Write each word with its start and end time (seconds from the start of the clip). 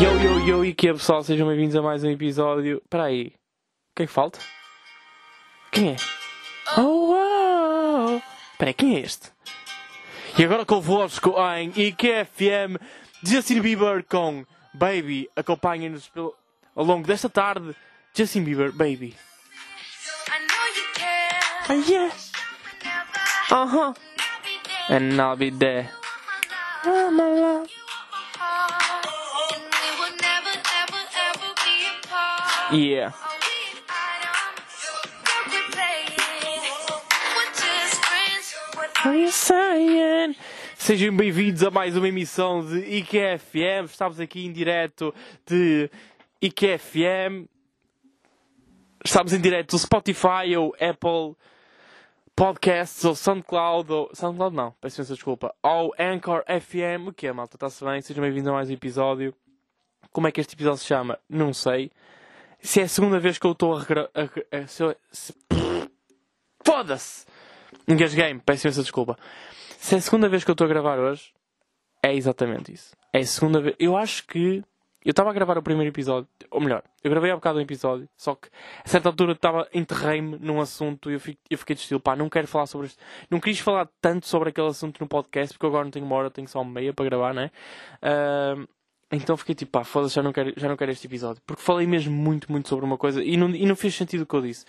Yo, 0.00 0.10
yo, 0.20 0.38
yo, 0.46 0.64
e 0.64 0.74
que 0.74 0.88
é 0.88 0.92
pessoal? 0.92 1.22
Sejam 1.22 1.46
bem-vindos 1.46 1.76
a 1.76 1.82
mais 1.82 2.02
um 2.04 2.10
episódio. 2.10 2.78
Espera 2.84 3.04
aí. 3.04 3.28
O 3.28 3.96
que 3.96 4.02
é 4.02 4.06
falta? 4.06 4.38
Quem 5.70 5.90
é? 5.92 5.96
Oh, 6.76 7.12
wow! 7.12 8.22
Espera 8.52 8.70
aí, 8.70 8.74
quem 8.74 8.96
é 8.96 9.00
este? 9.00 9.30
E 10.38 10.44
agora 10.44 10.64
convosco 10.64 11.34
em 11.56 11.70
IQFM 11.76 12.76
Justin 13.22 13.60
Bieber 13.60 14.04
com 14.04 14.44
Baby. 14.72 15.28
Acompanhem-nos 15.36 16.08
pelo- 16.08 16.34
ao 16.74 16.84
longo 16.84 17.06
desta 17.06 17.28
tarde. 17.28 17.74
Justin 18.14 18.42
Bieber, 18.44 18.72
Baby. 18.72 19.16
Ah, 21.68 21.72
yeah! 21.74 22.12
Never 22.82 23.62
Uh-huh. 23.62 23.94
And 24.90 25.20
I'll 25.20 25.36
be 25.36 25.50
there. 25.50 25.90
Oh, 26.84 27.10
my 27.10 27.22
love. 27.40 27.73
What 32.74 32.82
Are 39.04 39.16
you 39.16 39.30
saying? 39.30 40.34
Sejam 40.74 41.16
bem-vindos 41.16 41.62
a 41.62 41.70
mais 41.70 41.96
uma 41.96 42.08
emissão 42.08 42.66
de 42.66 42.80
IQFM. 42.96 43.84
Estamos 43.84 44.18
aqui 44.18 44.44
em 44.44 44.52
direto 44.52 45.14
de 45.46 45.88
IQFM. 46.42 47.46
Estamos 49.04 49.32
em 49.32 49.40
direto 49.40 49.70
do 49.70 49.78
Spotify 49.78 50.56
ou 50.58 50.74
Apple 50.80 51.36
Podcasts 52.34 53.04
ou 53.04 53.14
SoundCloud 53.14 53.92
ou... 53.92 54.10
SoundCloud 54.12 54.56
não, 54.56 54.72
peço 54.80 55.00
imensa 55.00 55.14
desculpa. 55.14 55.54
Ou 55.62 55.94
Anchor 55.96 56.42
FM. 56.48 57.06
O 57.06 57.12
que 57.12 57.28
é, 57.28 57.32
malta? 57.32 57.54
Está-se 57.54 57.84
bem? 57.84 58.00
Sejam 58.00 58.20
bem-vindos 58.20 58.48
a 58.48 58.52
mais 58.52 58.68
um 58.68 58.72
episódio. 58.72 59.32
Como 60.10 60.26
é 60.26 60.32
que 60.32 60.40
este 60.40 60.56
episódio 60.56 60.78
se 60.78 60.86
chama? 60.86 61.20
Não 61.28 61.52
sei. 61.52 61.92
Se 62.64 62.80
é 62.80 62.84
a 62.84 62.88
segunda 62.88 63.18
vez 63.20 63.38
que 63.38 63.46
eu 63.46 63.52
estou 63.52 63.76
a... 63.76 64.66
se 64.66 64.82
eu- 64.82 64.96
se- 65.12 65.34
Foda-se! 66.64 67.26
Engasguei-me, 67.86 68.40
peço 68.40 68.66
imensa 68.66 68.80
desculpa. 68.82 69.18
Se 69.78 69.94
é 69.94 69.98
a 69.98 70.00
segunda 70.00 70.28
vez 70.28 70.42
que 70.44 70.50
eu 70.50 70.54
estou 70.54 70.64
a 70.64 70.68
gravar 70.68 70.98
hoje, 70.98 71.32
é 72.02 72.14
exatamente 72.14 72.72
isso. 72.72 72.96
É 73.12 73.18
a 73.20 73.26
segunda 73.26 73.60
vez. 73.60 73.76
Eu 73.78 73.96
acho 73.96 74.26
que. 74.26 74.62
Eu 75.04 75.10
estava 75.10 75.28
a 75.28 75.34
gravar 75.34 75.58
o 75.58 75.62
primeiro 75.62 75.90
episódio, 75.90 76.26
ou 76.50 76.62
melhor, 76.62 76.82
eu 77.02 77.10
gravei 77.10 77.30
há 77.30 77.34
bocado 77.34 77.58
um 77.58 77.60
episódio, 77.60 78.08
só 78.16 78.34
que 78.34 78.48
a 78.82 78.88
certa 78.88 79.10
altura 79.10 79.32
estava, 79.32 79.68
enterrei-me 79.74 80.38
num 80.38 80.62
assunto 80.62 81.10
e 81.10 81.12
eu, 81.12 81.20
fiquei- 81.20 81.38
eu 81.50 81.58
fiquei 81.58 81.76
de 81.76 81.82
estilo, 81.82 82.00
pá, 82.00 82.16
não 82.16 82.30
quero 82.30 82.48
falar 82.48 82.64
sobre 82.64 82.86
isto. 82.86 82.98
Não 83.30 83.38
quis 83.38 83.58
falar 83.58 83.86
tanto 84.00 84.26
sobre 84.26 84.48
aquele 84.48 84.68
assunto 84.68 84.98
no 85.02 85.06
podcast, 85.06 85.52
porque 85.58 85.66
agora 85.66 85.84
não 85.84 85.90
tenho 85.90 86.06
uma 86.06 86.16
hora, 86.16 86.30
tenho 86.30 86.48
só 86.48 86.62
uma 86.62 86.72
meia 86.72 86.94
para 86.94 87.04
gravar, 87.04 87.34
né? 87.34 87.50
Ahm, 88.00 88.66
então 89.10 89.36
fiquei 89.36 89.54
tipo, 89.54 89.72
pá, 89.72 89.84
foda-se, 89.84 90.14
já, 90.14 90.22
não 90.22 90.32
quero- 90.32 90.52
já 90.56 90.68
não 90.68 90.76
quero 90.76 90.90
este 90.92 91.06
episódio. 91.06 91.42
Porque 91.46 91.62
falei 91.62 91.86
mesmo 91.86 92.12
muito, 92.14 92.50
muito 92.50 92.68
sobre 92.68 92.84
uma 92.84 92.96
coisa 92.98 93.22
e 93.22 93.36
não, 93.36 93.50
e 93.50 93.64
não 93.66 93.76
fez 93.76 93.94
sentido 93.94 94.22
o 94.22 94.26
que 94.26 94.34
eu 94.34 94.42
disse. 94.42 94.64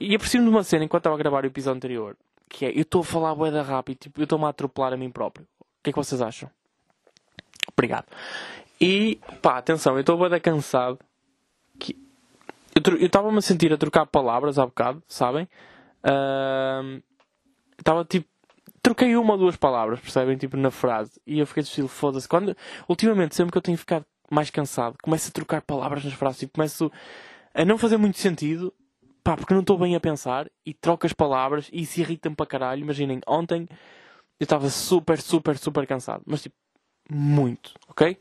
E 0.00 0.14
aprecio-me 0.14 0.46
de 0.46 0.50
uma 0.50 0.62
cena 0.64 0.84
enquanto 0.84 1.00
estava 1.02 1.16
a 1.16 1.18
gravar 1.18 1.44
o 1.44 1.46
episódio 1.46 1.76
anterior, 1.76 2.16
que 2.48 2.66
é, 2.66 2.70
eu 2.70 2.82
estou 2.82 3.00
a 3.02 3.04
falar 3.04 3.34
boeda 3.34 3.62
rápido, 3.62 3.98
tipo, 3.98 4.20
eu 4.20 4.24
estou-me 4.24 4.44
a 4.44 4.48
atropelar 4.48 4.92
a 4.92 4.96
mim 4.96 5.10
próprio. 5.10 5.46
O 5.60 5.64
que 5.82 5.90
é 5.90 5.92
que 5.92 5.98
vocês 5.98 6.20
acham? 6.20 6.50
Obrigado. 7.72 8.06
E, 8.80 9.20
pá, 9.40 9.58
atenção, 9.58 9.94
eu 9.94 10.00
estou 10.00 10.16
boeda 10.16 10.38
cansado. 10.40 10.98
Que... 11.78 11.96
Eu 12.74 13.06
estava-me 13.06 13.38
a 13.38 13.42
sentir 13.42 13.72
a 13.72 13.76
trocar 13.76 14.06
palavras 14.06 14.58
há 14.58 14.66
bocado, 14.66 15.02
sabem? 15.06 15.48
Estava 17.78 18.04
tipo. 18.04 18.28
Troquei 18.82 19.16
uma 19.16 19.34
ou 19.34 19.38
duas 19.38 19.56
palavras, 19.56 20.00
percebem? 20.00 20.36
Tipo, 20.36 20.56
na 20.56 20.70
frase. 20.70 21.20
E 21.26 21.38
eu 21.38 21.46
fiquei 21.46 21.62
de 21.62 21.68
estilo, 21.68 21.88
foda-se. 21.88 22.28
Quando... 22.28 22.56
Ultimamente, 22.88 23.34
sempre 23.34 23.52
que 23.52 23.58
eu 23.58 23.62
tenho 23.62 23.78
ficado 23.78 24.04
mais 24.30 24.50
cansado, 24.50 24.96
começo 25.02 25.28
a 25.28 25.32
trocar 25.32 25.62
palavras 25.62 26.04
nas 26.04 26.14
frases. 26.14 26.40
Tipo, 26.40 26.54
começo 26.54 26.90
a 27.54 27.64
não 27.64 27.78
fazer 27.78 27.96
muito 27.96 28.18
sentido 28.18 28.72
pá, 29.22 29.36
porque 29.36 29.54
não 29.54 29.60
estou 29.60 29.78
bem 29.78 29.94
a 29.94 30.00
pensar 30.00 30.50
e 30.66 30.74
troco 30.74 31.06
as 31.06 31.12
palavras 31.12 31.68
e 31.72 31.82
isso 31.82 32.00
irrita-me 32.00 32.34
para 32.34 32.46
caralho. 32.46 32.82
Imaginem, 32.82 33.20
ontem 33.26 33.68
eu 34.38 34.44
estava 34.44 34.68
super, 34.68 35.20
super, 35.20 35.56
super 35.56 35.86
cansado, 35.86 36.22
mas 36.26 36.42
tipo, 36.42 36.56
muito, 37.10 37.74
ok? 37.88 38.18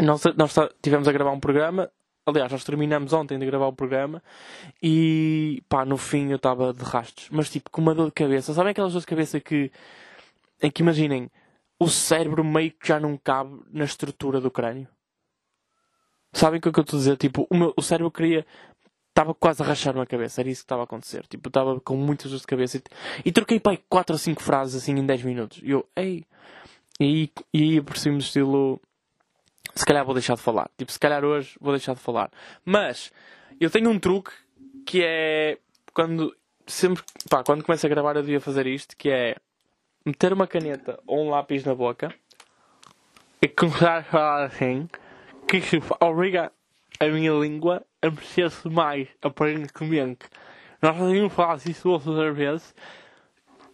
Nós, 0.00 0.22
nós 0.36 0.54
tivemos 0.82 1.08
a 1.08 1.12
gravar 1.12 1.30
um 1.30 1.40
programa, 1.40 1.90
aliás, 2.28 2.52
nós 2.52 2.64
terminamos 2.64 3.12
ontem 3.12 3.38
de 3.38 3.46
gravar 3.46 3.66
o 3.66 3.72
programa 3.72 4.22
e 4.82 5.62
pá, 5.68 5.84
no 5.84 5.96
fim 5.96 6.30
eu 6.30 6.36
estava 6.36 6.72
de 6.72 6.82
rastos, 6.82 7.28
mas 7.30 7.50
tipo, 7.50 7.70
com 7.70 7.80
uma 7.80 7.94
dor 7.94 8.06
de 8.06 8.12
cabeça. 8.12 8.52
Sabem 8.52 8.70
aquelas 8.70 8.92
dores 8.92 9.04
de 9.04 9.08
cabeça 9.08 9.40
que, 9.40 9.70
em 10.62 10.70
que 10.70 10.82
imaginem, 10.82 11.30
o 11.78 11.88
cérebro 11.88 12.44
meio 12.44 12.72
que 12.72 12.88
já 12.88 13.00
não 13.00 13.16
cabe 13.16 13.60
na 13.70 13.84
estrutura 13.84 14.40
do 14.40 14.50
crânio? 14.50 14.88
Sabem 16.32 16.58
o 16.58 16.62
que 16.62 16.68
é 16.68 16.72
que 16.72 16.78
eu 16.78 16.82
estou 16.82 16.98
a 16.98 17.00
dizer? 17.00 17.16
Tipo, 17.16 17.46
o, 17.50 17.56
meu, 17.56 17.72
o 17.76 17.82
cérebro 17.82 18.10
queria 18.10 18.44
estava 19.18 19.34
quase 19.34 19.62
a 19.62 19.66
rachar 19.66 19.96
uma 19.96 20.06
cabeça, 20.06 20.40
era 20.40 20.48
isso 20.48 20.60
que 20.60 20.66
estava 20.66 20.82
a 20.82 20.84
acontecer. 20.84 21.26
Tipo, 21.26 21.48
estava 21.48 21.80
com 21.80 21.96
muitas 21.96 22.26
dores 22.26 22.42
de 22.42 22.46
cabeça 22.46 22.78
e, 22.78 22.82
e 23.24 23.32
troquei 23.32 23.58
pai 23.58 23.78
4 23.88 24.14
ou 24.14 24.18
5 24.18 24.42
frases 24.42 24.80
assim 24.80 24.92
em 24.92 25.04
10 25.04 25.22
minutos. 25.24 25.60
E 25.62 25.70
eu, 25.70 25.88
ei. 25.96 26.24
E 27.00 27.04
aí, 27.04 27.32
e 27.52 27.62
aí 27.62 27.80
do 27.80 28.18
estilo. 28.18 28.80
Se 29.74 29.84
calhar 29.84 30.04
vou 30.04 30.14
deixar 30.14 30.34
de 30.34 30.42
falar. 30.42 30.70
Tipo, 30.76 30.90
se 30.90 30.98
calhar 30.98 31.24
hoje 31.24 31.56
vou 31.60 31.72
deixar 31.72 31.94
de 31.94 32.00
falar. 32.00 32.30
Mas 32.64 33.12
eu 33.60 33.70
tenho 33.70 33.90
um 33.90 33.98
truque 33.98 34.32
que 34.84 35.02
é 35.04 35.58
quando 35.92 36.34
sempre 36.66 37.02
pá, 37.28 37.42
quando 37.42 37.64
começo 37.64 37.86
a 37.86 37.88
gravar 37.88 38.16
eu 38.16 38.22
devia 38.22 38.40
fazer 38.40 38.66
isto, 38.66 38.96
que 38.96 39.10
é 39.10 39.36
meter 40.04 40.32
uma 40.32 40.46
caneta 40.46 40.98
ou 41.06 41.26
um 41.26 41.30
lápis 41.30 41.64
na 41.64 41.74
boca 41.74 42.14
e 43.40 43.48
começar 43.48 43.98
a 43.98 44.02
falar 44.02 44.44
assim, 44.44 44.88
que 45.48 45.58
isso 45.58 45.76
obriga 46.00 46.52
a 47.00 47.06
minha 47.06 47.32
língua 47.32 47.84
a 48.02 48.10
mexer-se 48.10 48.68
mais, 48.68 49.08
aparentemente. 49.22 50.26
Nós 50.80 50.96
fazíamos 50.96 51.32
falar 51.32 51.56
isso 51.66 51.88
outras 51.90 52.36
vezes 52.36 52.74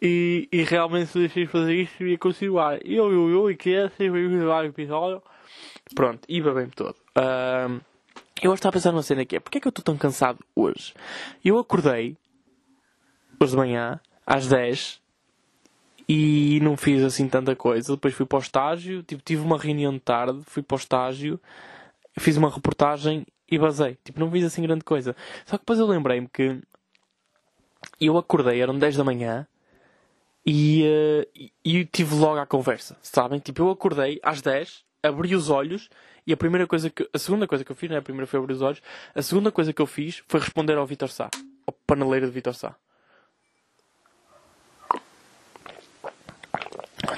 e, 0.01 0.49
e 0.53 0.63
realmente 0.63 1.07
se 1.07 1.19
deixei 1.19 1.47
fazer 1.47 1.75
isto 1.75 2.05
ia 2.05 2.19
continuar. 2.19 2.79
Eu, 2.85 3.13
eu, 3.13 3.31
eu, 3.31 3.51
e 3.51 3.57
que 3.57 3.75
é, 3.75 3.89
sem 3.91 4.11
gravar 4.11 4.65
o 4.65 4.69
episódio. 4.69 5.23
Pronto, 5.95 6.25
e 6.29 6.41
bem 6.41 6.69
todo. 6.69 6.97
Ahm, 7.17 7.81
eu 8.43 8.51
hoje 8.51 8.59
estava 8.59 8.71
a 8.71 8.79
pensar 8.79 8.93
numa 8.93 9.03
cena 9.03 9.25
que 9.25 9.37
é, 9.37 9.41
porque 9.41 9.59
é 9.59 9.61
que 9.61 9.67
eu 9.67 9.71
estou 9.71 9.85
tão 9.85 9.97
cansado 9.97 10.39
hoje? 10.55 10.95
Eu 11.45 11.59
acordei, 11.59 12.17
hoje 13.41 13.53
de 13.53 13.57
manhã, 13.57 14.01
às 14.27 14.49
10, 14.49 15.01
e 16.09 16.61
não 16.61 16.77
fiz 16.77 17.03
assim 17.03 17.29
tanta 17.29 17.55
coisa. 17.57 17.95
Depois 17.95 18.15
fui 18.15 18.27
para 18.27 18.39
o 18.39 18.41
estágio, 18.41 19.03
tipo, 19.03 19.23
tive 19.23 19.43
uma 19.43 19.59
reunião 19.59 19.93
de 19.93 20.01
tarde, 20.01 20.41
fui 20.47 20.63
para 20.63 20.75
o 20.75 20.79
estágio, 20.79 21.41
fiz 22.19 22.37
uma 22.37 22.51
reportagem 22.51 23.27
e 23.51 23.59
basei. 23.59 23.97
Tipo, 24.05 24.21
não 24.21 24.31
fiz 24.31 24.45
assim 24.45 24.63
grande 24.63 24.85
coisa. 24.85 25.17
Só 25.47 25.57
que 25.57 25.63
depois 25.63 25.79
eu 25.79 25.87
lembrei-me 25.87 26.29
que 26.29 26.61
eu 28.01 28.17
acordei, 28.19 28.61
eram 28.61 28.79
10 28.79 28.97
da 28.97 29.05
manhã, 29.05 29.47
e, 30.47 30.85
e 31.35 31.53
e 31.65 31.85
tive 31.87 32.15
logo 32.15 32.39
a 32.39 32.47
conversa, 32.47 32.97
sabem? 33.03 33.39
Tipo, 33.39 33.63
eu 33.63 33.71
acordei 33.71 34.21
às 34.23 34.43
10, 34.43 34.85
abri 35.05 35.35
os 35.35 35.51
olhos, 35.51 35.89
e 36.27 36.33
a 36.33 36.37
primeira 36.37 36.67
coisa 36.67 36.89
que, 36.91 37.09
a 37.13 37.19
segunda 37.19 37.47
coisa 37.47 37.65
que 37.65 37.71
eu 37.71 37.77
fiz, 37.77 37.91
não 37.91 37.97
é? 37.97 37.99
A 37.99 38.03
primeira 38.03 38.27
foi 38.27 38.41
abrir 38.41 38.55
os 38.55 38.63
olhos, 38.63 38.81
a 39.15 39.23
segunda 39.23 39.53
coisa 39.53 39.73
que 39.73 39.83
eu 39.83 39.87
fiz 39.87 40.23
foi 40.27 40.41
responder 40.41 40.77
ao 40.77 40.87
Vitor 40.87 41.11
Sá, 41.11 41.29
ao 41.67 41.75
paneleiro 41.87 42.27
de 42.27 42.33
Vitor 42.33 42.55
Sá. 42.55 42.75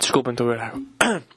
Desculpem, 0.01 0.33
estou 0.33 0.51
a 0.51 0.71
beber. 0.71 1.23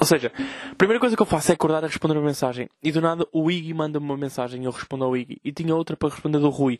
Ou 0.00 0.06
seja, 0.06 0.32
a 0.70 0.74
primeira 0.74 0.98
coisa 0.98 1.14
que 1.14 1.22
eu 1.22 1.26
faço 1.26 1.52
é 1.52 1.54
acordar 1.54 1.84
a 1.84 1.86
responder 1.86 2.14
uma 2.14 2.26
mensagem. 2.26 2.68
E 2.82 2.90
do 2.90 3.00
nada 3.00 3.26
o 3.32 3.50
Iggy 3.50 3.72
manda-me 3.72 4.04
uma 4.04 4.16
mensagem 4.16 4.62
e 4.62 4.64
eu 4.64 4.72
respondo 4.72 5.04
ao 5.04 5.16
Iggy. 5.16 5.40
E 5.44 5.52
tinha 5.52 5.74
outra 5.74 5.96
para 5.96 6.08
responder 6.08 6.38
do 6.38 6.48
Rui. 6.48 6.78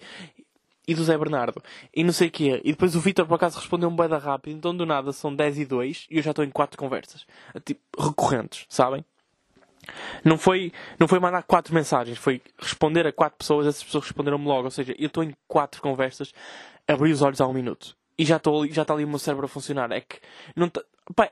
E 0.86 0.94
do 0.94 1.02
Zé 1.04 1.16
Bernardo. 1.16 1.62
E 1.94 2.04
não 2.04 2.12
sei 2.12 2.28
o 2.28 2.30
quê. 2.30 2.60
E 2.64 2.72
depois 2.72 2.94
o 2.94 3.00
Vitor 3.00 3.26
por 3.26 3.34
acaso 3.34 3.58
respondeu 3.58 3.88
um 3.88 3.96
da 3.96 4.18
rápido. 4.18 4.56
Então 4.56 4.76
do 4.76 4.84
nada 4.84 5.12
são 5.12 5.34
10 5.34 5.58
e 5.58 5.64
2 5.64 6.06
e 6.10 6.16
eu 6.18 6.22
já 6.22 6.30
estou 6.30 6.44
em 6.44 6.50
4 6.50 6.78
conversas. 6.78 7.26
Tipo, 7.64 7.80
recorrentes, 7.98 8.66
sabem? 8.68 9.04
Não 10.24 10.38
foi, 10.38 10.72
não 10.98 11.08
foi 11.08 11.18
mandar 11.18 11.42
4 11.42 11.74
mensagens. 11.74 12.18
Foi 12.18 12.40
responder 12.58 13.06
a 13.06 13.12
4 13.12 13.38
pessoas. 13.38 13.66
Essas 13.66 13.84
pessoas 13.84 14.04
responderam-me 14.04 14.46
logo. 14.46 14.64
Ou 14.64 14.70
seja, 14.70 14.94
eu 14.98 15.06
estou 15.06 15.24
em 15.24 15.34
4 15.48 15.80
conversas. 15.80 16.32
Abri 16.86 17.12
os 17.12 17.22
olhos 17.22 17.40
há 17.40 17.46
um 17.46 17.52
minuto. 17.52 17.96
E 18.16 18.24
já, 18.24 18.36
estou 18.36 18.66
já 18.68 18.82
está 18.82 18.94
ali 18.94 19.04
o 19.04 19.08
meu 19.08 19.18
cérebro 19.18 19.46
a 19.46 19.48
funcionar. 19.48 19.90
É 19.90 20.00
que, 20.00 20.20
não 20.54 20.70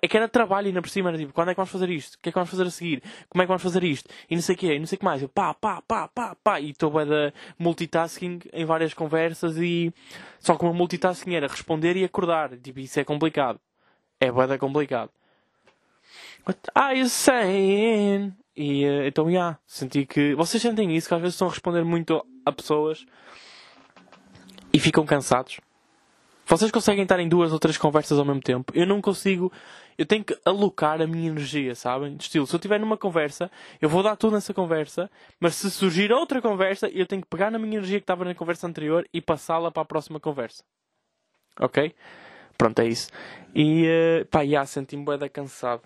é 0.01 0.09
que 0.09 0.17
era 0.17 0.29
trabalho 0.29 0.67
ainda 0.67 0.83
por 0.83 0.91
cima. 0.91 1.11
Era 1.11 1.19
tipo, 1.19 1.33
quando 1.33 1.51
é 1.51 1.55
que 1.55 1.57
vamos 1.57 1.71
fazer 1.71 1.89
isto? 1.91 2.15
O 2.15 2.19
que 2.21 2.29
é 2.29 2.33
que 2.33 2.35
vamos 2.35 2.51
fazer 2.51 2.65
a 2.65 2.71
seguir? 2.71 3.03
Como 3.29 3.41
é 3.41 3.45
que 3.45 3.49
vamos 3.49 3.63
fazer 3.63 3.85
isto? 3.85 4.11
E 4.29 4.35
não 4.35 4.43
sei 4.43 4.55
o 4.55 4.59
quê, 4.59 4.75
e 4.75 4.79
não 4.79 4.87
sei 4.87 4.97
o 4.97 4.99
que 4.99 5.05
mais. 5.05 5.23
Eu 5.23 5.29
pá, 5.29 5.55
pá, 5.55 5.81
pá, 5.81 6.09
pá, 6.09 6.37
pá. 6.43 6.61
E 6.61 6.71
estou 6.71 6.91
da 6.91 7.33
multitasking 7.59 8.41
em 8.53 8.65
várias 8.65 8.93
conversas 8.93 9.57
e... 9.59 9.93
Só 10.41 10.57
que 10.57 10.65
meu 10.65 10.75
multitasking 10.75 11.35
era 11.35 11.47
responder 11.47 11.97
e 11.97 12.05
acordar. 12.05 12.57
Tipo, 12.59 12.81
isso 12.81 12.99
é 13.01 13.05
complicado. 13.05 13.61
É 14.21 14.31
bué 14.31 14.47
da 14.47 14.59
complicado. 14.59 15.11
What 16.47 16.61
are 16.75 16.99
you 16.99 17.09
saying? 17.09 18.35
E 18.57 18.85
eh, 18.85 19.07
então, 19.07 19.27
já, 19.27 19.31
yeah, 19.31 19.59
senti 19.67 20.05
que... 20.05 20.35
Vocês 20.35 20.63
sentem 20.63 20.95
isso? 20.95 21.09
Que 21.09 21.15
às 21.15 21.21
vezes 21.21 21.35
estão 21.35 21.49
a 21.49 21.51
responder 21.51 21.85
muito 21.85 22.25
a 22.45 22.53
pessoas 22.53 23.07
e 24.73 24.79
ficam 24.79 25.07
cansados? 25.07 25.61
Vocês 26.47 26.71
conseguem 26.71 27.03
estar 27.05 27.19
em 27.21 27.29
duas 27.29 27.53
ou 27.53 27.59
três 27.59 27.79
conversas 27.79 28.19
ao 28.19 28.25
mesmo 28.25 28.41
tempo? 28.43 28.73
Eu 28.77 28.87
não 28.87 29.01
consigo. 29.01 29.51
Eu 29.97 30.07
tenho 30.07 30.25
que 30.25 30.37
alocar 30.45 31.01
a 31.01 31.07
minha 31.07 31.29
energia, 31.29 31.75
sabem? 31.75 32.17
Estilo, 32.19 32.47
se 32.47 32.55
eu 32.55 32.57
estiver 32.59 32.81
numa 32.81 32.97
conversa, 32.97 33.51
eu 33.81 33.89
vou 33.89 34.03
dar 34.03 34.17
tudo 34.17 34.35
nessa 34.35 34.53
conversa, 34.55 35.11
mas 35.39 35.55
se 35.55 35.71
surgir 35.71 36.11
outra 36.13 36.41
conversa, 36.41 36.89
eu 36.89 37.07
tenho 37.07 37.23
que 37.23 37.29
pegar 37.29 37.51
na 37.51 37.59
minha 37.59 37.77
energia 37.77 37.99
que 37.99 38.05
estava 38.05 38.25
na 38.25 38.35
conversa 38.35 38.67
anterior 38.67 39.07
e 39.13 39.21
passá-la 39.21 39.71
para 39.71 39.83
a 39.83 39.85
próxima 39.87 40.19
conversa. 40.19 40.65
Ok? 41.61 41.95
Pronto, 42.57 42.79
é 42.81 42.87
isso. 42.87 43.11
E, 43.55 43.85
eh, 43.87 44.25
pá, 44.31 44.45
já, 44.47 44.65
senti-me 44.65 45.05
bué 45.05 45.29
cansado. 45.29 45.83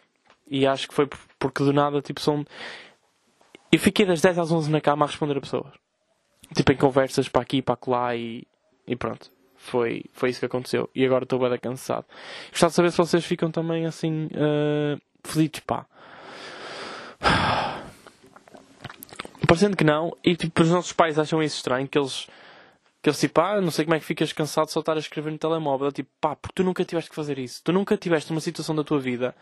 E 0.49 0.67
acho 0.67 0.89
que 0.89 0.95
foi 0.95 1.07
por- 1.07 1.19
porque 1.39 1.65
do 1.65 1.73
nada, 1.73 2.01
tipo, 2.01 2.21
são... 2.21 2.45
Eu 3.73 3.79
fiquei 3.81 4.07
das 4.07 4.21
10 4.21 4.39
às 4.39 4.51
11 4.53 4.71
na 4.71 4.81
cama 4.81 5.05
a 5.05 5.09
responder 5.09 5.37
a 5.37 5.41
pessoas. 5.41 5.73
Tipo, 6.55 6.73
em 6.73 6.77
conversas 6.77 7.29
para 7.29 7.43
aqui 7.43 7.61
para 7.61 7.79
lá 7.89 8.15
e, 8.15 8.47
e 8.87 8.95
pronto. 8.95 9.31
Foi, 9.67 10.05
foi 10.13 10.31
isso 10.31 10.39
que 10.41 10.47
aconteceu. 10.47 10.89
E 10.95 11.05
agora 11.05 11.25
estou 11.25 11.39
bem 11.39 11.59
cansado. 11.59 12.07
Gostava 12.51 12.71
de 12.71 12.77
saber 12.77 12.91
se 12.93 12.99
vocês 12.99 13.25
ficam 13.25 13.51
também 13.51 13.85
assim, 13.85 14.27
uh, 14.27 15.01
fodidos, 15.25 15.61
pá. 15.61 15.87
Parecendo 19.47 19.77
que 19.77 19.85
não. 19.85 20.17
E 20.25 20.37
tipo, 20.37 20.63
os 20.63 20.71
nossos 20.71 20.93
pais 20.93 21.19
acham 21.19 21.43
isso 21.43 21.57
estranho, 21.57 21.89
que 21.89 21.99
eles... 21.99 22.29
Que 23.03 23.11
eles 23.11 23.21
tipo, 23.21 23.41
ah, 23.41 23.61
não 23.61 23.71
sei 23.71 23.85
como 23.85 23.95
é 23.95 24.01
que 24.01 24.05
ficas 24.05 24.33
cansado 24.33 24.67
de 24.67 24.73
só 24.73 24.81
estar 24.81 24.97
a 24.97 24.99
escrever 24.99 25.31
no 25.31 25.39
telemóvel. 25.39 25.93
Tipo, 25.93 26.11
pá, 26.21 26.35
porque 26.35 26.55
tu 26.55 26.65
nunca 26.65 26.85
tiveste 26.85 27.11
que 27.11 27.17
fazer 27.17 27.39
isso. 27.39 27.61
Tu 27.63 27.73
nunca 27.73 27.97
tiveste 27.97 28.31
uma 28.31 28.41
situação 28.41 28.75
da 28.75 28.83
tua 28.83 28.99
vida 28.99 29.35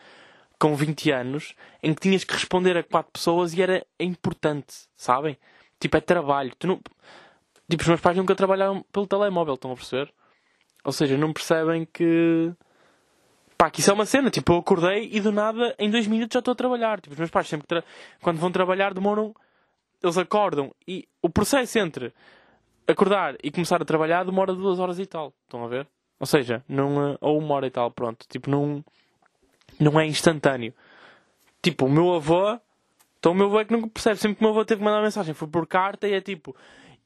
com 0.59 0.75
20 0.75 1.11
anos 1.11 1.55
em 1.83 1.95
que 1.95 2.01
tinhas 2.01 2.25
que 2.25 2.33
responder 2.33 2.77
a 2.77 2.83
quatro 2.83 3.13
pessoas 3.13 3.55
e 3.55 3.63
era 3.63 3.85
importante, 3.99 4.75
sabem? 4.97 5.39
Tipo, 5.81 5.97
é 5.97 6.01
trabalho. 6.01 6.53
Tu 6.59 6.67
não... 6.67 6.81
Tipo, 7.69 7.83
os 7.83 7.89
meus 7.89 8.01
pais 8.01 8.17
nunca 8.17 8.35
trabalharam 8.35 8.85
pelo 8.93 9.07
telemóvel, 9.07 9.55
estão 9.55 9.73
a 9.73 9.75
perceber? 9.75 10.13
Ou 10.85 10.93
seja, 10.93 11.17
não 11.17 11.33
percebem 11.33 11.87
que. 11.91 12.53
Pá, 13.57 13.71
que 13.71 13.81
isso 13.81 13.91
é 13.91 13.95
uma 13.95 14.05
cena. 14.05 14.31
Tipo, 14.31 14.53
eu 14.53 14.59
acordei 14.59 15.09
e 15.13 15.21
do 15.21 15.33
nada, 15.33 15.75
em 15.79 15.91
dois 15.91 16.07
minutos 16.07 16.35
já 16.35 16.41
estou 16.41 16.53
a 16.53 16.57
trabalhar. 16.57 17.01
Tipo, 17.01 17.15
os 17.15 17.19
meus 17.19 17.31
pais 17.31 17.49
sempre, 17.49 17.67
tra... 17.67 17.83
quando 18.21 18.39
vão 18.39 18.51
trabalhar, 18.51 18.93
demoram. 18.93 19.35
Eles 20.03 20.19
acordam 20.19 20.75
e 20.87 21.09
o 21.23 21.31
processo 21.31 21.79
entre 21.79 22.13
acordar 22.87 23.37
e 23.43 23.51
começar 23.51 23.81
a 23.81 23.85
trabalhar 23.85 24.25
demora 24.25 24.53
duas 24.55 24.79
horas 24.79 24.99
e 24.99 25.07
tal. 25.07 25.33
Estão 25.45 25.65
a 25.65 25.69
ver? 25.69 25.87
Ou 26.21 26.27
seja, 26.27 26.63
não, 26.69 27.13
eh, 27.13 27.19
ou 27.21 27.39
uma 27.39 27.55
hora 27.55 27.67
e 27.67 27.71
tal, 27.71 27.91
pronto. 27.91 28.27
Tipo, 28.29 28.51
não, 28.51 28.85
não 29.81 29.99
é 29.99 30.07
instantâneo. 30.07 30.75
Tipo, 31.63 31.87
o 31.87 31.91
meu 31.91 32.15
avô. 32.15 32.59
Então 33.19 33.33
o 33.33 33.35
meu 33.35 33.47
avô 33.47 33.61
é 33.61 33.65
que 33.65 33.73
nunca 33.73 33.89
percebe. 33.89 34.17
Sempre 34.19 34.37
que 34.37 34.43
o 34.43 34.45
meu 34.45 34.53
avô 34.53 34.65
teve 34.65 34.81
que 34.81 34.85
mandar 34.85 34.99
uma 34.99 35.05
mensagem, 35.05 35.35
foi 35.35 35.49
por 35.49 35.67
carta 35.67 36.07
e 36.07 36.13
é 36.13 36.21
tipo. 36.21 36.55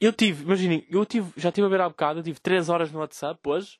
Eu 0.00 0.12
tive, 0.12 0.44
imaginem, 0.44 0.86
eu 0.88 1.04
tive, 1.04 1.32
já 1.36 1.48
estive 1.48 1.66
a 1.66 1.70
ver 1.70 1.80
há 1.80 1.88
bocado, 1.88 2.20
eu 2.20 2.22
tive 2.22 2.38
3 2.40 2.68
horas 2.68 2.92
no 2.92 3.00
WhatsApp 3.00 3.40
hoje. 3.44 3.78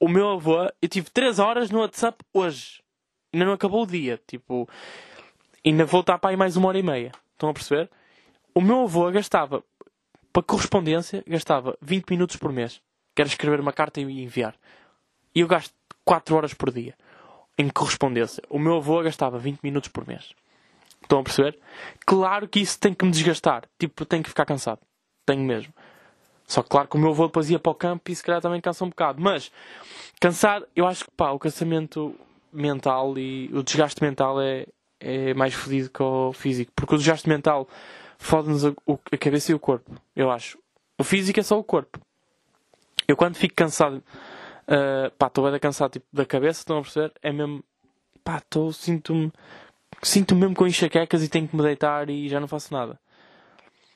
O 0.00 0.08
meu 0.08 0.30
avô, 0.30 0.64
eu 0.80 0.88
tive 0.88 1.10
3 1.10 1.38
horas 1.38 1.70
no 1.70 1.80
WhatsApp 1.80 2.24
hoje. 2.32 2.82
Ainda 3.32 3.44
não 3.44 3.52
acabou 3.52 3.82
o 3.82 3.86
dia. 3.86 4.20
Tipo, 4.26 4.68
ainda 5.64 5.84
vou 5.84 6.00
estar 6.00 6.18
para 6.18 6.30
aí 6.30 6.36
mais 6.36 6.56
uma 6.56 6.68
hora 6.68 6.78
e 6.78 6.82
meia. 6.82 7.12
Estão 7.32 7.50
a 7.50 7.54
perceber? 7.54 7.90
O 8.54 8.60
meu 8.60 8.82
avô 8.82 9.10
gastava, 9.10 9.62
para 10.32 10.42
correspondência, 10.42 11.22
gastava 11.26 11.76
20 11.82 12.08
minutos 12.10 12.36
por 12.36 12.52
mês. 12.52 12.80
Quero 13.14 13.28
escrever 13.28 13.60
uma 13.60 13.72
carta 13.72 14.00
e 14.00 14.22
enviar. 14.22 14.54
E 15.34 15.40
eu 15.40 15.48
gasto 15.48 15.74
4 16.04 16.34
horas 16.34 16.54
por 16.54 16.72
dia 16.72 16.94
em 17.58 17.68
correspondência. 17.68 18.42
O 18.48 18.58
meu 18.58 18.76
avô 18.76 19.02
gastava 19.02 19.36
20 19.36 19.60
minutos 19.62 19.90
por 19.90 20.06
mês. 20.06 20.32
Estão 21.02 21.18
a 21.18 21.22
perceber? 21.24 21.58
Claro 22.06 22.48
que 22.48 22.60
isso 22.60 22.78
tem 22.78 22.94
que 22.94 23.04
me 23.04 23.10
desgastar. 23.10 23.64
Tipo, 23.78 24.06
tenho 24.06 24.22
que 24.22 24.28
ficar 24.28 24.46
cansado. 24.46 24.80
Tenho 25.28 25.42
mesmo. 25.42 25.74
Só 26.46 26.62
que 26.62 26.70
claro 26.70 26.88
que 26.88 26.96
o 26.96 26.98
meu 26.98 27.14
depois 27.14 27.50
ia 27.50 27.58
para 27.58 27.70
o 27.70 27.74
campo 27.74 28.10
e 28.10 28.16
se 28.16 28.22
calhar 28.22 28.40
também 28.40 28.62
cansa 28.62 28.82
um 28.82 28.88
bocado. 28.88 29.20
Mas, 29.20 29.52
cansar, 30.18 30.62
eu 30.74 30.86
acho 30.86 31.04
que 31.04 31.10
pá, 31.10 31.32
o 31.32 31.38
cansamento 31.38 32.18
mental 32.50 33.18
e 33.18 33.50
o 33.52 33.62
desgaste 33.62 34.02
mental 34.02 34.40
é, 34.40 34.64
é 34.98 35.34
mais 35.34 35.52
fodido 35.52 35.90
que 35.90 36.02
o 36.02 36.32
físico. 36.32 36.72
Porque 36.74 36.94
o 36.94 36.96
desgaste 36.98 37.28
mental 37.28 37.68
fode-nos 38.16 38.64
a, 38.64 38.72
a 39.12 39.18
cabeça 39.18 39.52
e 39.52 39.54
o 39.54 39.58
corpo, 39.58 40.00
eu 40.16 40.30
acho. 40.30 40.58
O 40.98 41.04
físico 41.04 41.38
é 41.38 41.42
só 41.42 41.58
o 41.58 41.62
corpo. 41.62 42.00
Eu 43.06 43.14
quando 43.14 43.36
fico 43.36 43.54
cansado, 43.54 44.02
ah, 44.66 45.12
pá, 45.18 45.26
estou 45.26 45.50
bem 45.50 45.60
cansado 45.60 45.92
tipo, 45.92 46.06
da 46.10 46.24
cabeça, 46.24 46.60
estão 46.60 46.78
a 46.78 46.80
perceber? 46.80 47.12
É 47.22 47.30
mesmo, 47.30 47.62
pá, 48.24 48.38
estou, 48.38 48.72
sinto-me, 48.72 49.30
sinto-me 50.02 50.40
mesmo 50.40 50.56
com 50.56 50.66
enxaquecas 50.66 51.22
e 51.22 51.28
tenho 51.28 51.46
que 51.46 51.54
me 51.54 51.62
deitar 51.62 52.08
e 52.08 52.30
já 52.30 52.40
não 52.40 52.48
faço 52.48 52.72
nada. 52.72 52.98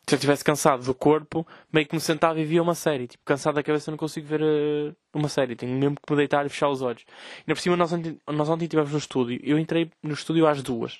Se 0.09 0.15
eu 0.15 0.17
estivesse 0.17 0.45
cansado 0.45 0.85
do 0.85 0.95
corpo, 0.95 1.47
meio 1.73 1.87
que 1.87 1.95
me 1.95 2.01
sentava 2.01 2.41
e 2.41 2.45
via 2.45 2.63
uma 2.63 2.75
série. 2.75 3.07
Tipo, 3.07 3.25
cansado 3.25 3.55
da 3.55 3.63
cabeça 3.63 3.91
não 3.91 3.99
consigo 3.99 4.27
ver 4.27 4.41
eh, 4.43 4.93
uma 5.15 5.29
série. 5.29 5.55
Tenho 5.55 5.79
mesmo 5.79 5.97
que 5.97 6.13
me 6.13 6.17
deitar 6.17 6.45
e 6.45 6.49
fechar 6.49 6.69
os 6.69 6.83
olhos. 6.83 7.03
E 7.03 7.41
ainda 7.41 7.55
por 7.55 7.61
cima 7.61 7.77
nós 7.77 7.93
ontem, 7.93 8.19
nós 8.27 8.49
ontem 8.49 8.65
estivemos 8.65 8.91
no 8.91 8.99
estúdio. 8.99 9.41
Eu 9.43 9.59
entrei 9.59 9.91
no 10.03 10.13
estúdio 10.13 10.47
às 10.47 10.63
duas. 10.63 10.99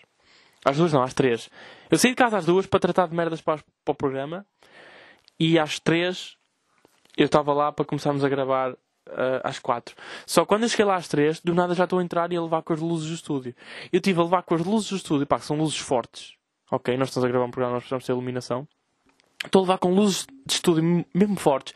Às 0.65 0.77
duas 0.77 0.93
não, 0.93 1.03
às 1.03 1.13
três. 1.13 1.51
Eu 1.91 1.99
saí 1.99 2.13
de 2.13 2.17
casa 2.17 2.39
às 2.39 2.47
duas 2.47 2.67
para 2.67 2.79
tratar 2.79 3.09
de 3.09 3.15
merdas 3.15 3.41
para, 3.41 3.63
para 3.85 3.93
o 3.93 3.95
programa. 3.95 4.47
E 5.39 5.59
às 5.59 5.81
três 5.81 6.37
eu 7.17 7.27
estava 7.27 7.53
lá 7.53 7.73
para 7.73 7.85
começarmos 7.85 8.25
a 8.25 8.29
gravar 8.29 8.77
ah, 9.09 9.41
às 9.45 9.59
quatro. 9.59 9.95
Só 10.27 10.45
quando 10.45 10.63
eu 10.63 10.69
cheguei 10.69 10.87
lá 10.87 10.97
às 10.97 11.09
três, 11.09 11.41
do 11.41 11.55
nada 11.55 11.75
já 11.75 11.85
estou 11.85 11.99
a 11.99 12.03
entrar 12.03 12.33
e 12.33 12.37
a 12.37 12.43
levar 12.43 12.63
com 12.63 12.73
as 12.73 12.81
luzes 12.81 13.09
do 13.09 13.15
estúdio. 13.15 13.55
Eu 13.93 13.99
estive 13.99 14.21
a 14.21 14.25
levar 14.25 14.43
com 14.43 14.55
as 14.55 14.65
luzes 14.65 14.91
do 14.91 14.97
estúdio, 14.97 15.27
pá, 15.27 15.39
que 15.39 15.45
são 15.45 15.57
luzes 15.57 15.79
fortes. 15.79 16.35
Ok, 16.71 16.97
nós 16.97 17.09
estamos 17.09 17.27
a 17.27 17.29
gravar 17.29 17.45
um 17.45 17.51
programa, 17.51 17.75
nós 17.75 17.83
precisamos 17.83 18.07
ter 18.07 18.13
iluminação. 18.13 18.67
Estou 19.44 19.61
a 19.61 19.62
levar 19.62 19.79
com 19.79 19.94
luzes 19.94 20.27
de 20.47 20.55
estúdio 20.55 21.05
mesmo 21.12 21.37
fortes 21.37 21.75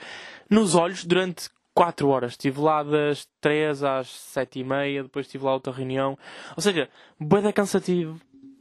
nos 0.48 0.74
olhos 0.74 1.04
durante 1.04 1.48
4 1.74 2.08
horas. 2.08 2.32
Estive 2.32 2.60
lá 2.60 2.82
das 2.82 3.28
3 3.40 3.82
às 3.82 4.08
7 4.08 4.60
e 4.60 4.64
meia, 4.64 5.02
depois 5.02 5.26
estive 5.26 5.44
lá 5.44 5.52
outra 5.52 5.72
reunião. 5.72 6.18
Ou 6.56 6.62
seja, 6.62 6.88
bem 7.20 7.52
cansativo. 7.52 8.18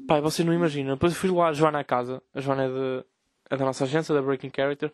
Pai, 0.07 0.21
vocês 0.21 0.45
não 0.45 0.53
imaginam. 0.53 0.95
Depois 0.95 1.15
fui 1.15 1.31
lá 1.31 1.47
a 1.47 1.53
Joana 1.53 1.79
à 1.79 1.83
casa. 1.83 2.21
A 2.33 2.41
Joana 2.41 2.63
é, 2.63 2.67
de, 2.67 3.05
é 3.49 3.57
da 3.57 3.65
nossa 3.65 3.85
agência, 3.85 4.13
da 4.13 4.21
Breaking 4.21 4.51
Character. 4.53 4.91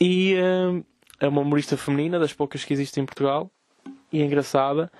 E 0.00 0.34
hum, 0.36 0.82
é 1.20 1.28
uma 1.28 1.40
humorista 1.40 1.76
feminina, 1.76 2.18
das 2.18 2.32
poucas 2.32 2.64
que 2.64 2.72
existem 2.72 3.04
em 3.04 3.06
Portugal. 3.06 3.50
E 4.12 4.20
é 4.20 4.24
engraçada. 4.24 4.90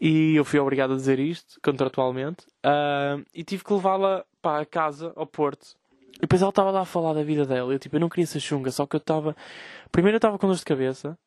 E 0.00 0.36
eu 0.36 0.44
fui 0.44 0.58
obrigado 0.58 0.92
a 0.92 0.96
dizer 0.96 1.18
isto, 1.18 1.60
contratualmente. 1.62 2.46
Hum, 2.64 3.24
e 3.34 3.42
tive 3.42 3.64
que 3.64 3.72
levá-la 3.72 4.24
para 4.40 4.62
a 4.62 4.66
casa, 4.66 5.12
ao 5.16 5.26
Porto. 5.26 5.76
E 6.16 6.20
depois 6.20 6.42
ela 6.42 6.50
estava 6.50 6.70
lá 6.70 6.80
a 6.82 6.84
falar 6.84 7.12
da 7.14 7.22
vida 7.22 7.44
dela. 7.44 7.72
Eu, 7.72 7.78
tipo, 7.78 7.96
eu 7.96 8.00
não 8.00 8.08
queria 8.08 8.26
ser 8.26 8.40
chunga, 8.40 8.70
só 8.70 8.86
que 8.86 8.96
eu 8.96 8.98
estava. 8.98 9.36
Primeiro 9.90 10.16
eu 10.16 10.18
estava 10.18 10.38
com 10.38 10.46
dor 10.46 10.56
de 10.56 10.64
cabeça. 10.64 11.18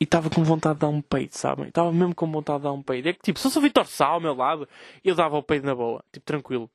E 0.00 0.04
estava 0.04 0.28
com 0.28 0.42
vontade 0.42 0.74
de 0.74 0.80
dar 0.80 0.88
um 0.88 1.00
peito, 1.00 1.38
sabem? 1.38 1.68
Estava 1.68 1.92
mesmo 1.92 2.14
com 2.14 2.30
vontade 2.30 2.58
de 2.58 2.64
dar 2.64 2.72
um 2.72 2.82
peito. 2.82 3.08
É 3.08 3.12
que, 3.12 3.22
tipo, 3.22 3.38
se 3.38 3.48
sou 3.50 3.62
o 3.62 3.64
Vitor 3.64 3.86
Sá 3.86 4.06
ao 4.06 4.20
meu 4.20 4.34
lado, 4.34 4.68
eu 5.04 5.14
dava 5.14 5.36
o 5.36 5.42
peito 5.42 5.64
na 5.64 5.74
boa. 5.76 6.02
Tipo, 6.12 6.26
tranquilo. 6.26 6.68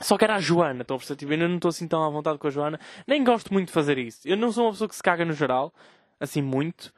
Só 0.00 0.18
que 0.18 0.24
era 0.24 0.34
a 0.34 0.40
Joana, 0.40 0.82
estão 0.82 0.96
a 0.96 0.98
perceber? 0.98 1.18
Tipo, 1.18 1.32
eu 1.34 1.48
não 1.48 1.56
estou 1.56 1.68
assim 1.68 1.86
tão 1.86 2.02
à 2.02 2.10
vontade 2.10 2.38
com 2.38 2.48
a 2.48 2.50
Joana. 2.50 2.80
Nem 3.06 3.22
gosto 3.22 3.52
muito 3.52 3.68
de 3.68 3.72
fazer 3.72 3.96
isso. 3.98 4.26
Eu 4.26 4.36
não 4.36 4.50
sou 4.50 4.64
uma 4.64 4.72
pessoa 4.72 4.88
que 4.88 4.96
se 4.96 5.02
caga 5.02 5.24
no 5.24 5.32
geral. 5.32 5.72
Assim, 6.18 6.42
muito. 6.42 6.92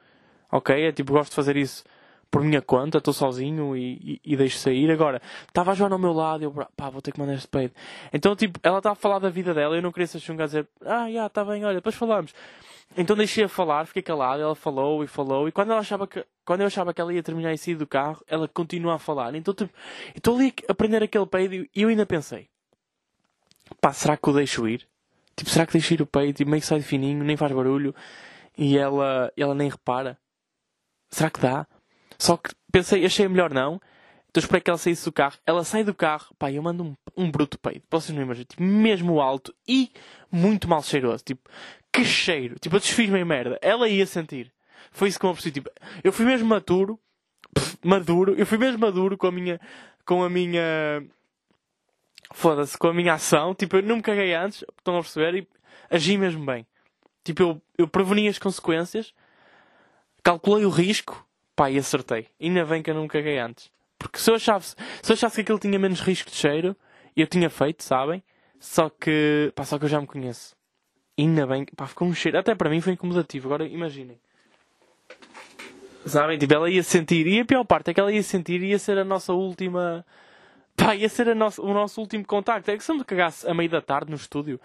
Ok? 0.51 0.75
É 0.75 0.91
tipo, 0.91 1.13
gosto 1.13 1.29
de 1.29 1.35
fazer 1.35 1.55
isso 1.55 1.83
por 2.31 2.41
minha 2.43 2.61
conta. 2.61 2.97
Estou 2.97 3.13
sozinho 3.13 3.75
e, 3.75 4.19
e, 4.25 4.33
e 4.33 4.37
deixo 4.37 4.57
sair. 4.57 4.89
Agora, 4.89 5.21
estava 5.47 5.71
a 5.71 5.75
Joana 5.75 5.95
ao 5.95 5.99
meu 5.99 6.13
lado 6.13 6.41
e 6.41 6.45
eu, 6.45 6.51
pá, 6.75 6.89
vou 6.89 7.01
ter 7.01 7.11
que 7.11 7.19
mandar 7.19 7.35
este 7.35 7.49
peito. 7.49 7.75
Então, 8.11 8.35
tipo, 8.35 8.59
ela 8.63 8.77
estava 8.77 8.93
a 8.93 8.95
falar 8.95 9.19
da 9.19 9.29
vida 9.29 9.53
dela. 9.53 9.75
Eu 9.75 9.81
não 9.81 9.91
queria 9.91 10.07
ser 10.07 10.19
chunga 10.19 10.45
a 10.45 10.47
dizer, 10.47 10.67
ah, 10.85 11.11
já, 11.11 11.27
está 11.27 11.43
bem, 11.45 11.63
olha, 11.65 11.75
depois 11.75 11.93
falamos. 11.93 12.33
Então 12.97 13.15
deixei 13.15 13.45
a 13.45 13.49
falar, 13.49 13.85
fiquei 13.85 14.01
calado, 14.01 14.41
ela 14.41 14.55
falou 14.55 15.03
e 15.03 15.07
falou, 15.07 15.47
e 15.47 15.51
quando, 15.51 15.71
ela 15.71 15.79
achava 15.79 16.05
que, 16.05 16.25
quando 16.43 16.61
eu 16.61 16.67
achava 16.67 16.93
que 16.93 16.99
ela 16.99 17.13
ia 17.13 17.23
terminar 17.23 17.53
e 17.53 17.57
sair 17.57 17.75
do 17.75 17.87
carro, 17.87 18.21
ela 18.27 18.49
continua 18.49 18.95
a 18.95 18.99
falar. 18.99 19.33
Então 19.33 19.53
tipo, 19.53 19.73
estou 20.13 20.35
ali 20.35 20.53
a 20.67 20.71
aprender 20.73 21.01
aquele 21.01 21.25
peido 21.25 21.55
e 21.73 21.81
eu 21.81 21.87
ainda 21.87 22.05
pensei, 22.05 22.49
pá, 23.79 23.93
será 23.93 24.17
que 24.17 24.29
o 24.29 24.33
deixo 24.33 24.67
ir? 24.67 24.85
Tipo, 25.37 25.49
será 25.49 25.65
que 25.65 25.71
deixo 25.71 25.93
ir 25.93 26.01
o 26.01 26.05
peito 26.05 26.41
e 26.41 26.45
meio 26.45 26.59
que 26.59 26.67
sai 26.67 26.79
de 26.79 26.85
fininho, 26.85 27.23
nem 27.23 27.37
faz 27.37 27.51
barulho, 27.53 27.95
e 28.57 28.77
ela, 28.77 29.31
ela 29.37 29.55
nem 29.55 29.69
repara? 29.69 30.19
Será 31.09 31.29
que 31.29 31.39
dá? 31.39 31.65
Só 32.21 32.37
que 32.37 32.51
pensei, 32.71 33.03
achei 33.03 33.27
melhor 33.27 33.51
não. 33.51 33.81
Então 34.29 34.39
esperei 34.39 34.61
que 34.61 34.69
ela 34.69 34.77
saísse 34.77 35.03
do 35.05 35.11
carro. 35.11 35.39
Ela 35.43 35.63
sai 35.63 35.83
do 35.83 35.91
carro, 35.91 36.35
pá, 36.37 36.51
eu 36.51 36.61
mando 36.61 36.83
um, 36.83 36.95
um 37.17 37.31
bruto 37.31 37.57
peito. 37.57 37.83
Vocês 37.89 38.15
não 38.15 38.21
imaginam. 38.21 38.45
Tipo, 38.45 38.61
mesmo 38.61 39.19
alto 39.19 39.51
e 39.67 39.91
muito 40.31 40.69
mal 40.69 40.83
cheiroso. 40.83 41.23
Tipo, 41.23 41.49
que 41.91 42.05
cheiro. 42.05 42.59
Tipo, 42.59 42.75
eu 42.75 42.79
desfiz-me 42.79 43.17
em 43.17 43.25
merda. 43.25 43.57
Ela 43.59 43.89
ia 43.89 44.05
sentir. 44.05 44.53
Foi 44.91 45.09
isso 45.09 45.19
que 45.19 45.25
eu 45.25 45.33
percebi. 45.33 45.53
Tipo, 45.55 45.71
eu 46.03 46.13
fui 46.13 46.23
mesmo 46.23 46.47
maduro. 46.47 46.99
pff, 47.55 47.75
maduro. 47.83 48.35
Eu 48.35 48.45
fui 48.45 48.59
mesmo 48.59 48.77
maduro 48.77 49.17
com 49.17 49.25
a 49.25 49.31
minha... 49.31 49.59
Com 50.05 50.23
a 50.23 50.29
minha... 50.29 51.03
Foda-se, 52.33 52.77
com 52.77 52.85
a 52.85 52.93
minha 52.93 53.15
ação. 53.15 53.55
Tipo, 53.55 53.77
eu 53.77 53.81
não 53.81 53.95
me 53.95 54.03
caguei 54.03 54.35
antes. 54.35 54.63
Estão 54.77 54.95
a 54.95 55.01
perceber? 55.01 55.39
E 55.39 55.47
agi 55.89 56.19
mesmo 56.19 56.45
bem. 56.45 56.67
Tipo, 57.23 57.41
eu, 57.41 57.61
eu 57.79 57.87
preveni 57.87 58.27
as 58.27 58.37
consequências. 58.37 59.11
Calculei 60.23 60.65
o 60.65 60.69
risco. 60.69 61.25
Pá, 61.55 61.69
e 61.69 61.77
acertei. 61.77 62.27
Ainda 62.39 62.65
bem 62.65 62.81
que 62.81 62.89
eu 62.89 62.95
não 62.95 63.07
caguei 63.07 63.37
antes. 63.37 63.71
Porque 63.97 64.17
se 64.17 64.31
eu 64.31 64.35
achasse, 64.35 64.75
se 65.01 65.11
eu 65.11 65.13
achasse 65.13 65.35
que 65.35 65.41
aquilo 65.41 65.59
tinha 65.59 65.77
menos 65.77 66.01
risco 66.01 66.29
de 66.29 66.35
cheiro, 66.35 66.75
eu 67.15 67.27
tinha 67.27 67.49
feito, 67.49 67.83
sabem? 67.83 68.23
Só 68.59 68.89
que, 68.89 69.51
pá, 69.55 69.63
só 69.63 69.77
que 69.77 69.85
eu 69.85 69.89
já 69.89 69.99
me 69.99 70.07
conheço. 70.07 70.55
Ainda 71.17 71.45
bem, 71.45 71.65
pá, 71.65 71.85
ficou 71.87 72.07
um 72.07 72.13
cheiro. 72.13 72.37
Até 72.37 72.55
para 72.55 72.69
mim 72.69 72.81
foi 72.81 72.93
incomodativo. 72.93 73.47
Agora 73.47 73.67
imaginem. 73.67 74.19
Sabem? 76.05 76.37
Tipo, 76.37 76.53
ela 76.53 76.69
ia 76.69 76.81
sentir. 76.83 77.27
E 77.27 77.39
a 77.39 77.45
pior 77.45 77.63
parte 77.63 77.91
é 77.91 77.93
que 77.93 77.99
ela 77.99 78.11
ia 78.11 78.23
sentir 78.23 78.61
ia 78.63 78.79
ser 78.79 78.97
a 78.97 79.03
nossa 79.03 79.33
última. 79.33 80.05
Pá, 80.75 80.95
ia 80.95 81.09
ser 81.09 81.29
a 81.29 81.35
nossa, 81.35 81.61
o 81.61 81.73
nosso 81.73 82.01
último 82.01 82.25
contacto. 82.25 82.71
É 82.71 82.77
que 82.77 82.83
se 82.83 82.91
eu 82.91 82.95
me 82.95 83.03
cagasse 83.03 83.47
a 83.47 83.53
meio 83.53 83.69
da 83.69 83.81
tarde 83.81 84.09
no 84.09 84.15
estúdio, 84.15 84.59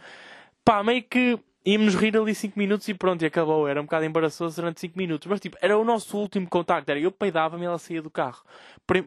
pá, 0.65 0.83
meio 0.83 1.03
que 1.03 1.39
íamos 1.67 1.95
rir 1.97 2.17
ali 2.17 2.35
5 2.35 2.57
minutos 2.57 2.89
e 2.89 2.95
pronto, 2.95 3.23
e 3.23 3.27
acabou. 3.27 3.67
Era 3.67 3.81
um 3.81 3.85
bocado 3.85 4.05
embaraçoso 4.05 4.57
durante 4.57 4.81
5 4.81 4.97
minutos. 4.97 5.27
Mas 5.27 5.41
tipo, 5.41 5.59
era 5.61 5.77
o 5.77 5.85
nosso 5.85 6.17
último 6.17 6.49
contacto. 6.49 6.89
Era 6.91 7.01
eu 7.01 7.11
peidava-me 7.11 7.65
e 7.65 7.67
ela 7.67 7.79
saía 7.79 8.01
do 8.01 8.11
carro. 8.11 8.43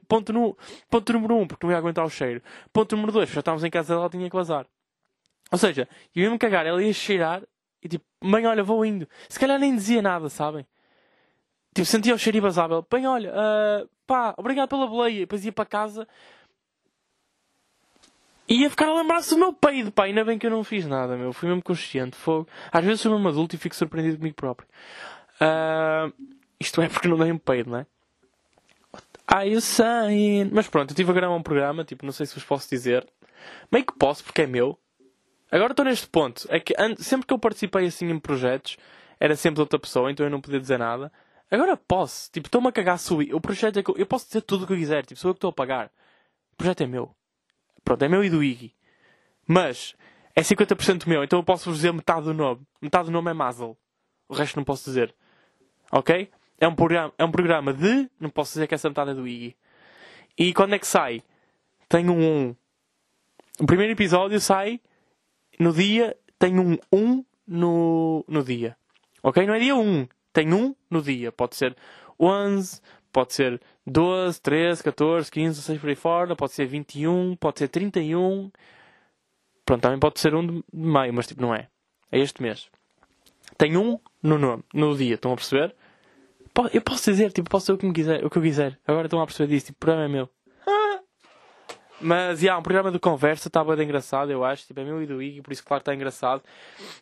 Ponto, 0.07 0.33
no, 0.33 0.57
ponto 0.89 1.13
número 1.13 1.35
1, 1.35 1.41
um, 1.41 1.47
porque 1.47 1.65
não 1.65 1.71
ia 1.71 1.77
aguentar 1.77 2.05
o 2.05 2.09
cheiro. 2.09 2.41
Ponto 2.73 2.95
número 2.95 3.13
2, 3.13 3.29
já 3.29 3.39
estávamos 3.39 3.63
em 3.63 3.69
casa 3.69 3.95
dela, 3.95 4.09
tinha 4.09 4.29
que 4.29 4.35
vazar. 4.35 4.67
Ou 5.51 5.57
seja, 5.57 5.87
eu 6.13 6.23
ia-me 6.23 6.37
cagar, 6.37 6.65
ela 6.65 6.83
ia 6.83 6.93
cheirar 6.93 7.41
e 7.81 7.87
tipo, 7.87 8.05
mãe, 8.21 8.45
olha, 8.45 8.63
vou 8.63 8.85
indo. 8.85 9.07
Se 9.29 9.39
calhar 9.39 9.57
nem 9.57 9.73
dizia 9.73 10.01
nada, 10.01 10.29
sabem? 10.29 10.67
Tipo, 11.73 11.85
sentia 11.85 12.13
o 12.13 12.19
cheiro 12.19 12.37
e. 12.37 12.41
Ele, 12.41 12.85
bem, 12.91 13.07
olha, 13.07 13.31
ah, 13.33 13.87
pá, 14.05 14.35
obrigado 14.37 14.69
pela 14.69 14.85
boleia. 14.85 15.17
E 15.17 15.19
depois 15.21 15.45
ia 15.45 15.51
para 15.51 15.65
casa 15.65 16.07
ia 18.55 18.69
ficar 18.69 18.87
a 18.87 18.95
lembrar-se 18.95 19.29
do 19.29 19.37
meu 19.37 19.53
peido, 19.53 19.91
pá. 19.91 20.05
Ainda 20.05 20.25
bem 20.25 20.37
que 20.37 20.45
eu 20.45 20.51
não 20.51 20.63
fiz 20.63 20.85
nada, 20.85 21.15
meu. 21.15 21.31
Fui 21.31 21.47
mesmo 21.47 21.61
consciente. 21.61 22.15
Fogo. 22.15 22.47
Às 22.71 22.83
vezes 22.83 23.01
sou 23.01 23.11
mesmo 23.13 23.29
adulto 23.29 23.55
e 23.55 23.59
fico 23.59 23.75
surpreendido 23.75 24.17
comigo 24.17 24.35
próprio. 24.35 24.67
Ah, 25.39 26.11
isto 26.59 26.81
é 26.81 26.89
porque 26.89 27.07
não 27.07 27.17
dei 27.17 27.31
um 27.31 27.37
peido, 27.37 27.69
não 27.69 27.79
é? 27.79 27.85
Are 29.27 29.47
you 29.47 29.61
saying? 29.61 30.49
Mas 30.51 30.67
pronto, 30.67 30.89
eu 30.89 30.93
estive 30.93 31.11
a 31.11 31.13
gravar 31.13 31.35
um 31.35 31.43
programa, 31.43 31.85
tipo, 31.85 32.03
não 32.05 32.11
sei 32.11 32.25
se 32.25 32.33
vos 32.33 32.43
posso 32.43 32.67
dizer. 32.67 33.07
Meio 33.71 33.85
que 33.85 33.93
posso, 33.93 34.23
porque 34.23 34.41
é 34.41 34.47
meu. 34.47 34.77
Agora 35.51 35.71
estou 35.71 35.85
neste 35.85 36.07
ponto. 36.07 36.47
É 36.49 36.59
que 36.59 36.73
sempre 36.97 37.27
que 37.27 37.33
eu 37.33 37.39
participei 37.39 37.85
assim 37.85 38.09
em 38.09 38.19
projetos, 38.19 38.77
era 39.19 39.35
sempre 39.35 39.61
outra 39.61 39.77
pessoa, 39.77 40.11
então 40.11 40.25
eu 40.25 40.29
não 40.31 40.41
podia 40.41 40.59
dizer 40.59 40.79
nada. 40.79 41.11
Agora 41.51 41.77
posso. 41.77 42.31
Tipo, 42.31 42.47
estou-me 42.47 42.67
a 42.67 42.71
cagar 42.71 42.97
o 42.97 43.37
o 43.37 43.41
projeto 43.41 43.77
é 43.77 43.83
que 43.83 43.91
eu, 43.91 43.97
eu 43.97 44.05
posso 44.05 44.27
dizer 44.27 44.41
tudo 44.41 44.63
o 44.63 44.67
que 44.67 44.73
eu 44.73 44.77
quiser. 44.77 45.05
Tipo, 45.05 45.19
sou 45.19 45.29
eu 45.29 45.35
que 45.35 45.37
estou 45.37 45.49
a 45.49 45.53
pagar. 45.53 45.91
O 46.53 46.55
projeto 46.57 46.81
é 46.81 46.87
meu. 46.87 47.15
Pronto, 47.83 48.03
é 48.03 48.07
meu 48.07 48.23
e 48.23 48.29
do 48.29 48.43
Iggy. 48.43 48.73
Mas 49.47 49.95
é 50.35 50.41
50% 50.41 51.07
meu, 51.07 51.23
então 51.23 51.39
eu 51.39 51.43
posso 51.43 51.69
vos 51.69 51.79
dizer 51.79 51.91
metade 51.91 52.25
do 52.25 52.33
nome. 52.33 52.61
Metade 52.81 53.05
do 53.05 53.11
nome 53.11 53.31
é 53.31 53.33
Mazel. 53.33 53.77
O 54.27 54.33
resto 54.33 54.57
não 54.57 54.63
posso 54.63 54.85
dizer. 54.85 55.13
Ok? 55.91 56.29
É 56.59 56.67
um 56.67 56.75
programa, 56.75 57.13
é 57.17 57.25
um 57.25 57.31
programa 57.31 57.73
de. 57.73 58.09
Não 58.19 58.29
posso 58.29 58.53
dizer 58.53 58.67
que 58.67 58.75
essa 58.75 58.89
metade 58.89 59.11
é 59.11 59.13
do 59.13 59.27
Iggy. 59.27 59.55
E 60.37 60.53
quando 60.53 60.75
é 60.75 60.79
que 60.79 60.87
sai? 60.87 61.23
Tenho 61.87 62.13
um 62.13 62.49
1. 62.49 62.55
O 63.61 63.65
primeiro 63.65 63.91
episódio 63.93 64.39
sai 64.39 64.79
no 65.59 65.73
dia. 65.73 66.15
Tenho 66.37 66.61
um 66.61 66.77
1 66.93 67.25
no, 67.47 68.23
no 68.27 68.43
dia. 68.43 68.77
Ok? 69.23 69.45
Não 69.45 69.53
é 69.53 69.59
dia 69.59 69.75
1. 69.75 70.07
Tem 70.31 70.53
um 70.53 70.75
no 70.89 71.01
dia. 71.01 71.31
Pode 71.31 71.55
ser 71.55 71.75
11, 72.19 72.81
pode 73.11 73.33
ser 73.33 73.61
12, 73.85 74.41
13, 74.41 74.83
14, 74.83 75.31
15, 75.31 75.49
16 75.49 75.79
por 75.81 75.89
aí 75.89 75.95
fora. 75.95 76.35
Pode 76.35 76.53
ser 76.53 76.65
21, 76.65 77.35
pode 77.35 77.59
ser 77.59 77.67
31. 77.67 78.51
Pronto, 79.65 79.81
também 79.81 79.99
pode 79.99 80.19
ser 80.19 80.33
um 80.33 80.45
de 80.45 80.63
maio, 80.73 81.13
mas 81.13 81.27
tipo, 81.27 81.41
não 81.41 81.53
é. 81.53 81.67
É 82.11 82.19
este 82.19 82.41
mês. 82.41 82.69
Tem 83.57 83.77
um 83.77 83.99
no 84.21 84.37
nome, 84.37 84.63
no 84.73 84.95
dia, 84.95 85.15
estão 85.15 85.31
a 85.31 85.35
perceber? 85.35 85.75
Eu 86.73 86.81
posso 86.81 87.09
dizer, 87.09 87.31
tipo, 87.31 87.49
posso 87.49 87.65
dizer 87.65 87.73
o 87.73 87.77
que, 87.77 87.85
me 87.85 87.93
quiser, 87.93 88.25
o 88.25 88.29
que 88.29 88.37
eu 88.37 88.41
quiser. 88.41 88.77
Agora 88.85 89.05
estão 89.05 89.21
a 89.21 89.25
perceber 89.25 89.53
disso, 89.53 89.67
tipo, 89.67 89.77
o 89.77 89.79
programa 89.79 90.05
é 90.05 90.07
meu. 90.07 90.29
Mas, 92.01 92.39
já, 92.39 92.57
um 92.57 92.61
programa 92.61 92.91
de 92.91 92.99
conversa 92.99 93.47
está 93.47 93.63
bem 93.63 93.81
engraçado, 93.81 94.31
eu 94.31 94.43
acho. 94.43 94.67
Tipo, 94.67 94.79
é 94.81 94.83
meu 94.83 95.01
e 95.01 95.05
do 95.05 95.21
Iggy, 95.21 95.41
por 95.41 95.53
isso, 95.53 95.63
claro, 95.63 95.81
está 95.81 95.93
engraçado. 95.93 96.43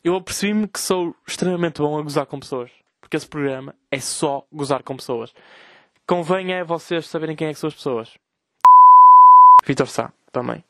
Eu 0.03 0.15
apercebi-me 0.15 0.67
que 0.67 0.79
sou 0.79 1.15
extremamente 1.27 1.81
bom 1.81 1.97
a 1.97 2.01
gozar 2.01 2.25
com 2.25 2.39
pessoas. 2.39 2.69
Porque 2.99 3.15
esse 3.15 3.27
programa 3.27 3.73
é 3.89 3.99
só 3.99 4.45
gozar 4.51 4.83
com 4.83 4.95
pessoas. 4.95 5.33
Convém 6.07 6.53
é 6.53 6.63
vocês 6.63 7.05
saberem 7.05 7.35
quem 7.35 7.49
é 7.49 7.53
que 7.53 7.59
são 7.59 7.67
as 7.67 7.75
pessoas. 7.75 8.17
Vitor 9.65 9.87
Sá, 9.89 10.13
também. 10.31 10.63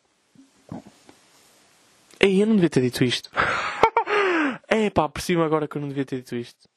Ei, 2.20 2.42
eu 2.42 2.48
não 2.48 2.56
devia 2.56 2.72
ter 2.72 2.82
dito 2.82 3.04
isto. 3.04 3.30
É 4.70 4.90
pá, 4.90 5.06
apercebi-me 5.06 5.46
agora 5.46 5.66
que 5.66 5.78
eu 5.78 5.82
não 5.82 5.88
devia 5.88 6.04
ter 6.04 6.18
dito 6.18 6.36
isto. 6.36 6.68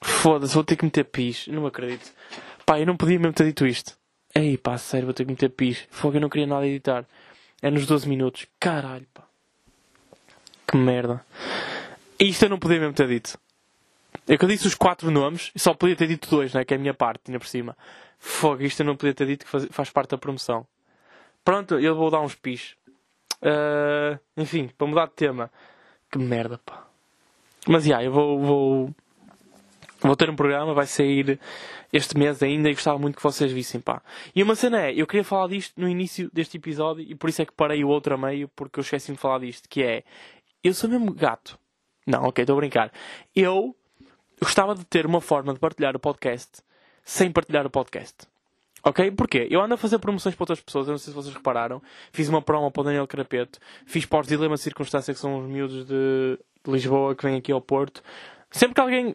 Foda-se, 0.00 0.54
vou 0.54 0.62
ter 0.62 0.76
que 0.76 0.84
meter 0.84 1.04
pis. 1.04 1.48
Não 1.48 1.66
acredito. 1.66 2.12
Pá, 2.64 2.78
eu 2.78 2.86
não 2.86 2.96
podia 2.96 3.18
mesmo 3.18 3.32
ter 3.32 3.44
dito 3.44 3.66
isto. 3.66 3.98
Ei 4.32 4.56
pá, 4.56 4.78
sério, 4.78 5.06
vou 5.06 5.12
ter 5.12 5.24
que 5.24 5.32
meter 5.32 5.50
pis. 5.50 5.84
Fogo, 5.90 6.16
eu 6.16 6.20
não 6.20 6.28
queria 6.28 6.46
nada 6.46 6.64
editar. 6.64 7.04
É 7.60 7.72
nos 7.72 7.86
12 7.86 8.08
minutos. 8.08 8.46
Caralho, 8.60 9.06
pá. 9.12 9.24
Que 10.64 10.76
merda. 10.76 11.26
Isto 12.20 12.44
eu 12.44 12.50
não 12.50 12.58
podia 12.58 12.78
mesmo 12.78 12.94
ter 12.94 13.08
dito. 13.08 13.36
É 14.28 14.36
que 14.36 14.44
eu 14.44 14.48
disse 14.48 14.66
os 14.66 14.74
quatro 14.74 15.10
nomes 15.10 15.50
e 15.54 15.58
só 15.58 15.74
podia 15.74 15.96
ter 15.96 16.08
dito 16.08 16.28
dois, 16.28 16.52
né? 16.52 16.64
Que 16.64 16.74
é 16.74 16.76
a 16.76 16.80
minha 16.80 16.94
parte, 16.94 17.22
ainda 17.28 17.38
por 17.38 17.48
cima. 17.48 17.76
Fogo, 18.18 18.62
isto 18.62 18.80
eu 18.80 18.86
não 18.86 18.96
podia 18.96 19.14
ter 19.14 19.26
dito 19.26 19.44
que 19.44 19.50
faz, 19.50 19.66
faz 19.70 19.90
parte 19.90 20.10
da 20.10 20.18
promoção. 20.18 20.66
Pronto, 21.44 21.78
eu 21.78 21.94
vou 21.94 22.10
dar 22.10 22.20
uns 22.20 22.34
pis. 22.34 22.76
Ah, 23.42 24.18
enfim, 24.36 24.68
para 24.76 24.86
mudar 24.86 25.06
de 25.06 25.12
tema. 25.12 25.50
Que 26.10 26.18
merda, 26.18 26.58
pá. 26.58 26.86
Mas, 27.68 27.84
já, 27.84 28.02
eu 28.02 28.12
vou, 28.12 28.40
vou... 28.40 28.94
Vou 30.00 30.14
ter 30.14 30.28
um 30.28 30.36
programa, 30.36 30.74
vai 30.74 30.86
sair 30.86 31.40
este 31.92 32.18
mês 32.18 32.42
ainda 32.42 32.68
e 32.68 32.74
gostava 32.74 32.98
muito 32.98 33.16
que 33.16 33.22
vocês 33.22 33.50
vissem, 33.50 33.80
pá. 33.80 34.02
E 34.34 34.42
uma 34.42 34.54
cena 34.54 34.82
é, 34.82 34.92
eu 34.92 35.06
queria 35.06 35.24
falar 35.24 35.48
disto 35.48 35.80
no 35.80 35.88
início 35.88 36.30
deste 36.32 36.58
episódio 36.58 37.04
e 37.08 37.14
por 37.14 37.30
isso 37.30 37.40
é 37.42 37.46
que 37.46 37.52
parei 37.52 37.82
o 37.82 37.88
outro 37.88 38.14
a 38.14 38.18
meio, 38.18 38.48
porque 38.48 38.78
eu 38.78 38.82
esqueci-me 38.82 39.16
de 39.16 39.20
falar 39.20 39.38
disto, 39.40 39.68
que 39.68 39.82
é... 39.82 40.04
Eu 40.62 40.74
sou 40.74 40.90
mesmo 40.90 41.12
gato. 41.12 41.58
Não, 42.06 42.24
ok, 42.24 42.42
estou 42.42 42.56
a 42.56 42.60
brincar. 42.60 42.92
Eu 43.34 43.74
gostava 44.40 44.74
de 44.74 44.84
ter 44.84 45.06
uma 45.06 45.20
forma 45.20 45.52
de 45.52 45.60
partilhar 45.60 45.96
o 45.96 45.98
podcast 45.98 46.62
sem 47.04 47.30
partilhar 47.30 47.64
o 47.66 47.70
podcast. 47.70 48.26
Ok? 48.82 49.10
Porquê? 49.12 49.48
Eu 49.50 49.60
ando 49.60 49.74
a 49.74 49.76
fazer 49.76 49.98
promoções 49.98 50.34
para 50.34 50.42
outras 50.42 50.60
pessoas, 50.60 50.86
eu 50.86 50.92
não 50.92 50.98
sei 50.98 51.12
se 51.12 51.16
vocês 51.16 51.34
repararam. 51.34 51.82
Fiz 52.12 52.28
uma 52.28 52.42
promo 52.42 52.70
para 52.70 52.80
o 52.80 52.84
Daniel 52.84 53.06
Carapeto, 53.06 53.58
fiz 53.84 54.06
para 54.06 54.20
os 54.20 54.28
Dilema 54.28 54.56
Circunstância, 54.56 55.12
que 55.12 55.18
são 55.18 55.38
os 55.38 55.46
miúdos 55.48 55.84
de 55.86 56.38
Lisboa 56.66 57.14
que 57.14 57.24
vêm 57.24 57.36
aqui 57.36 57.50
ao 57.52 57.60
Porto. 57.60 58.02
Sempre 58.50 58.74
que 58.74 58.80
alguém 58.80 59.14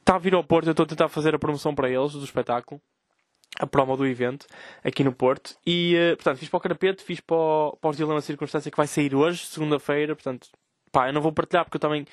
está 0.00 0.16
a 0.16 0.18
vir 0.18 0.34
ao 0.34 0.44
Porto, 0.44 0.66
eu 0.66 0.70
estou 0.72 0.84
a 0.84 0.86
tentar 0.86 1.08
fazer 1.08 1.34
a 1.34 1.38
promoção 1.38 1.74
para 1.74 1.90
eles 1.90 2.12
do 2.12 2.24
espetáculo, 2.24 2.80
a 3.58 3.66
promo 3.66 3.96
do 3.96 4.06
evento, 4.06 4.46
aqui 4.84 5.04
no 5.04 5.12
Porto. 5.12 5.56
E, 5.66 5.94
eh, 5.96 6.16
portanto, 6.16 6.38
fiz 6.38 6.48
para 6.48 6.58
o 6.58 6.60
Carapeto, 6.60 7.02
fiz 7.02 7.20
para, 7.20 7.36
o, 7.36 7.76
para 7.80 7.90
os 7.90 7.96
Dilema 7.96 8.20
Circunstância, 8.20 8.70
que 8.70 8.76
vai 8.76 8.86
sair 8.86 9.14
hoje, 9.14 9.46
segunda-feira. 9.46 10.14
Portanto, 10.14 10.48
pá, 10.90 11.08
eu 11.08 11.12
não 11.12 11.20
vou 11.20 11.32
partilhar 11.32 11.64
porque 11.64 11.76
eu 11.76 11.80
também. 11.80 12.06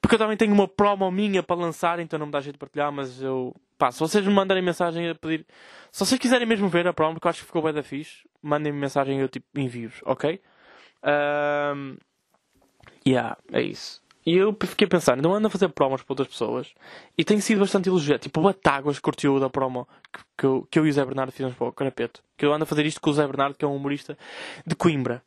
Porque 0.00 0.14
eu 0.14 0.18
também 0.18 0.36
tenho 0.36 0.52
uma 0.52 0.68
promo 0.68 1.10
minha 1.10 1.42
para 1.42 1.56
lançar, 1.56 1.98
então 1.98 2.18
não 2.18 2.26
me 2.26 2.32
dá 2.32 2.40
jeito 2.40 2.54
de 2.54 2.58
partilhar, 2.58 2.92
mas 2.92 3.20
eu. 3.20 3.54
Pá, 3.76 3.90
se 3.90 4.00
vocês 4.00 4.26
me 4.26 4.32
mandarem 4.32 4.62
mensagem 4.62 5.08
a 5.08 5.14
pedir. 5.14 5.46
Se 5.90 6.04
vocês 6.04 6.20
quiserem 6.20 6.46
mesmo 6.46 6.68
ver 6.68 6.86
a 6.86 6.92
promo, 6.92 7.14
porque 7.14 7.26
eu 7.26 7.30
acho 7.30 7.40
que 7.40 7.46
ficou 7.46 7.62
bem 7.62 7.72
da 7.72 7.82
fixe, 7.82 8.28
mandem-me 8.42 8.78
mensagem 8.78 9.18
e 9.18 9.20
eu 9.20 9.28
tipo 9.28 9.46
envio-vos, 9.54 10.00
ok? 10.04 10.40
Ahm, 11.02 11.96
yeah, 13.06 13.36
é 13.52 13.62
isso. 13.62 14.02
E 14.26 14.36
eu 14.36 14.54
fiquei 14.62 14.86
a 14.86 14.90
pensar, 14.90 15.16
não 15.16 15.32
ando 15.32 15.46
a 15.46 15.50
fazer 15.50 15.70
promos 15.70 16.02
para 16.02 16.12
outras 16.12 16.28
pessoas 16.28 16.74
e 17.16 17.24
tem 17.24 17.40
sido 17.40 17.60
bastante 17.60 17.88
elogiado. 17.88 18.20
Tipo, 18.20 18.40
o 18.40 18.42
Batáguas 18.42 18.98
curtiu 18.98 19.40
da 19.40 19.48
promo 19.48 19.88
que, 20.12 20.20
que, 20.36 20.44
eu, 20.44 20.68
que 20.70 20.78
eu 20.78 20.86
e 20.86 20.90
o 20.90 20.92
Zé 20.92 21.02
Bernardo 21.02 21.32
fizemos 21.32 21.56
para 21.56 21.68
o 21.68 21.72
Carapeto. 21.72 22.22
Que 22.36 22.44
eu 22.44 22.52
ando 22.52 22.64
a 22.64 22.66
fazer 22.66 22.84
isto 22.84 23.00
com 23.00 23.08
o 23.08 23.14
Zé 23.14 23.26
Bernardo, 23.26 23.56
que 23.56 23.64
é 23.64 23.68
um 23.68 23.74
humorista 23.74 24.18
de 24.66 24.74
Coimbra. 24.74 25.22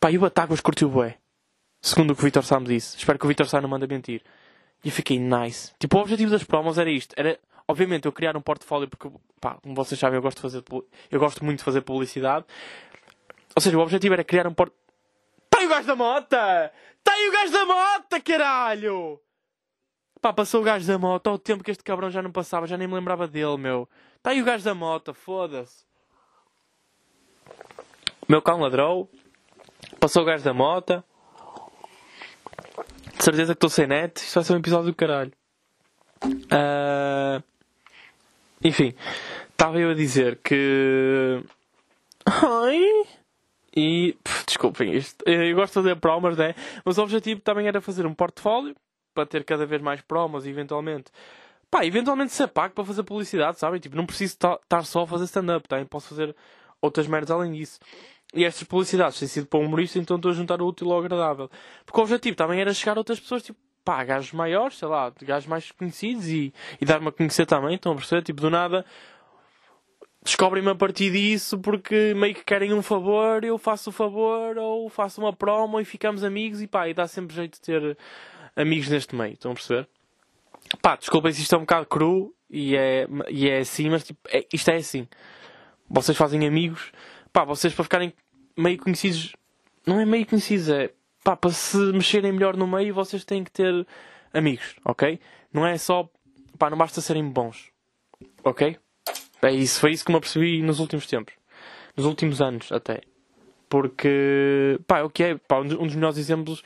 Pá, 0.00 0.10
e 0.10 0.16
o 0.16 0.20
Batáguas 0.22 0.62
curtiu 0.62 0.88
bué. 0.88 1.18
Segundo 1.80 2.12
o 2.12 2.14
que 2.14 2.22
o 2.22 2.24
Vitor 2.24 2.44
Sá 2.44 2.60
me 2.60 2.66
disse. 2.66 2.96
Espero 2.96 3.18
que 3.18 3.24
o 3.24 3.28
Vitor 3.28 3.46
Sá 3.46 3.60
não 3.60 3.68
manda 3.68 3.86
mentir. 3.86 4.22
E 4.84 4.88
eu 4.88 4.92
fiquei 4.92 5.18
nice. 5.18 5.72
Tipo, 5.78 5.98
o 5.98 6.00
objetivo 6.00 6.30
das 6.30 6.44
promos 6.44 6.78
era 6.78 6.90
isto. 6.90 7.14
Era, 7.16 7.38
obviamente, 7.66 8.06
eu 8.06 8.12
criar 8.12 8.36
um 8.36 8.40
portfólio 8.40 8.88
porque, 8.88 9.10
pá, 9.40 9.56
como 9.62 9.74
vocês 9.74 9.98
sabem, 9.98 10.16
eu 10.16 10.22
gosto, 10.22 10.36
de 10.36 10.42
fazer, 10.42 10.64
eu 11.10 11.20
gosto 11.20 11.44
muito 11.44 11.58
de 11.58 11.64
fazer 11.64 11.80
publicidade. 11.80 12.44
Ou 13.54 13.62
seja, 13.62 13.76
o 13.78 13.80
objetivo 13.80 14.14
era 14.14 14.24
criar 14.24 14.46
um 14.46 14.54
porto. 14.54 14.74
Tá 15.48 15.58
aí 15.58 15.66
o 15.66 15.68
gajo 15.68 15.86
da 15.86 15.96
mota! 15.96 16.72
Tá 17.02 17.12
aí 17.12 17.28
o 17.28 17.32
gajo 17.32 17.52
da 17.52 17.64
mota, 17.64 18.20
caralho! 18.20 19.20
Pá, 20.20 20.34
passou 20.34 20.60
o 20.60 20.64
gajo 20.64 20.86
da 20.86 20.98
moto. 20.98 21.30
O 21.30 21.38
tempo 21.38 21.64
que 21.64 21.70
este 21.70 21.82
cabrão 21.82 22.10
já 22.10 22.20
não 22.20 22.30
passava, 22.30 22.66
já 22.66 22.76
nem 22.76 22.86
me 22.86 22.94
lembrava 22.94 23.26
dele, 23.26 23.56
meu. 23.56 23.88
Tá 24.22 24.30
aí 24.30 24.42
o 24.42 24.44
gajo 24.44 24.62
da 24.62 24.74
moto, 24.74 25.14
foda-se. 25.14 25.84
Meu 28.28 28.42
cão 28.42 28.60
ladrou. 28.60 29.10
Passou 29.98 30.22
o 30.22 30.26
gajo 30.26 30.44
da 30.44 30.52
moto. 30.52 31.02
De 33.20 33.24
certeza 33.24 33.52
que 33.54 33.56
estou 33.58 33.68
sem 33.70 33.86
net. 33.86 34.16
Isto 34.18 34.34
vai 34.34 34.44
ser 34.44 34.52
um 34.54 34.58
episódio 34.58 34.86
do 34.86 34.94
caralho. 34.96 35.30
Ah, 36.50 37.42
Enfim, 38.64 38.94
estava 39.50 39.78
eu 39.78 39.90
a 39.90 39.94
dizer 39.94 40.38
que. 40.42 41.42
Ai. 42.26 43.04
E. 43.76 44.16
pff, 44.24 44.44
desculpem 44.46 44.94
isto. 44.94 45.22
Eu 45.28 45.54
gosto 45.54 45.72
de 45.72 45.74
fazer 45.74 45.96
promos, 45.96 46.36
né? 46.36 46.54
Mas 46.84 46.98
o 46.98 47.02
objetivo 47.02 47.40
também 47.40 47.66
era 47.68 47.80
fazer 47.80 48.06
um 48.06 48.14
portfólio 48.14 48.74
para 49.14 49.26
ter 49.26 49.44
cada 49.44 49.66
vez 49.66 49.80
mais 49.82 50.00
promos 50.00 50.46
e 50.46 50.50
eventualmente. 50.50 51.10
Pá, 51.70 51.84
eventualmente 51.84 52.32
ser 52.32 52.48
pago 52.48 52.74
para 52.74 52.84
fazer 52.84 53.02
publicidade, 53.04 53.58
sabem? 53.58 53.78
Tipo, 53.78 53.96
não 53.96 54.04
preciso 54.06 54.36
ta- 54.38 54.58
estar 54.62 54.82
só 54.84 55.02
a 55.02 55.06
fazer 55.06 55.24
stand-up, 55.24 55.68
também 55.68 55.84
posso 55.86 56.08
fazer 56.08 56.34
outras 56.82 57.06
merdas 57.06 57.30
além 57.30 57.52
disso. 57.52 57.78
E 58.34 58.44
estas 58.44 58.62
publicidades 58.62 59.18
têm 59.18 59.26
sido 59.26 59.46
para 59.46 59.58
um 59.58 59.64
humorista, 59.64 59.98
então 59.98 60.16
estou 60.16 60.30
a 60.30 60.34
juntar 60.34 60.62
o 60.62 60.66
útil 60.66 60.92
ao 60.92 61.00
agradável. 61.00 61.50
Porque 61.84 61.98
o 61.98 62.02
objetivo 62.02 62.36
também 62.36 62.60
era 62.60 62.72
chegar 62.72 62.96
a 62.96 63.00
outras 63.00 63.18
pessoas, 63.18 63.42
tipo, 63.42 63.58
pá, 63.84 64.04
gajos 64.04 64.32
maiores, 64.32 64.78
sei 64.78 64.86
lá, 64.86 65.12
gajos 65.22 65.48
mais 65.48 65.72
conhecidos 65.72 66.28
e, 66.28 66.52
e 66.80 66.84
dar-me 66.84 67.08
a 67.08 67.12
conhecer 67.12 67.46
também, 67.46 67.74
estão 67.74 67.92
a 67.92 67.96
perceber? 67.96 68.22
Tipo, 68.22 68.40
do 68.40 68.50
nada 68.50 68.84
descobrem-me 70.22 70.70
a 70.70 70.74
partir 70.74 71.10
disso 71.10 71.58
porque 71.58 72.12
meio 72.14 72.34
que 72.34 72.44
querem 72.44 72.74
um 72.74 72.82
favor, 72.82 73.42
eu 73.42 73.56
faço 73.56 73.90
o 73.90 73.92
favor 73.92 74.56
ou 74.58 74.88
faço 74.88 75.20
uma 75.20 75.32
promo 75.32 75.80
e 75.80 75.84
ficamos 75.84 76.22
amigos 76.22 76.60
e 76.60 76.66
pá, 76.66 76.88
e 76.88 76.94
dá 76.94 77.06
sempre 77.06 77.34
jeito 77.34 77.54
de 77.54 77.60
ter 77.62 77.96
amigos 78.54 78.88
neste 78.88 79.14
meio, 79.14 79.34
estão 79.34 79.52
a 79.52 79.54
perceber? 79.54 79.88
Pá, 80.82 80.96
desculpem 80.96 81.32
se 81.32 81.40
isto 81.42 81.54
é 81.54 81.58
um 81.58 81.62
bocado 81.62 81.86
cru 81.86 82.34
e 82.50 82.76
é, 82.76 83.08
e 83.28 83.48
é 83.48 83.58
assim, 83.58 83.88
mas 83.88 84.04
tipo, 84.04 84.20
é- 84.28 84.46
isto 84.52 84.70
é 84.70 84.76
assim. 84.76 85.08
Vocês 85.88 86.16
fazem 86.16 86.46
amigos, 86.46 86.92
pá, 87.32 87.44
vocês 87.44 87.74
para 87.74 87.84
ficarem 87.84 88.12
meio 88.56 88.78
conhecidos, 88.78 89.34
não 89.86 90.00
é 90.00 90.04
meio 90.04 90.26
conhecidos, 90.26 90.68
é 90.68 90.92
pá, 91.24 91.36
para 91.36 91.50
se 91.50 91.76
mexerem 91.92 92.32
melhor 92.32 92.56
no 92.56 92.66
meio, 92.66 92.94
vocês 92.94 93.24
têm 93.24 93.44
que 93.44 93.50
ter 93.50 93.86
amigos, 94.32 94.76
ok? 94.84 95.20
Não 95.52 95.66
é 95.66 95.76
só, 95.78 96.08
pá, 96.58 96.70
não 96.70 96.78
basta 96.78 97.00
serem 97.00 97.28
bons, 97.28 97.70
ok? 98.44 98.78
É 99.42 99.52
isso, 99.52 99.80
foi 99.80 99.92
isso 99.92 100.04
que 100.04 100.12
me 100.12 100.18
apercebi 100.18 100.62
nos 100.62 100.80
últimos 100.80 101.06
tempos, 101.06 101.34
nos 101.96 102.06
últimos 102.06 102.40
anos 102.40 102.70
até. 102.70 103.00
Porque, 103.68 104.78
pá, 104.86 104.98
é 104.98 105.02
o 105.02 105.10
que 105.10 105.22
é, 105.22 105.36
pá, 105.36 105.60
um 105.60 105.66
dos 105.66 105.94
melhores 105.94 106.18
exemplos, 106.18 106.62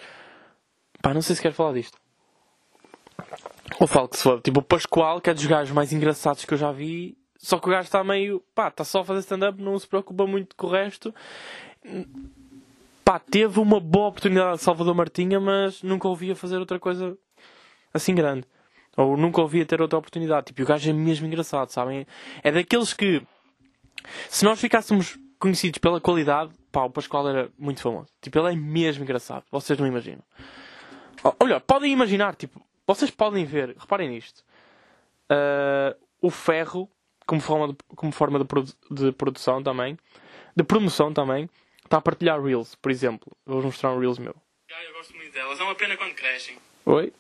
pá, 1.03 1.13
não 1.15 1.23
sei 1.23 1.37
se 1.37 1.43
quero 1.43 1.55
falar 1.55 1.75
disto. 1.75 1.99
Ou 3.79 3.87
falo 3.87 4.09
que 4.09 4.17
se 4.17 4.23
for, 4.23 4.41
tipo, 4.41 4.61
o 4.61 4.63
Pascoal, 4.63 5.21
que 5.21 5.31
é 5.31 5.35
dos 5.35 5.47
gajos 5.47 5.75
mais 5.75 5.93
engraçados 5.93 6.45
que 6.45 6.55
eu 6.55 6.59
já 6.59 6.73
vi, 6.73 7.17
só 7.45 7.59
que 7.59 7.69
o 7.69 7.71
gajo 7.71 7.85
está 7.85 8.03
meio, 8.03 8.43
pá, 8.55 8.69
está 8.69 8.85
só 8.85 9.01
a 9.01 9.05
fazer 9.05 9.21
stand-up, 9.21 9.61
não 9.61 9.79
se 9.79 9.87
preocupa 9.87 10.27
muito 10.27 10.57
com 10.57 10.67
o 10.67 10.71
resto. 10.71 11.15
Pá, 13.05 13.19
teve 13.19 13.61
uma 13.61 13.79
boa 13.79 14.09
oportunidade 14.09 14.57
de 14.57 14.63
Salvador 14.63 14.95
Martinha, 14.95 15.39
mas 15.39 15.83
nunca 15.83 16.09
ouvia 16.09 16.35
fazer 16.35 16.57
outra 16.57 16.81
coisa 16.81 17.19
assim 17.93 18.15
grande. 18.15 18.47
Ou 18.97 19.15
nunca 19.15 19.43
ouvia 19.43 19.67
ter 19.67 19.83
outra 19.83 19.99
oportunidade. 19.99 20.47
Tipo, 20.47 20.63
o 20.63 20.65
gajo 20.65 20.89
é 20.89 20.93
mesmo 20.95 21.27
engraçado, 21.27 21.69
sabem? 21.69 22.07
É 22.43 22.51
daqueles 22.51 22.95
que, 22.95 23.21
se 24.31 24.43
nós 24.43 24.59
ficássemos 24.59 25.19
conhecidos 25.39 25.77
pela 25.77 26.01
qualidade, 26.01 26.51
pá, 26.73 26.85
o 26.85 26.91
Pascoal 26.91 27.29
era 27.29 27.51
muito 27.59 27.83
famoso. 27.83 28.09
Tipo, 28.23 28.39
ele 28.39 28.55
é 28.55 28.57
mesmo 28.57 29.05
engraçado. 29.05 29.45
Vocês 29.51 29.79
não 29.79 29.87
imaginam. 29.87 30.23
Olha, 31.39 31.61
podem 31.61 31.93
imaginar, 31.93 32.37
tipo, 32.37 32.59
vocês 32.87 33.11
podem 33.11 33.45
ver, 33.45 33.77
reparem 33.79 34.09
nisto. 34.09 34.43
Ah, 35.29 35.95
o 36.23 36.31
ferro, 36.31 36.89
como 37.27 37.41
forma, 37.41 37.69
de, 37.69 37.77
como 37.97 38.13
forma 38.13 38.39
de, 38.39 38.45
produ- 38.45 38.75
de 38.91 39.13
produção 39.13 39.63
também, 39.63 39.99
de 40.57 40.63
promoção 40.65 41.13
também, 41.13 41.49
está 41.85 41.99
a 41.99 42.01
partilhar 42.01 42.43
Reels, 42.43 42.75
por 42.77 42.91
exemplo. 42.91 43.31
Vou-vos 43.47 43.65
mostrar 43.67 43.91
um 43.93 43.99
Reels 43.99 44.19
meu. 44.19 44.35
Eu 44.69 44.93
gosto 44.95 45.15
muito 45.17 45.33
delas, 45.33 45.61
é 45.61 45.63
uma 45.63 45.75
pena 45.75 45.97
quando 45.97 46.15
crescem. 46.15 46.57
Oi? 46.87 47.13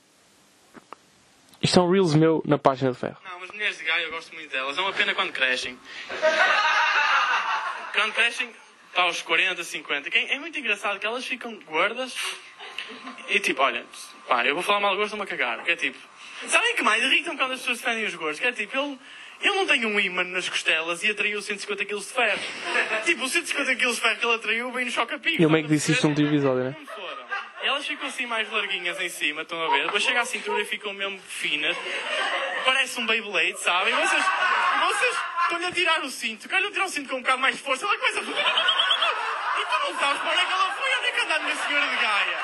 Isto 1.62 1.80
é 1.80 1.82
um 1.82 1.90
Reels 1.90 2.14
meu 2.14 2.42
na 2.44 2.58
página 2.58 2.92
de 2.92 2.98
ferro. 2.98 3.16
Não, 3.24 3.40
mas 3.40 3.50
mulheres 3.50 3.78
de 3.78 3.84
Gaia 3.84 4.02
eu 4.04 4.10
gosto 4.10 4.34
muito 4.34 4.50
delas, 4.50 4.76
é 4.76 4.80
uma 4.80 4.92
pena 4.92 5.14
quando 5.14 5.32
crescem. 5.32 5.78
Quando 7.94 8.12
crescem, 8.12 8.50
pá, 8.92 9.02
aos 9.02 9.22
40, 9.22 9.62
50, 9.62 10.10
que 10.10 10.18
é 10.18 10.34
é 10.34 10.38
muito 10.40 10.58
engraçado 10.58 10.98
que 10.98 11.06
elas 11.06 11.24
ficam 11.24 11.56
gordas 11.60 12.12
e 13.28 13.38
tipo, 13.38 13.62
olha, 13.62 13.86
pá, 14.26 14.44
eu 14.44 14.54
vou 14.54 14.64
falar 14.64 14.80
mal 14.80 14.90
de 14.90 14.96
gordos, 14.96 15.12
estou-me 15.12 15.22
a 15.24 15.26
cagar. 15.36 15.64
Que 15.64 15.70
é 15.70 15.76
tipo, 15.76 15.96
sabem 16.48 16.74
que 16.74 16.82
mais 16.82 17.02
irritam 17.04 17.36
quando 17.36 17.52
as 17.52 17.60
pessoas 17.60 17.78
defendem 17.78 18.04
os 18.04 18.14
gordos? 18.16 18.40
Que 18.40 18.46
é 18.48 18.52
tipo, 18.52 18.76
ele, 18.76 18.98
ele 19.40 19.54
não 19.54 19.66
tem 19.66 19.84
um 19.84 19.98
imã 20.00 20.24
nas 20.24 20.48
costelas 20.48 21.02
e 21.02 21.10
atraiu 21.10 21.40
150 21.40 21.84
kg 21.84 21.98
de 21.98 22.04
ferro. 22.04 22.40
Tipo, 23.04 23.24
os 23.24 23.32
150 23.32 23.74
kg 23.76 23.90
de 23.90 24.00
ferro 24.00 24.16
que 24.16 24.26
ele 24.26 24.34
atraiu 24.34 24.72
vem 24.72 24.84
no 24.84 24.90
choque-pico. 24.90 25.42
Eu 25.42 25.50
meio 25.50 25.64
que 25.64 25.70
disse 25.70 25.92
isto 25.92 26.04
no 26.04 26.10
último 26.10 26.28
episódio, 26.28 26.64
né? 26.64 26.76
Elas 27.62 27.86
ficam 27.86 28.06
assim 28.08 28.26
mais 28.26 28.50
larguinhas 28.50 29.00
em 29.00 29.08
cima, 29.08 29.42
estão 29.42 29.60
a 29.62 29.70
ver? 29.70 29.86
Depois 29.86 30.02
chega 30.02 30.20
à 30.20 30.24
cintura 30.24 30.60
e 30.60 30.66
ficam 30.66 30.92
mesmo 30.92 31.18
finas. 31.26 31.76
Parece 32.64 33.00
um 33.00 33.06
Beyblade, 33.06 33.58
sabem? 33.58 33.94
Vocês, 33.94 34.24
vocês 34.80 35.16
estão-lhe 35.42 35.64
a 35.64 35.72
tirar 35.72 36.02
o 36.02 36.10
cinto. 36.10 36.48
Querem 36.48 36.70
tirar 36.70 36.84
o 36.84 36.88
cinto 36.88 37.08
com 37.08 37.16
um 37.16 37.22
bocado 37.22 37.38
mais 37.40 37.56
de 37.56 37.62
força. 37.62 37.86
Ela 37.86 37.96
começa 37.96 38.20
a... 38.20 38.24
E 39.54 39.64
tu 39.66 39.78
não 39.92 39.98
sabes 40.00 40.20
para 40.20 40.32
onde 40.32 40.40
é 40.40 40.44
que 40.44 40.52
ela 40.52 40.74
foi? 40.74 40.90
Onde 40.98 41.06
é 41.06 41.12
que 41.12 41.20
anda 41.20 41.34
a 41.36 41.38
minha 41.38 41.56
senhora 41.56 41.86
de 41.88 41.96
Gaia? 41.96 42.38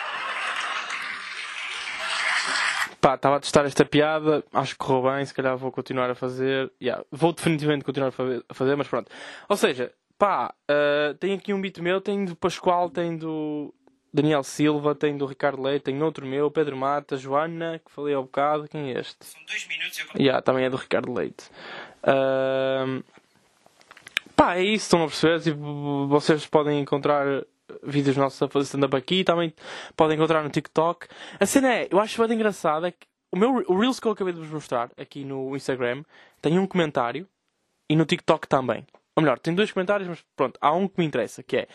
Pá, 3.00 3.14
estava 3.14 3.36
a 3.36 3.40
testar 3.40 3.64
esta 3.64 3.84
piada, 3.84 4.44
acho 4.52 4.72
que 4.72 4.78
correu 4.78 5.10
bem, 5.10 5.24
se 5.24 5.32
calhar 5.32 5.56
vou 5.56 5.72
continuar 5.72 6.10
a 6.10 6.14
fazer. 6.14 6.70
Yeah, 6.80 7.02
vou 7.10 7.32
definitivamente 7.32 7.84
continuar 7.84 8.12
a 8.48 8.54
fazer, 8.54 8.76
mas 8.76 8.88
pronto. 8.88 9.10
Ou 9.48 9.56
seja, 9.56 9.92
pá, 10.18 10.54
ah, 10.68 11.14
tem 11.18 11.32
aqui 11.32 11.54
um 11.54 11.60
beat 11.60 11.78
meu, 11.78 12.00
tem 12.00 12.26
do 12.26 12.36
Pascoal, 12.36 12.90
tem 12.90 13.16
do 13.16 13.72
Daniel 14.12 14.42
Silva, 14.42 14.94
tem 14.94 15.16
do 15.16 15.24
Ricardo 15.24 15.62
Leite, 15.62 15.84
tem 15.84 16.02
outro 16.02 16.26
meu, 16.26 16.50
Pedro 16.50 16.76
Mata, 16.76 17.16
Joana, 17.16 17.80
que 17.84 17.90
falei 17.90 18.14
há 18.14 18.20
bocado, 18.20 18.68
quem 18.68 18.92
é 18.92 19.00
este? 19.00 19.24
São 19.24 19.40
dois 19.46 19.66
minutos 19.66 19.98
e 19.98 20.02
eu... 20.02 20.22
Yeah, 20.22 20.42
também 20.42 20.64
é 20.64 20.70
do 20.70 20.76
Ricardo 20.76 21.12
Leite. 21.12 21.50
Ahm, 22.02 23.02
pá, 24.34 24.56
é 24.56 24.62
isso, 24.62 24.84
estão 24.86 25.04
a 25.04 25.06
perceber? 25.06 25.40
Tipo, 25.40 26.06
vocês 26.08 26.44
podem 26.46 26.80
encontrar 26.80 27.44
vídeos 27.82 28.16
nossos 28.16 28.40
a 28.42 28.48
fazer 28.48 28.64
stand-up 28.66 28.96
aqui, 28.96 29.24
também 29.24 29.54
podem 29.96 30.16
encontrar 30.16 30.42
no 30.42 30.50
TikTok. 30.50 31.06
A 31.38 31.46
cena 31.46 31.74
é, 31.74 31.88
eu 31.90 31.98
acho 32.00 32.26
bem 32.26 32.36
engraçado, 32.36 32.86
é 32.86 32.90
que 32.90 33.06
o, 33.32 33.36
meu, 33.36 33.64
o 33.68 33.78
Reels 33.78 34.00
que 34.00 34.06
eu 34.06 34.12
acabei 34.12 34.32
de 34.32 34.40
vos 34.40 34.50
mostrar 34.50 34.90
aqui 34.96 35.24
no 35.24 35.54
Instagram 35.56 36.02
tem 36.42 36.58
um 36.58 36.66
comentário 36.66 37.26
e 37.88 37.96
no 37.96 38.04
TikTok 38.04 38.48
também. 38.48 38.86
Ou 39.16 39.22
melhor, 39.22 39.38
tem 39.38 39.54
dois 39.54 39.70
comentários, 39.72 40.08
mas 40.08 40.24
pronto, 40.36 40.58
há 40.60 40.72
um 40.72 40.88
que 40.88 40.98
me 40.98 41.04
interessa, 41.04 41.42
que 41.42 41.56
é 41.56 41.68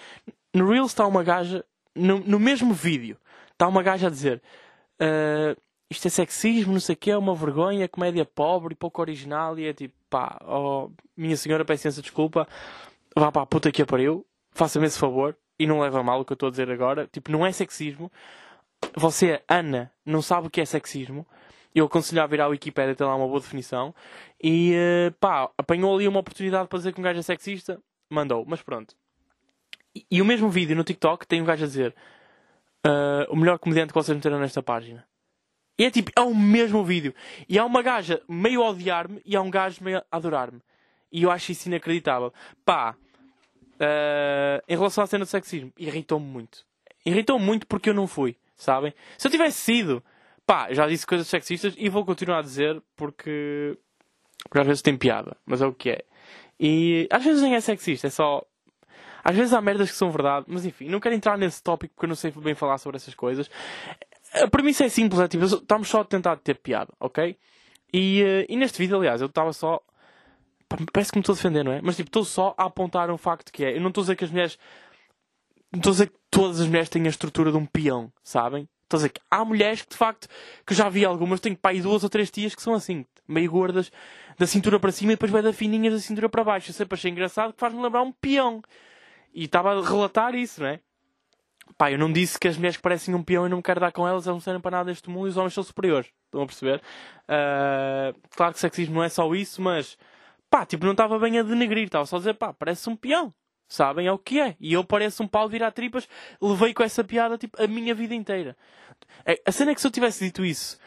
no 0.54 0.70
Reels 0.70 0.92
está 0.92 1.06
uma 1.06 1.24
gaja, 1.24 1.64
no, 1.94 2.20
no 2.20 2.40
mesmo 2.40 2.74
vídeo, 2.74 3.18
está 3.52 3.68
uma 3.68 3.84
gaja 3.84 4.08
a 4.08 4.10
dizer 4.10 4.42
"Ah, 5.00 5.56
isto 5.90 6.08
é 6.08 6.10
sexismo, 6.10 6.74
não 6.74 6.80
sei 6.80 6.94
o 6.94 6.98
que, 6.98 7.12
é 7.12 7.18
uma 7.18 7.36
vergonha, 7.36 7.88
comédia 7.88 8.26
pobre 8.26 8.76
pouco 8.76 9.02
original, 9.02 9.58
e 9.60 9.68
é 9.68 9.74
tipo, 9.74 9.94
pá, 10.10 10.40
oh, 10.46 10.90
minha 11.16 11.38
senhora, 11.38 11.64
peço 11.64 11.88
imensa 11.88 12.02
desculpa, 12.02 12.48
vá 13.16 13.32
para 13.32 13.44
a 13.44 13.46
puta 13.46 13.72
que 13.72 13.82
a 13.82 13.86
faça-me 14.52 14.88
esse 14.88 14.98
favor, 15.00 15.38
e 15.58 15.66
não 15.66 15.80
leva 15.80 16.04
mal 16.04 16.22
o 16.22 16.26
que 16.26 16.34
eu 16.34 16.36
estou 16.36 16.48
a 16.48 16.50
dizer 16.50 16.70
agora, 16.70 17.08
tipo, 17.08 17.32
não 17.32 17.46
é 17.46 17.52
sexismo, 17.52 18.12
você, 18.96 19.42
Ana, 19.48 19.92
não 20.06 20.22
sabe 20.22 20.48
o 20.48 20.50
que 20.50 20.62
é 20.62 20.66
sexismo, 20.66 21.26
eu 21.74 21.86
aconselho 21.86 22.22
a 22.22 22.28
vir 22.28 22.42
à 22.42 22.48
Wikipedia, 22.48 22.96
tem 22.96 23.06
lá 23.06 23.16
uma 23.16 23.28
boa 23.28 23.40
definição, 23.40 23.94
e 24.42 24.74
eh, 24.74 25.12
pá, 25.20 25.50
apanhou 25.58 25.94
ali 25.96 26.08
uma 26.08 26.20
oportunidade 26.20 26.68
para 26.68 26.78
dizer 26.78 26.94
que 26.94 27.00
um 27.00 27.04
gajo 27.04 27.20
é 27.20 27.24
sexista, 27.24 27.82
mandou, 28.10 28.46
mas 28.48 28.62
pronto. 28.62 28.96
E, 29.94 30.06
e 30.12 30.22
o 30.22 30.26
mesmo 30.26 30.50
vídeo 30.50 30.76
no 30.76 30.84
TikTok 30.84 31.28
tem 31.28 31.42
um 31.42 31.46
gajo 31.46 31.64
a 31.64 31.68
dizer 31.68 31.96
"Ah, 32.84 33.26
o 33.30 33.36
melhor 33.36 33.58
comediante 33.60 33.92
que 33.92 34.00
vocês 34.00 34.16
meteram 34.16 34.40
nesta 34.40 34.62
página. 34.62 35.06
E 35.78 35.84
é 35.86 35.92
tipo, 35.92 36.12
é 36.16 36.22
o 36.22 36.34
mesmo 36.34 36.84
vídeo. 36.86 37.14
E 37.50 37.60
há 37.60 37.66
uma 37.66 37.82
gaja 37.82 38.22
meio 38.30 38.64
a 38.64 38.70
odiar-me 38.70 39.22
e 39.26 39.36
há 39.36 39.42
um 39.42 39.50
gajo 39.50 39.84
meio 39.84 39.98
a 39.98 40.06
adorar-me. 40.12 40.62
E 41.12 41.24
eu 41.24 41.32
acho 41.32 41.52
isso 41.52 41.68
inacreditável. 41.68 42.34
Pá, 42.64 42.96
ah, 43.80 44.62
em 44.68 44.76
relação 44.76 45.04
à 45.04 45.08
cena 45.08 45.26
do 45.26 45.28
sexismo, 45.28 45.72
irritou-me 45.78 46.26
muito. 46.26 46.66
Irritou-me 47.06 47.46
muito 47.46 47.68
porque 47.68 47.90
eu 47.90 47.94
não 47.94 48.08
fui, 48.08 48.36
sabem? 48.56 48.94
Se 49.18 49.28
eu 49.28 49.32
tivesse 49.32 49.60
sido, 49.60 50.04
pá, 50.46 50.72
já 50.74 50.88
disse 50.88 51.06
coisas 51.06 51.28
sexistas 51.28 51.74
e 51.78 51.90
vou 51.90 52.06
continuar 52.06 52.40
a 52.40 52.42
dizer 52.42 52.82
porque, 52.96 53.78
porque 54.44 54.60
às 54.60 54.68
vezes 54.68 54.82
tem 54.82 54.98
piada, 54.98 55.38
mas 55.46 55.62
é 55.62 55.68
o 55.68 55.74
que 55.74 55.92
é. 55.92 56.04
E 56.60 57.08
às 57.12 57.24
vezes 57.24 57.42
nem 57.42 57.56
é 57.56 57.62
sexista, 57.62 58.08
é 58.08 58.10
só. 58.10 58.44
Às 59.24 59.36
vezes 59.36 59.54
há 59.54 59.62
merdas 59.62 59.90
que 59.90 59.98
são 59.98 60.12
verdade, 60.12 60.46
mas 60.48 60.66
enfim, 60.66 60.88
não 60.88 61.00
quero 61.00 61.16
entrar 61.16 61.38
nesse 61.38 61.62
tópico 61.62 61.94
porque 61.96 62.06
eu 62.06 62.10
não 62.10 62.16
sei 62.16 62.32
bem 62.32 62.54
falar 62.54 62.78
sobre 62.78 62.98
essas 62.98 63.16
coisas. 63.16 63.50
A 64.34 64.48
premissa 64.48 64.86
é 64.86 64.90
simples, 64.90 65.20
é 65.20 65.28
tipo, 65.28 65.44
estamos 65.46 65.88
só 65.88 66.02
a 66.02 66.06
tentar 66.06 66.38
ter 66.38 66.56
piada, 66.56 66.94
ok? 67.00 67.38
E, 67.94 68.22
eh, 68.22 68.46
e 68.50 68.56
neste 68.56 68.78
vídeo, 68.78 68.98
aliás, 68.98 69.22
eu 69.22 69.28
estava 69.28 69.54
só. 69.54 69.82
Parece 70.92 71.12
que 71.12 71.18
me 71.18 71.22
estou 71.22 71.34
a 71.34 71.36
defender, 71.36 71.64
não 71.64 71.72
é? 71.72 71.82
Mas 71.82 71.96
tipo, 71.96 72.10
estou 72.10 72.26
só 72.26 72.54
a 72.58 72.66
apontar 72.66 73.10
um 73.12 73.18
facto 73.18 73.52
que 73.52 73.64
é. 73.64 73.76
Eu 73.76 73.82
não 73.82 73.90
estou 73.90 74.02
a 74.02 74.06
dizer 74.06 74.16
que 74.16 74.26
as 74.26 74.32
mulheres. 74.32 74.58
Não 75.72 75.80
estou 75.80 75.92
a 75.92 75.94
dizer 75.94 76.08
que 76.08 76.18
todas 76.30 76.60
as 76.60 76.68
mulheres 76.68 76.90
têm 76.90 77.06
a 77.06 77.10
estrutura 77.10 77.52
de 77.52 77.58
um 77.58 77.66
peão, 77.66 78.12
sabem? 78.24 78.68
Estou 78.84 78.98
a 78.98 79.00
dizer 79.00 79.10
que 79.10 79.22
há 79.30 79.44
mulheres 79.44 79.82
que 79.82 79.90
de 79.90 79.98
facto, 79.98 80.28
que 80.66 80.74
eu 80.74 80.78
já 80.78 80.90
vi 80.90 81.04
algumas, 81.04 81.40
tenho 81.40 81.58
pai 81.58 81.82
duas 81.82 82.04
ou 82.04 82.10
três 82.10 82.30
tias 82.32 82.56
que 82.56 82.62
são 82.62 82.74
assim, 82.74 83.06
meio 83.28 83.52
gordas, 83.52 83.92
da 84.38 84.46
cintura 84.48 84.80
para 84.80 84.92
cima 84.92 85.12
e 85.12 85.16
depois 85.16 85.32
vai 85.32 85.42
da 85.42 85.52
fininhas 85.52 85.94
da 85.94 86.00
cintura 86.00 86.30
para 86.30 86.44
baixo. 86.44 86.70
Eu 86.70 86.74
sempre 86.74 86.96
achei 86.96 87.12
engraçado 87.12 87.54
que 87.54 87.60
faz-me 87.60 87.82
lembrar 87.82 88.04
um 88.04 88.12
peão. 88.12 88.62
E 89.34 89.46
estava 89.46 89.78
a 89.78 89.86
relatar 89.86 90.34
isso, 90.36 90.62
não 90.62 90.68
é? 90.68 90.80
Pá, 91.78 91.92
eu 91.92 91.98
não 91.98 92.12
disse 92.12 92.40
que 92.40 92.48
as 92.48 92.56
mulheres 92.56 92.78
que 92.78 92.84
parecem 92.84 93.14
um 93.14 93.24
peão 93.24 93.46
e 93.46 93.50
não 93.50 93.58
me 93.58 93.64
quero 93.64 93.80
dar 93.80 93.92
com 93.92 94.08
elas, 94.08 94.28
elas 94.28 94.36
não 94.36 94.40
servem 94.40 94.62
para 94.62 94.78
nada 94.78 94.90
neste 94.90 95.10
mundo 95.10 95.28
e 95.28 95.30
os 95.30 95.38
homens 95.38 95.54
são 95.54 95.64
superiores. 95.64 96.10
Estão 96.26 96.42
a 96.44 96.46
perceber? 96.46 96.82
Ah, 97.28 98.14
claro 98.30 98.54
que 98.54 98.60
sexismo 98.60 98.96
não 98.96 99.04
é 99.04 99.10
só 99.10 99.34
isso, 99.34 99.62
mas 99.62 99.98
pá, 100.56 100.66
tipo, 100.66 100.86
não 100.86 100.94
estava 100.94 101.20
bem 101.20 101.38
a 101.38 101.44
denegrir, 101.44 101.84
estava 101.84 102.06
só 102.06 102.16
a 102.16 102.20
dizer, 102.20 102.34
pá, 102.36 102.54
parece 102.54 102.90
um 102.90 102.96
peão. 102.96 103.34
Sabem? 103.68 104.08
É 104.08 104.12
o 104.12 104.18
que 104.18 104.40
é. 104.40 104.56
E 104.58 104.72
eu 104.72 104.86
pareço 104.86 105.22
um 105.22 105.28
pau 105.28 105.48
de 105.48 105.52
virar 105.52 105.70
tripas, 105.72 106.08
levei 106.42 106.74
com 106.74 106.82
essa 106.82 107.04
piada, 107.04 107.38
tipo, 107.38 107.62
a 107.62 107.68
minha 107.68 107.94
vida 107.94 108.16
inteira. 108.16 108.56
É, 109.26 109.42
A 109.46 109.52
cena 109.52 109.72
é 109.72 109.76
que 109.76 109.82
se 109.82 109.88
eu 109.88 109.92
tivesse 109.92 110.24
dito 110.24 110.46
isso, 110.46 110.80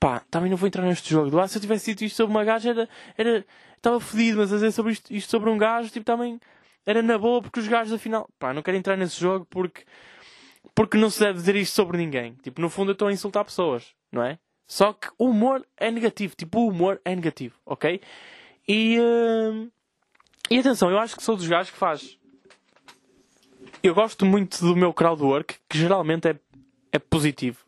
pá, 0.00 0.20
também 0.30 0.48
não 0.48 0.56
vou 0.56 0.66
entrar 0.66 0.86
neste 0.86 1.10
jogo. 1.10 1.38
Ah, 1.38 1.46
se 1.46 1.58
eu 1.58 1.60
tivesse 1.60 1.90
dito 1.90 2.04
isto 2.04 2.16
sobre 2.16 2.34
uma 2.34 2.42
gaja, 2.42 2.70
era. 2.70 2.88
era 3.18 3.44
estava 3.76 4.00
fodido, 4.00 4.38
mas 4.38 4.50
a 4.50 4.56
dizer 4.56 4.72
sobre 4.72 4.92
isto, 4.92 5.12
isto 5.12 5.28
sobre 5.28 5.50
um 5.50 5.58
gajo, 5.58 5.90
tipo, 5.90 6.06
também 6.06 6.40
era 6.86 7.02
na 7.02 7.18
boa, 7.18 7.42
porque 7.42 7.60
os 7.60 7.68
gajos, 7.68 7.92
afinal, 7.92 8.26
pá, 8.38 8.54
não 8.54 8.62
quero 8.62 8.78
entrar 8.78 8.96
nesse 8.96 9.20
jogo 9.20 9.46
porque. 9.50 9.84
Porque 10.74 10.96
não 10.96 11.10
se 11.10 11.20
deve 11.20 11.34
dizer 11.34 11.56
isto 11.56 11.74
sobre 11.74 11.98
ninguém. 11.98 12.32
Tipo, 12.42 12.62
no 12.62 12.70
fundo 12.70 12.92
eu 12.92 12.94
estou 12.94 13.08
a 13.08 13.12
insultar 13.12 13.44
pessoas. 13.44 13.94
não 14.10 14.22
é? 14.22 14.38
Só 14.66 14.94
que 14.94 15.08
o 15.18 15.26
humor 15.28 15.66
é 15.76 15.90
negativo. 15.90 16.34
Tipo, 16.34 16.60
o 16.60 16.68
humor 16.68 16.98
é 17.04 17.14
negativo, 17.14 17.56
ok? 17.66 18.00
E, 18.66 18.98
hum, 19.00 19.70
e 20.50 20.58
atenção, 20.58 20.90
eu 20.90 20.98
acho 20.98 21.16
que 21.16 21.22
sou 21.22 21.36
dos 21.36 21.46
gajos 21.46 21.70
que 21.70 21.78
faz. 21.78 22.18
Eu 23.82 23.94
gosto 23.94 24.24
muito 24.24 24.60
do 24.60 24.76
meu 24.76 24.92
crowd 24.92 25.22
work, 25.22 25.56
que 25.68 25.76
geralmente 25.78 26.28
é, 26.28 26.38
é 26.92 26.98
positivo. 26.98 27.58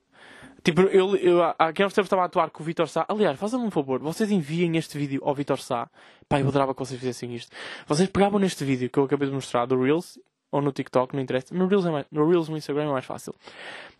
Tipo, 0.62 0.82
eu, 0.82 1.14
eu, 1.16 1.42
há 1.42 1.68
uns 1.68 1.92
tempos 1.92 2.06
estava 2.06 2.22
a 2.22 2.24
atuar 2.24 2.50
com 2.50 2.62
o 2.62 2.66
Vitor 2.66 2.88
Sá. 2.88 3.04
Aliás, 3.08 3.38
façam-me 3.38 3.66
um 3.66 3.70
favor, 3.70 4.00
vocês 4.00 4.30
enviem 4.30 4.76
este 4.78 4.96
vídeo 4.96 5.20
ao 5.22 5.34
Vitor 5.34 5.60
Sá. 5.60 5.90
Pá, 6.26 6.40
eu 6.40 6.48
adorava 6.48 6.72
que 6.72 6.78
vocês 6.78 6.98
fizessem 6.98 7.34
isto. 7.34 7.54
Vocês 7.86 8.08
pegavam 8.08 8.38
neste 8.38 8.64
vídeo 8.64 8.88
que 8.88 8.98
eu 8.98 9.04
acabei 9.04 9.28
de 9.28 9.34
mostrar, 9.34 9.66
do 9.66 9.78
Reels, 9.78 10.18
ou 10.50 10.62
no 10.62 10.72
TikTok, 10.72 11.14
não 11.14 11.22
interessa. 11.22 11.54
No 11.54 11.66
Reels, 11.66 11.84
é 11.84 11.90
mais, 11.90 12.06
no 12.10 12.26
Reels 12.26 12.48
no 12.48 12.56
Instagram 12.56 12.84
é 12.84 12.92
mais 12.92 13.04
fácil. 13.04 13.34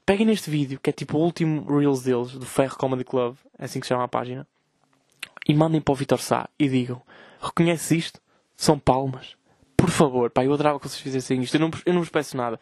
Peguem 0.07 0.25
neste 0.25 0.49
vídeo, 0.49 0.81
que 0.81 0.89
é 0.89 0.93
tipo 0.93 1.19
o 1.19 1.21
último 1.21 1.67
Reels 1.67 2.03
deles, 2.03 2.33
do 2.33 2.47
Ferro 2.47 2.77
Comedy 2.77 3.05
Club, 3.05 3.37
é 3.59 3.65
assim 3.65 3.81
que 3.81 3.87
se 3.87 3.89
chama 3.89 4.05
a 4.05 4.09
página, 4.09 4.47
e 5.47 5.55
mandem 5.55 5.81
para 5.81 5.93
o 5.93 5.95
Vitor 5.95 6.21
Sá 6.21 6.49
e 6.59 6.69
digam: 6.69 7.03
reconhece 7.41 7.97
isto? 7.97 8.21
São 8.57 8.79
palmas. 8.79 9.37
Por 9.77 9.91
favor, 9.91 10.31
pá, 10.31 10.45
eu 10.45 10.53
adorava 10.55 10.79
que 10.79 10.89
vocês 10.89 11.01
fizessem 11.01 11.43
isto. 11.43 11.55
Eu 11.57 11.61
não, 11.61 11.71
eu 11.85 11.93
não 11.93 12.01
vos 12.01 12.09
peço 12.09 12.37
nada. 12.37 12.59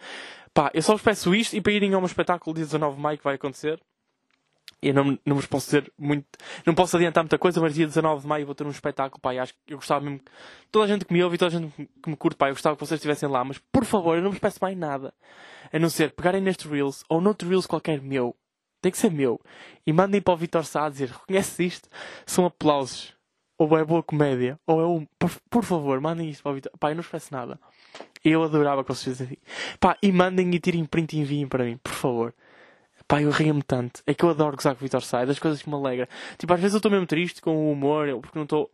Pá, 0.52 0.70
eu 0.74 0.82
só 0.82 0.92
vos 0.92 1.02
peço 1.02 1.34
isto 1.34 1.56
e 1.56 1.60
para 1.60 1.72
irem 1.72 1.94
ao 1.94 2.00
meu 2.00 2.06
espetáculo 2.06 2.54
dia 2.54 2.64
19 2.64 2.96
de 2.96 3.02
maio 3.02 3.18
que 3.18 3.24
vai 3.24 3.36
acontecer. 3.36 3.80
Eu 4.82 4.92
não, 4.92 5.16
não 5.24 5.36
vos 5.36 5.46
posso 5.46 5.66
dizer 5.66 5.92
muito. 5.96 6.26
Não 6.66 6.74
posso 6.74 6.96
adiantar 6.96 7.22
muita 7.22 7.38
coisa, 7.38 7.60
mas 7.60 7.74
dia 7.74 7.86
19 7.86 8.22
de 8.22 8.26
maio 8.26 8.44
vou 8.44 8.54
ter 8.54 8.66
um 8.66 8.70
espetáculo, 8.70 9.20
pá. 9.20 9.30
Acho 9.40 9.54
que 9.64 9.72
eu 9.72 9.78
gostava 9.78 10.04
mesmo. 10.04 10.20
Toda 10.72 10.86
a 10.86 10.88
gente 10.88 11.04
que 11.04 11.12
me 11.12 11.22
ouve 11.22 11.36
e 11.36 11.38
toda 11.38 11.56
a 11.56 11.60
gente 11.60 11.72
que 12.02 12.10
me 12.10 12.16
curte, 12.16 12.36
pá. 12.36 12.48
Eu 12.48 12.54
gostava 12.54 12.74
que 12.74 12.84
vocês 12.84 12.98
estivessem 12.98 13.28
lá, 13.28 13.44
mas 13.44 13.58
por 13.70 13.84
favor, 13.84 14.16
eu 14.16 14.22
não 14.22 14.30
vos 14.30 14.40
peço 14.40 14.58
mais 14.60 14.76
nada. 14.76 15.14
A 15.72 15.78
não 15.78 15.88
ser 15.88 16.10
pegarem 16.10 16.40
neste 16.40 16.66
Reels 16.66 17.04
ou 17.08 17.20
noutro 17.20 17.48
Reels 17.48 17.66
qualquer 17.66 18.02
meu. 18.02 18.34
Tem 18.82 18.90
que 18.90 18.98
ser 18.98 19.12
meu. 19.12 19.40
E 19.86 19.92
mandem 19.92 20.20
para 20.20 20.34
o 20.34 20.36
Vitor 20.36 20.64
Sá 20.64 20.88
dizer: 20.88 21.08
reconhece 21.08 21.64
isto? 21.64 21.88
São 22.26 22.44
aplausos. 22.44 23.14
Ou 23.56 23.78
é 23.78 23.84
boa 23.84 24.02
comédia. 24.02 24.58
Ou 24.66 24.80
é 24.80 24.86
um. 24.86 25.06
Por, 25.18 25.30
por 25.48 25.64
favor, 25.64 26.00
mandem 26.00 26.28
isto 26.28 26.42
para 26.42 26.52
o 26.52 26.54
Vitor. 26.56 26.72
Pá, 26.78 26.90
eu 26.90 26.96
não 26.96 27.04
peço 27.04 27.32
nada. 27.32 27.58
Eu 28.24 28.42
adorava 28.42 28.82
que 28.82 28.92
vocês 28.92 29.16
fizessem 29.16 29.38
assim. 29.40 29.76
Pá, 29.78 29.96
e 30.02 30.10
mandem 30.10 30.52
e 30.52 30.58
tirem 30.58 30.84
print 30.84 31.14
e 31.14 31.20
enviem 31.20 31.46
para 31.46 31.64
mim, 31.64 31.76
por 31.76 31.92
favor. 31.92 32.34
Pá, 33.06 33.22
eu 33.22 33.30
ria-me 33.30 33.62
tanto. 33.62 34.02
É 34.04 34.14
que 34.14 34.24
eu 34.24 34.30
adoro 34.30 34.56
gozar 34.56 34.74
com 34.74 34.80
o 34.80 34.82
Vitor 34.84 35.02
Sá. 35.02 35.20
É 35.20 35.26
das 35.26 35.38
coisas 35.38 35.62
que 35.62 35.68
me 35.68 35.76
alegra. 35.76 36.08
Tipo, 36.36 36.52
às 36.52 36.60
vezes 36.60 36.74
eu 36.74 36.78
estou 36.78 36.90
mesmo 36.90 37.06
triste 37.06 37.40
com 37.40 37.54
o 37.54 37.70
humor, 37.72 38.08
porque 38.20 38.36
não 38.36 38.44
estou. 38.44 38.68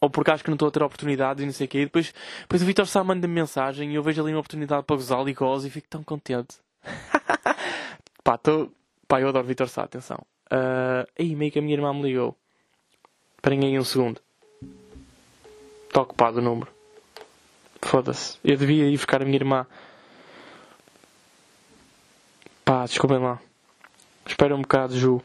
Ou 0.00 0.10
porque 0.10 0.30
acho 0.32 0.42
que 0.42 0.50
não 0.50 0.56
estou 0.56 0.68
a 0.68 0.70
ter 0.72 0.82
oportunidades 0.82 1.42
e 1.42 1.46
não 1.46 1.52
sei 1.52 1.66
o 1.66 1.68
quê. 1.68 1.78
E 1.82 1.84
depois, 1.84 2.12
depois 2.40 2.62
o 2.62 2.66
Vitor 2.66 2.86
Sá 2.86 3.04
manda-me 3.04 3.32
mensagem 3.32 3.92
e 3.92 3.94
eu 3.94 4.02
vejo 4.02 4.22
ali 4.22 4.32
uma 4.32 4.40
oportunidade 4.40 4.84
para 4.84 4.96
gozar 4.96 5.28
e 5.28 5.34
gozo 5.34 5.68
e 5.68 5.70
fico 5.70 5.88
tão 5.88 6.02
contente. 6.02 6.56
pá, 8.24 8.34
estou. 8.34 8.72
Pá, 9.10 9.20
eu 9.20 9.28
adoro 9.28 9.44
Vitor 9.44 9.68
Sá, 9.68 9.82
atenção. 9.82 10.18
Uh... 10.52 11.04
Aí, 11.18 11.34
meio 11.34 11.50
que 11.50 11.58
a 11.58 11.62
minha 11.62 11.74
irmã 11.74 11.92
me 11.92 12.02
ligou. 12.02 12.38
Esperem 13.34 13.64
aí 13.64 13.76
um 13.76 13.82
segundo. 13.82 14.20
Está 15.88 16.02
ocupado 16.02 16.38
o 16.38 16.40
número. 16.40 16.70
Foda-se. 17.82 18.38
Eu 18.44 18.56
devia 18.56 18.86
ir 18.86 18.96
buscar 18.96 19.20
a 19.20 19.24
minha 19.24 19.36
irmã. 19.36 19.66
Pá, 22.64 22.84
desculpem 22.84 23.18
lá. 23.18 23.40
Espera 24.24 24.54
um 24.54 24.62
bocado, 24.62 24.96
Ju. 24.96 25.20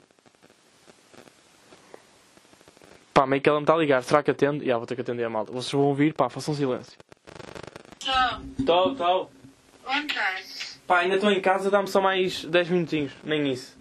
Pá, 3.13 3.27
meio 3.27 3.39
que 3.39 3.47
ela 3.47 3.59
me 3.59 3.65
está 3.65 3.75
a 3.75 3.77
ligar. 3.77 4.01
Será 4.01 4.23
que 4.23 4.31
atende? 4.31 4.65
Já, 4.65 4.79
vou 4.79 4.87
ter 4.87 4.95
que 4.95 5.01
atender 5.01 5.25
a 5.25 5.29
malta. 5.29 5.51
Vocês 5.51 5.71
vão 5.71 5.83
ouvir? 5.83 6.11
Pá, 6.15 6.27
façam 6.27 6.55
silêncio. 6.55 6.97
Tô. 7.99 8.51
Estou, 8.57 8.91
estou. 8.93 9.31
Onde 9.85 10.07
estás? 10.07 10.64
Pá, 10.87 10.99
ainda 10.99 11.15
estou 11.15 11.31
em 11.31 11.41
casa. 11.41 11.69
Dá-me 11.69 11.87
só 11.87 12.01
mais 12.01 12.45
10 12.45 12.69
minutinhos. 12.69 13.11
Nem 13.23 13.51
isso. 13.51 13.75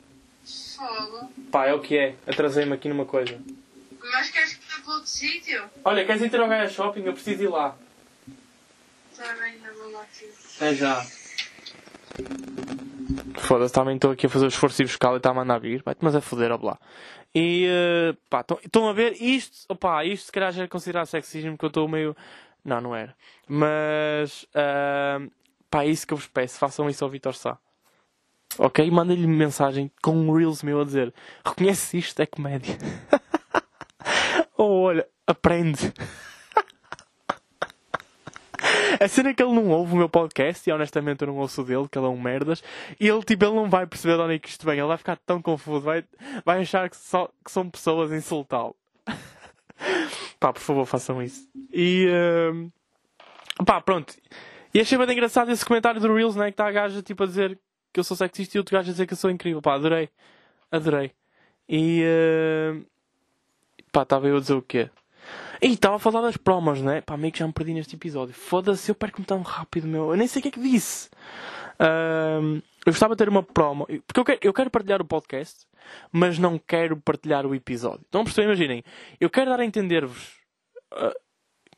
Fogo. 0.77 1.31
Pá, 1.51 1.67
é 1.67 1.75
o 1.75 1.81
que 1.81 1.97
é. 1.97 2.15
Atrasei-me 2.27 2.73
aqui 2.73 2.89
numa 2.89 3.05
coisa. 3.05 3.39
Mas 4.01 4.31
queres 4.31 4.53
ir 4.53 4.83
para 4.83 4.95
outro 4.95 5.09
sítio? 5.09 5.65
Olha, 5.85 6.05
queres 6.05 6.23
ir 6.23 6.31
ter 6.31 6.41
ao 6.41 6.49
Gaia 6.49 6.69
Shopping? 6.69 7.03
Eu 7.05 7.13
preciso 7.13 7.43
ir 7.43 7.49
lá. 7.49 7.77
Está 9.13 9.33
bem, 9.35 9.55
eu 9.65 9.75
vou 9.75 9.93
lá 9.93 10.03
aqui. 10.03 10.29
É 10.61 10.75
já. 10.75 11.07
Foda-se, 13.39 13.73
também 13.73 13.97
estou 13.97 14.11
aqui 14.11 14.27
a 14.27 14.29
fazer 14.29 14.47
o 14.47 14.49
esforço 14.49 14.83
ir 14.83 14.87
buscar 14.87 15.13
e 15.15 15.17
está 15.17 15.31
a 15.31 15.35
mandar 15.35 15.59
vir. 15.59 15.83
Vai-te, 15.83 15.99
mas 16.03 16.15
a 16.15 16.21
foder, 16.21 16.53
ó. 16.53 16.77
E, 17.35 17.67
eh, 17.67 18.17
pá, 18.31 18.45
estão 18.63 18.89
a 18.89 18.93
ver 18.93 19.21
isto, 19.21 19.67
opá, 19.69 20.05
isto 20.05 20.27
se 20.27 20.33
calhar 20.33 20.53
já 20.53 20.65
é 20.65 20.69
considerado 20.69 21.07
sexismo, 21.07 21.53
porque 21.53 21.65
eu 21.65 21.69
estou 21.69 21.89
meio... 21.89 22.17
Não, 22.65 22.81
não 22.81 22.95
era. 22.95 23.15
Mas, 23.49 24.47
ah, 24.55 25.21
pá, 25.75 25.83
é 25.83 25.89
isso 25.89 26.07
que 26.07 26.15
eu 26.15 26.19
vos 26.19 26.29
peço, 26.29 26.57
façam 26.57 26.89
isso 26.89 27.03
ao 27.03 27.11
Vitor 27.11 27.35
Sá. 27.35 27.59
Ok? 28.59 28.89
Mandem-lhe 28.93 29.27
mensagem 29.27 29.91
com 30.01 30.13
um 30.13 30.33
Reels 30.33 30.63
meu 30.63 30.81
a 30.81 30.85
dizer 30.85 31.13
reconhece 31.45 31.99
isto, 31.99 32.23
é 32.23 32.27
comédia. 32.27 32.79
Ou 34.57 34.83
olha, 34.83 35.09
aprende. 35.27 35.93
A 39.01 39.09
cena 39.09 39.31
é 39.31 39.35
que 39.35 39.43
ele 39.43 39.53
não 39.53 39.69
ouve 39.71 39.95
o 39.95 39.97
meu 39.97 40.09
podcast 40.09 40.71
e 40.71 40.73
honestamente 40.73 41.23
eu 41.23 41.27
não 41.27 41.37
ouço 41.39 41.63
o 41.63 41.65
dele, 41.65 41.89
que 41.91 41.99
ele 41.99 42.07
é 42.07 42.09
um 42.09 42.21
merdas. 42.21 42.63
E 43.01 43.09
ele, 43.09 43.25
tipo, 43.25 43.45
ele 43.45 43.57
não 43.57 43.69
vai 43.69 43.85
perceber 43.85 44.15
de 44.15 44.23
onde 44.23 44.35
é 44.35 44.39
que 44.39 44.49
isto 44.49 44.65
vem. 44.65 44.79
Ele 44.79 44.87
vai 44.87 44.97
ficar 44.97 45.17
tão 45.27 45.43
confuso, 45.43 45.81
vai, 45.81 46.05
vai 46.45 46.61
achar 46.61 46.89
que, 46.89 46.97
só, 46.97 47.29
que 47.45 47.51
são 47.51 47.69
pessoas 47.69 48.13
insultá-lo. 48.13 48.77
pá, 50.39 50.53
por 50.53 50.61
favor, 50.61 50.87
façam 50.87 51.21
isso. 51.21 51.49
E. 51.73 52.07
ehm, 52.09 52.69
pá, 53.67 53.81
pronto. 53.81 54.15
E 54.75 54.81
achei 54.81 54.99
bem 54.99 55.13
engraçado 55.13 55.53
esse 55.53 55.65
comentário 55.65 56.01
do 56.01 56.13
Reels, 56.13 56.35
né? 56.35 56.47
Que 56.47 56.51
está 56.51 56.67
a 56.67 56.73
gaja 56.73 57.01
tipo 57.01 57.23
a 57.23 57.27
dizer 57.27 57.57
que 57.93 58.01
eu 58.01 58.05
sou 58.05 58.17
sexista 58.17 58.57
e 58.57 58.59
outro 58.59 58.77
gajo 58.77 58.89
a 58.89 58.93
dizer 58.93 59.07
que 59.07 59.13
eu 59.13 59.17
sou 59.17 59.31
incrível. 59.31 59.63
Pá, 59.63 59.75
adorei. 59.75 60.11
Adorei. 60.71 61.13
E. 61.69 62.03
ehm, 62.03 62.83
pá, 63.93 64.03
estava 64.03 64.27
eu 64.27 64.37
a 64.37 64.41
dizer 64.41 64.55
o 64.55 64.63
quê? 64.63 64.91
E 65.63 65.69
estava 65.69 65.97
a 65.97 65.99
falar 66.01 66.23
das 66.23 66.37
promos, 66.37 66.83
né? 66.83 67.01
Pá, 67.01 67.17
meio 67.17 67.33
que 67.33 67.39
já 67.39 67.47
me 67.47 67.53
perdi 67.53 67.73
neste 67.73 67.95
episódio. 67.95 68.35
Foda-se, 68.35 68.91
eu 68.91 68.97
perco-me 68.97 69.25
tão 69.25 69.43
rápido, 69.43 69.87
meu. 69.87 70.11
Eu 70.11 70.17
nem 70.17 70.27
sei 70.27 70.41
o 70.41 70.43
que 70.43 70.49
é 70.49 70.51
que 70.51 70.61
disse. 70.61 71.09
Eu 71.79 72.93
gostava 72.93 73.15
de 73.15 73.19
ter 73.19 73.29
uma 73.29 73.43
promo. 73.45 73.87
Porque 74.07 74.21
eu 74.21 74.25
quero, 74.25 74.39
eu 74.43 74.53
quero 74.53 74.71
partilhar 74.71 75.01
o 75.01 75.05
podcast, 75.05 75.67
mas 76.11 76.39
não 76.39 76.59
quero 76.59 76.97
partilhar 76.97 77.47
o 77.47 77.55
episódio. 77.55 78.03
Estão 78.05 78.23
a? 78.23 78.43
Imaginem. 78.43 78.85
Eu 79.21 79.31
quero 79.31 79.51
dar 79.51 79.61
a 79.61 79.65
entender-vos 79.65 80.37
ah, 80.93 81.15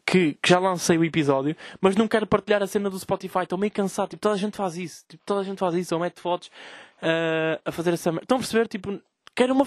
que, 0.07 0.35
que 0.41 0.49
já 0.49 0.59
lancei 0.61 0.97
o 0.97 1.05
episódio, 1.05 1.57
mas 1.81 1.97
não 1.97 2.07
quero 2.07 2.27
partilhar 2.27 2.63
a 2.63 2.67
cena 2.67 2.89
do 2.89 2.99
Spotify. 2.99 3.41
Estou 3.41 3.59
meio 3.59 3.73
cansado. 3.73 4.11
Tipo, 4.11 4.23
toda 4.23 4.35
a 4.37 4.39
gente 4.39 4.57
faz 4.57 4.77
isso. 4.77 5.05
Tipo, 5.09 5.23
toda 5.27 5.41
a 5.41 5.45
gente 5.45 5.59
faz 5.59 5.75
isso. 5.75 5.95
Ou 5.95 6.01
mete 6.01 6.21
fotos 6.21 6.51
ah, 7.03 7.61
a 7.65 7.73
fazer 7.73 7.93
essa 7.93 8.13
merda. 8.13 8.25
Estão 8.25 8.37
a 8.37 8.41
perceber? 8.41 8.69
Tipo, 8.69 9.01
quero 9.35 9.53
uma. 9.53 9.67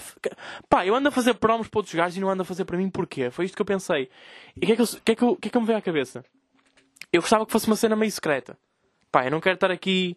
Pá, 0.68 0.86
eu 0.86 0.94
ando 0.94 1.08
a 1.08 1.12
fazer 1.12 1.34
promos 1.34 1.68
para 1.68 1.78
outros 1.78 1.94
gajos 1.94 2.16
e 2.16 2.20
não 2.20 2.30
ando 2.30 2.42
a 2.42 2.46
fazer 2.46 2.64
para 2.64 2.78
mim 2.78 2.88
porquê? 2.88 3.30
Foi 3.30 3.44
isto 3.44 3.54
que 3.54 3.60
eu 3.62 3.66
pensei. 3.66 4.08
E 4.56 4.64
o 4.64 4.66
que, 4.66 4.72
é 4.72 4.76
que, 4.76 4.86
que, 5.02 5.12
é 5.12 5.14
que, 5.14 5.22
eu- 5.22 5.36
que 5.36 5.48
é 5.48 5.50
que 5.50 5.58
me 5.60 5.66
veio 5.66 5.78
à 5.78 5.82
cabeça? 5.82 6.24
Eu 7.12 7.20
gostava 7.20 7.44
que 7.44 7.52
fosse 7.52 7.66
uma 7.66 7.76
cena 7.76 7.94
meio 7.94 8.10
secreta. 8.10 8.56
Pá, 9.12 9.24
eu 9.26 9.30
não 9.30 9.40
quero 9.40 9.54
estar 9.56 9.70
aqui. 9.70 10.16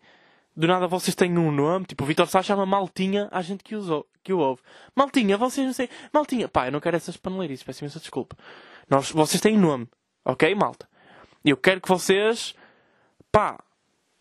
Do 0.55 0.67
nada 0.67 0.87
vocês 0.87 1.15
têm 1.15 1.35
um 1.37 1.51
nome, 1.51 1.83
tipo, 1.85 2.03
o 2.03 2.07
Vitor 2.07 2.27
Sá 2.27 2.43
chama 2.43 2.63
Maltinha 2.63 3.27
à 3.31 3.41
gente 3.41 3.63
que, 3.63 3.75
usou, 3.75 4.05
que 4.23 4.31
o 4.31 4.37
ouve. 4.37 4.61
Maltinha, 4.95 5.35
vocês 5.35 5.65
não 5.65 5.73
sei. 5.73 5.89
Maltinha, 6.13 6.47
pá, 6.47 6.67
eu 6.67 6.71
não 6.71 6.79
quero 6.79 6.95
essas 6.95 7.17
paneleirices, 7.17 7.63
peço 7.65 7.83
imensa 7.83 7.99
desculpa. 7.99 8.37
Nós, 8.87 9.09
vocês 9.09 9.41
têm 9.41 9.57
nome, 9.57 9.87
ok, 10.25 10.53
malta? 10.55 10.87
Eu 11.43 11.57
quero 11.57 11.81
que 11.81 11.89
vocês, 11.89 12.55
pá, 13.31 13.61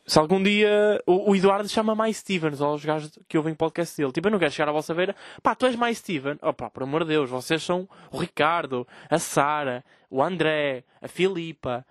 se 0.05 0.19
algum 0.19 0.43
dia 0.43 1.01
o, 1.07 1.35
Eduardo 1.37 1.69
chama 1.69 1.95
mais 1.95 2.17
Stevens 2.17 2.61
aos 2.61 2.85
gajos 2.85 3.19
que 3.29 3.38
ouvem 3.38 3.55
podcast 3.55 3.97
dele, 3.97 4.12
tipo, 4.12 4.27
eu 4.27 4.33
não 4.33 4.38
quero 4.38 4.51
chegar 4.51 4.69
à 4.69 4.73
vossa 4.73 4.93
beira, 4.95 5.15
pá, 5.43 5.55
tu 5.55 5.67
és 5.67 5.77
mais 5.77 5.99
Steven, 5.99 6.38
oh 6.43 6.53
pá, 6.53 6.69
por 6.69 6.83
amor 6.83 7.05
de 7.05 7.11
Deus, 7.11 7.31
vocês 7.31 7.62
são 7.62 7.88
o 8.11 8.19
Ricardo, 8.19 8.87
a 9.09 9.19
Sara, 9.19 9.85
o 10.11 10.23
André, 10.23 10.85
a 11.01 11.07
Filipa, 11.07 11.87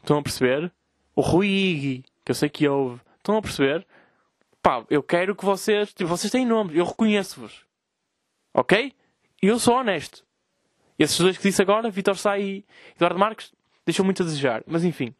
estão 0.00 0.18
a 0.18 0.22
perceber? 0.22 0.72
O 1.14 1.20
Rui 1.20 2.02
que 2.24 2.30
eu 2.30 2.34
sei 2.34 2.48
que 2.48 2.66
ouve, 2.66 3.00
estão 3.18 3.36
a 3.36 3.42
perceber? 3.42 3.86
Pá, 4.62 4.82
eu 4.88 5.02
quero 5.02 5.36
que 5.36 5.44
vocês, 5.44 5.92
tipo, 5.92 6.08
vocês 6.08 6.32
têm 6.32 6.46
nome, 6.46 6.76
eu 6.76 6.86
reconheço-vos, 6.86 7.66
ok? 8.54 8.94
E 9.42 9.46
eu 9.46 9.58
sou 9.58 9.74
honesto. 9.76 10.24
Esses 10.98 11.18
dois 11.18 11.36
que 11.36 11.42
disse 11.42 11.60
agora, 11.60 11.90
Vitor 11.90 12.16
Sá 12.16 12.38
e 12.38 12.64
Eduardo 12.96 13.18
Marques, 13.18 13.52
deixam 13.84 14.04
muito 14.04 14.22
a 14.22 14.26
desejar, 14.26 14.62
mas 14.66 14.84
enfim. 14.84 15.14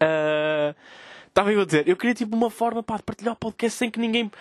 Ah, 0.00 0.74
Estava 1.36 1.52
eu 1.52 1.60
a 1.60 1.64
dizer, 1.66 1.86
eu 1.86 1.98
queria 1.98 2.14
tipo 2.14 2.34
uma 2.34 2.48
forma 2.48 2.82
pá, 2.82 2.96
de 2.96 3.02
partilhar 3.02 3.34
o 3.34 3.36
podcast 3.36 3.76
sem 3.76 3.90
que 3.90 4.00
ninguém. 4.00 4.32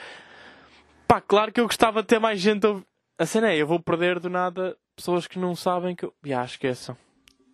Pá, 1.06 1.20
claro 1.20 1.52
que 1.52 1.60
eu 1.60 1.66
gostava 1.66 2.02
de 2.02 2.08
ter 2.08 2.20
mais 2.20 2.40
gente 2.40 2.66
a 2.66 2.70
ouvir. 2.70 2.86
A 3.20 3.26
cena 3.26 3.52
é, 3.52 3.58
eu 3.58 3.68
vou 3.68 3.82
perder 3.82 4.18
do 4.18 4.30
nada 4.30 4.78
pessoas 4.96 5.28
que 5.28 5.38
não 5.38 5.58
sabem 5.58 5.94
que 5.94 6.06
eu. 6.06 6.14
Já, 6.24 6.46
esqueçam. 6.46 6.96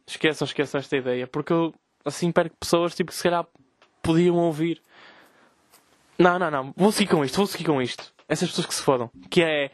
Esqueçam, 0.05 0.45
esqueçam 0.45 0.77
esta 0.77 0.95
ideia. 0.95 1.25
Porque 1.25 1.51
eu 1.51 1.73
assim 2.05 2.31
perco 2.31 2.55
pessoas 2.55 2.93
tipo, 2.93 3.09
que 3.09 3.17
se 3.17 3.23
calhar 3.23 3.43
podiam 4.03 4.35
ouvir. 4.35 4.79
Não, 6.19 6.37
não, 6.37 6.51
não. 6.51 6.71
Vou 6.77 6.91
seguir 6.91 7.09
com 7.09 7.25
isto, 7.25 7.37
vou 7.37 7.47
seguir 7.47 7.63
com 7.63 7.81
isto. 7.81 8.13
Essas 8.29 8.47
pessoas 8.49 8.67
que 8.67 8.75
se 8.75 8.83
fodam. 8.83 9.09
Que 9.27 9.41
é. 9.41 9.71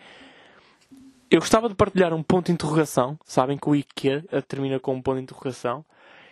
Eu 1.30 1.40
gostava 1.40 1.68
de 1.68 1.76
partilhar 1.76 2.14
um 2.14 2.24
ponto 2.24 2.48
de 2.48 2.52
interrogação. 2.54 3.20
Sabem 3.26 3.58
que 3.58 3.70
o 3.70 3.76
IKEA 3.76 4.24
termina 4.48 4.80
com 4.80 4.96
um 4.96 5.02
ponto 5.02 5.18
de 5.18 5.24
interrogação. 5.24 5.86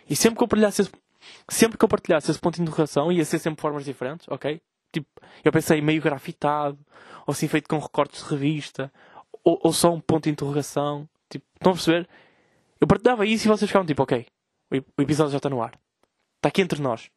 E 0.08 0.16
sempre 0.16 0.38
que 0.38 0.44
eu 0.44 0.48
partilhasse 0.48 0.82
esse, 0.82 0.92
sempre 1.48 1.76
que 1.76 1.84
eu 1.84 1.88
partilhasse 1.88 2.30
esse 2.30 2.40
ponto 2.40 2.56
de 2.56 2.62
interrogação, 2.62 3.12
ia 3.12 3.24
ser 3.24 3.38
sempre 3.38 3.60
formas 3.60 3.84
diferentes, 3.84 4.26
ok? 4.28 4.60
tipo, 4.96 5.08
eu 5.44 5.52
pensei 5.52 5.80
meio 5.80 6.00
grafitado, 6.00 6.78
ou 7.26 7.32
assim 7.32 7.48
feito 7.48 7.68
com 7.68 7.78
recortes 7.78 8.24
de 8.24 8.30
revista, 8.30 8.92
ou, 9.44 9.60
ou 9.62 9.72
só 9.72 9.92
um 9.92 10.00
ponto 10.00 10.24
de 10.24 10.30
interrogação. 10.30 11.08
Tipo, 11.28 11.44
estão 11.54 11.72
a 11.72 11.74
perceber? 11.74 12.08
Eu 12.80 12.86
partilhava 12.86 13.26
isso 13.26 13.46
e 13.46 13.48
vocês 13.48 13.68
ficavam 13.68 13.86
tipo, 13.86 14.02
ok, 14.02 14.26
o 14.70 15.02
episódio 15.02 15.32
já 15.32 15.38
está 15.38 15.48
no 15.48 15.62
ar. 15.62 15.78
Está 16.36 16.48
aqui 16.48 16.62
entre 16.62 16.80
nós. 16.80 17.10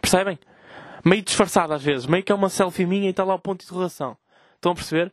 Percebem? 0.00 0.38
Meio 1.04 1.22
disfarçado 1.22 1.72
às 1.72 1.82
vezes, 1.82 2.06
meio 2.06 2.24
que 2.24 2.32
é 2.32 2.34
uma 2.34 2.48
selfie 2.48 2.86
minha 2.86 3.06
e 3.06 3.10
está 3.10 3.24
lá 3.24 3.34
o 3.34 3.38
ponto 3.38 3.60
de 3.60 3.66
interrogação. 3.66 4.16
Estão 4.54 4.72
a 4.72 4.74
perceber? 4.74 5.12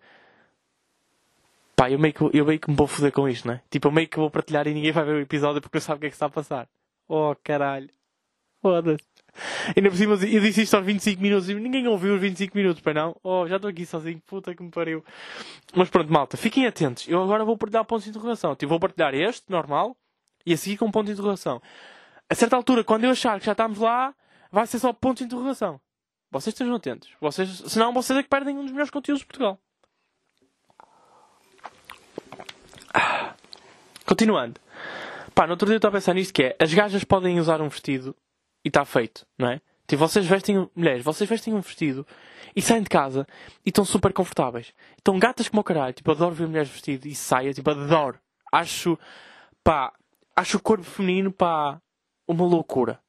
Pá, 1.75 1.89
eu 1.89 1.97
meio, 1.97 2.13
que, 2.13 2.23
eu 2.37 2.45
meio 2.45 2.59
que 2.59 2.69
me 2.69 2.75
vou 2.75 2.87
foder 2.87 3.11
com 3.11 3.27
isto, 3.27 3.47
não 3.47 3.55
é? 3.55 3.61
Tipo, 3.69 3.87
eu 3.87 3.91
meio 3.91 4.07
que 4.07 4.17
vou 4.17 4.29
partilhar 4.29 4.67
e 4.67 4.73
ninguém 4.73 4.91
vai 4.91 5.03
ver 5.03 5.15
o 5.15 5.19
episódio 5.21 5.61
porque 5.61 5.77
não 5.77 5.81
sabe 5.81 5.97
o 5.97 5.99
que 6.01 6.05
é 6.07 6.09
que 6.09 6.15
está 6.15 6.27
a 6.27 6.29
passar. 6.29 6.67
Oh, 7.07 7.35
caralho. 7.43 7.89
Foda-se. 8.61 9.03
Ainda 9.75 9.89
por 9.89 9.97
cima, 9.97 10.13
eu 10.13 10.41
disse 10.41 10.61
isto 10.61 10.75
aos 10.75 10.85
25 10.85 11.21
minutos 11.21 11.49
e 11.49 11.55
ninguém 11.55 11.87
ouviu 11.87 12.13
os 12.13 12.21
25 12.21 12.55
minutos, 12.55 12.81
pai 12.81 12.93
não? 12.93 13.15
Oh, 13.23 13.47
já 13.47 13.55
estou 13.55 13.69
aqui 13.69 13.85
sozinho, 13.85 14.21
puta 14.25 14.53
que 14.53 14.61
me 14.61 14.69
pariu. 14.69 15.03
Mas 15.75 15.89
pronto, 15.89 16.13
malta, 16.13 16.37
fiquem 16.37 16.67
atentos. 16.67 17.07
Eu 17.07 17.21
agora 17.23 17.43
vou 17.43 17.57
partilhar 17.57 17.83
pontos 17.83 18.03
de 18.03 18.11
interrogação. 18.11 18.55
Tipo, 18.55 18.69
vou 18.69 18.79
partilhar 18.79 19.13
este, 19.15 19.49
normal, 19.49 19.97
e 20.45 20.53
a 20.53 20.57
seguir 20.57 20.77
com 20.77 20.91
ponto 20.91 21.07
de 21.07 21.13
interrogação. 21.13 21.61
A 22.29 22.35
certa 22.35 22.55
altura, 22.55 22.83
quando 22.83 23.05
eu 23.05 23.11
achar 23.11 23.39
que 23.39 23.45
já 23.45 23.53
estamos 23.53 23.79
lá, 23.79 24.13
vai 24.51 24.67
ser 24.67 24.79
só 24.79 24.93
pontos 24.93 25.19
de 25.19 25.25
interrogação. 25.25 25.79
Vocês 26.31 26.53
estejam 26.53 26.75
atentos. 26.75 27.09
Vocês, 27.19 27.49
senão 27.67 27.93
vocês 27.93 28.17
é 28.17 28.23
que 28.23 28.29
perdem 28.29 28.57
um 28.57 28.63
dos 28.63 28.71
melhores 28.71 28.91
conteúdos 28.91 29.21
de 29.21 29.27
Portugal. 29.27 29.59
Continuando. 34.05 34.59
Pá, 35.33 35.47
no 35.47 35.53
outro 35.53 35.65
dia 35.65 35.75
eu 35.75 35.77
estava 35.77 35.97
a 35.97 35.99
pensar 35.99 36.13
nisto 36.13 36.33
que 36.33 36.43
é, 36.43 36.55
as 36.59 36.73
gajas 36.73 37.03
podem 37.03 37.39
usar 37.39 37.61
um 37.61 37.69
vestido 37.69 38.15
e 38.63 38.67
está 38.67 38.85
feito, 38.85 39.25
não 39.37 39.49
é? 39.49 39.61
Tipo, 39.87 40.07
vocês 40.07 40.25
vestem, 40.25 40.69
mulheres, 40.75 41.03
vocês 41.03 41.29
vestem 41.29 41.53
um 41.53 41.61
vestido 41.61 42.05
e 42.55 42.61
saem 42.61 42.83
de 42.83 42.89
casa 42.89 43.27
e 43.65 43.69
estão 43.69 43.83
super 43.83 44.13
confortáveis. 44.13 44.73
Estão 44.97 45.19
gatas 45.19 45.49
como 45.49 45.61
o 45.61 45.63
caralho. 45.63 45.93
Tipo, 45.93 46.11
adoro 46.11 46.35
ver 46.35 46.47
mulheres 46.47 46.69
vestidas 46.69 47.11
e 47.11 47.15
saia, 47.15 47.53
tipo, 47.53 47.69
adoro. 47.69 48.19
Acho, 48.51 48.97
pá, 49.63 49.91
acho 50.35 50.57
o 50.57 50.61
corpo 50.61 50.83
feminino, 50.83 51.31
pá, 51.31 51.81
uma 52.27 52.45
loucura. 52.45 52.99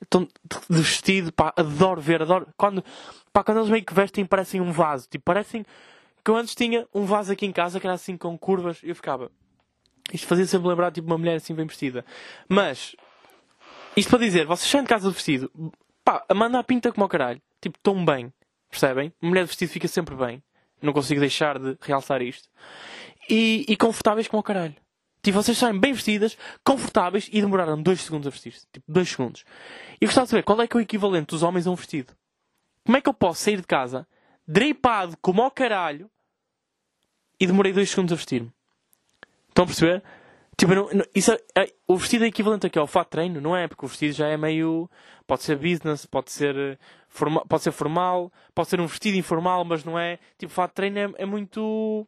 Estão 0.00 0.26
de 0.68 0.80
vestido, 0.80 1.32
pá, 1.32 1.52
adoro 1.56 2.00
ver, 2.00 2.22
adoro. 2.22 2.48
Quando, 2.56 2.84
pá, 3.32 3.44
quando 3.44 3.58
eles 3.58 3.70
meio 3.70 3.84
que 3.84 3.94
vestem 3.94 4.24
parecem 4.24 4.60
um 4.60 4.72
vaso. 4.72 5.06
Tipo, 5.08 5.24
parecem 5.24 5.64
que 6.24 6.30
eu 6.30 6.36
antes 6.36 6.54
tinha 6.54 6.86
um 6.94 7.04
vaso 7.04 7.32
aqui 7.32 7.46
em 7.46 7.52
casa 7.52 7.78
que 7.78 7.86
era 7.86 7.94
assim 7.94 8.16
com 8.16 8.36
curvas 8.36 8.82
e 8.82 8.88
eu 8.88 8.96
ficava. 8.96 9.30
Isto 10.12 10.26
fazia 10.26 10.46
sempre 10.46 10.68
lembrar, 10.68 10.90
tipo, 10.90 11.06
uma 11.06 11.18
mulher 11.18 11.36
assim 11.36 11.54
bem 11.54 11.66
vestida. 11.66 12.04
Mas, 12.48 12.96
isto 13.96 14.08
para 14.08 14.18
dizer, 14.18 14.46
vocês 14.46 14.70
saem 14.70 14.84
de 14.84 14.88
casa 14.88 15.08
de 15.08 15.14
vestido, 15.14 15.50
pá, 16.04 16.24
a 16.28 16.34
manda 16.34 16.58
a 16.58 16.64
pinta 16.64 16.90
como 16.90 17.04
ao 17.04 17.08
caralho. 17.08 17.40
Tipo, 17.60 17.78
tão 17.82 18.04
bem. 18.04 18.32
Percebem? 18.68 19.12
Mulher 19.20 19.42
de 19.42 19.48
vestido 19.48 19.70
fica 19.70 19.86
sempre 19.86 20.14
bem. 20.14 20.42
Não 20.80 20.92
consigo 20.92 21.20
deixar 21.20 21.58
de 21.58 21.76
realçar 21.80 22.22
isto. 22.22 22.48
E, 23.28 23.64
e 23.68 23.76
confortáveis 23.76 24.26
como 24.26 24.38
ao 24.38 24.44
caralho. 24.44 24.74
Tipo, 25.22 25.40
vocês 25.40 25.56
saem 25.56 25.78
bem 25.78 25.92
vestidas, 25.92 26.36
confortáveis 26.64 27.28
e 27.32 27.40
demoraram 27.40 27.80
dois 27.80 28.00
segundos 28.00 28.26
a 28.26 28.30
vestir-se. 28.30 28.66
Tipo, 28.72 28.90
dois 28.90 29.08
segundos. 29.08 29.44
E 30.00 30.06
gostava 30.06 30.24
de 30.24 30.30
saber 30.30 30.42
qual 30.42 30.60
é 30.60 30.66
que 30.66 30.76
é 30.76 30.80
o 30.80 30.82
equivalente 30.82 31.28
dos 31.28 31.44
homens 31.44 31.66
a 31.66 31.70
um 31.70 31.76
vestido. 31.76 32.12
Como 32.84 32.96
é 32.96 33.00
que 33.00 33.08
eu 33.08 33.14
posso 33.14 33.42
sair 33.42 33.58
de 33.58 33.66
casa, 33.66 34.08
drapado 34.46 35.16
como 35.22 35.40
ao 35.40 35.50
caralho, 35.50 36.10
e 37.38 37.46
demorei 37.46 37.72
dois 37.72 37.90
segundos 37.90 38.12
a 38.12 38.16
vestir-me? 38.16 38.52
Estão 39.52 39.64
a 39.64 39.66
perceber? 39.66 40.02
Tipo, 40.56 40.74
não- 40.74 40.88
não- 40.92 41.04
isso 41.14 41.32
é- 41.32 41.62
é- 41.62 41.72
o 41.86 41.96
vestido 41.96 42.24
é 42.24 42.28
equivalente 42.28 42.66
aqui 42.66 42.78
ao 42.78 42.86
fato 42.86 43.10
treino, 43.10 43.40
não 43.40 43.54
é? 43.54 43.68
Porque 43.68 43.84
o 43.84 43.88
vestido 43.88 44.12
já 44.14 44.28
é 44.28 44.36
meio. 44.36 44.88
Pode 45.26 45.42
ser 45.42 45.56
business, 45.56 46.06
pode 46.06 46.30
ser, 46.32 46.56
eh, 46.56 46.78
forma, 47.08 47.44
pode 47.46 47.62
ser 47.62 47.72
formal, 47.72 48.32
pode 48.54 48.68
ser 48.68 48.80
um 48.80 48.86
vestido 48.86 49.16
informal, 49.16 49.64
mas 49.64 49.84
não 49.84 49.98
é. 49.98 50.18
Tipo, 50.38 50.52
fato 50.52 50.72
treino 50.72 50.98
é, 50.98 51.22
é 51.22 51.26
muito. 51.26 52.06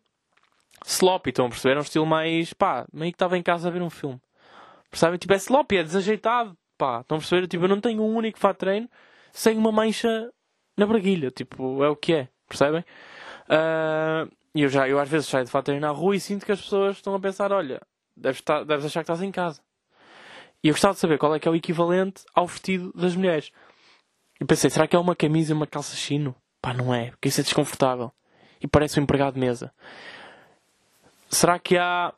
sloppy, 0.87 1.30
estão 1.30 1.46
a 1.46 1.48
perceber? 1.48 1.76
É 1.76 1.78
um 1.78 1.83
estilo 1.83 2.07
mais. 2.07 2.52
pá, 2.52 2.87
meio 2.92 3.12
que 3.12 3.16
estava 3.16 3.37
em 3.38 3.42
casa 3.42 3.68
a 3.68 3.70
ver 3.70 3.83
um 3.83 3.90
filme. 3.90 4.20
Percebem? 4.90 5.18
Tipo, 5.18 5.33
é 5.33 5.37
sloppy, 5.37 5.76
é 5.78 5.83
desajeitado. 5.83 6.57
Pá, 6.78 7.00
estão 7.00 7.16
a 7.16 7.20
perceber? 7.20 7.46
Tipo, 7.48 7.64
eu 7.64 7.68
não 7.68 7.80
tenho 7.80 8.02
um 8.02 8.14
único 8.16 8.38
fato 8.38 8.59
treino 8.59 8.88
sem 9.33 9.57
uma 9.57 9.72
mancha 9.72 10.30
na 10.76 10.87
braguilha. 10.87 11.30
Tipo, 11.30 11.83
é 11.85 11.88
o 11.88 11.96
que 11.96 12.12
é. 12.14 12.28
Percebem? 12.48 12.85
Ah, 13.48 14.26
E 14.55 14.62
eu 14.62 14.69
já, 14.69 14.88
eu 14.88 14.99
às 14.99 15.09
vezes 15.09 15.29
saio 15.29 15.45
de 15.45 15.51
fato 15.51 15.73
na 15.81 15.90
rua 15.90 16.14
e 16.14 16.21
sinto 16.21 16.47
que 16.47 16.53
as 16.53 16.61
pessoas 16.61 16.97
estão 16.97 17.14
a 17.14 17.21
pensar, 17.21 17.53
olha, 17.53 17.81
deves, 18.17 18.38
estar, 18.40 18.64
deves 18.64 18.85
achar 18.85 19.01
que 19.01 19.11
estás 19.11 19.23
em 19.23 19.33
casa. 19.33 19.61
E 20.62 20.69
eu 20.69 20.73
gostava 20.73 20.95
de 20.95 21.01
saber 21.01 21.19
qual 21.19 21.35
é 21.35 21.40
que 21.40 21.49
é 21.49 21.51
o 21.51 21.57
equivalente 21.57 22.23
ao 22.35 22.47
vestido 22.47 22.93
das 22.95 23.17
mulheres. 23.17 23.51
E 24.40 24.45
pensei, 24.45 24.71
será 24.71 24.87
que 24.87 24.97
é 24.97 24.99
uma 24.99 25.17
camisa 25.17 25.53
e 25.53 25.55
uma 25.55 25.67
calça 25.67 25.97
chino? 25.97 26.35
Pá, 26.62 26.73
não 26.73 26.95
é, 26.95 27.11
porque 27.11 27.29
isso 27.29 27.40
é 27.40 27.45
desconfortável. 27.45 28.12
E 28.61 28.67
parece 28.67 28.99
um 28.99 29.03
empregado 29.03 29.35
de 29.35 29.40
mesa. 29.40 29.73
Será 31.29 31.59
que 31.59 31.77
há. 31.77 32.14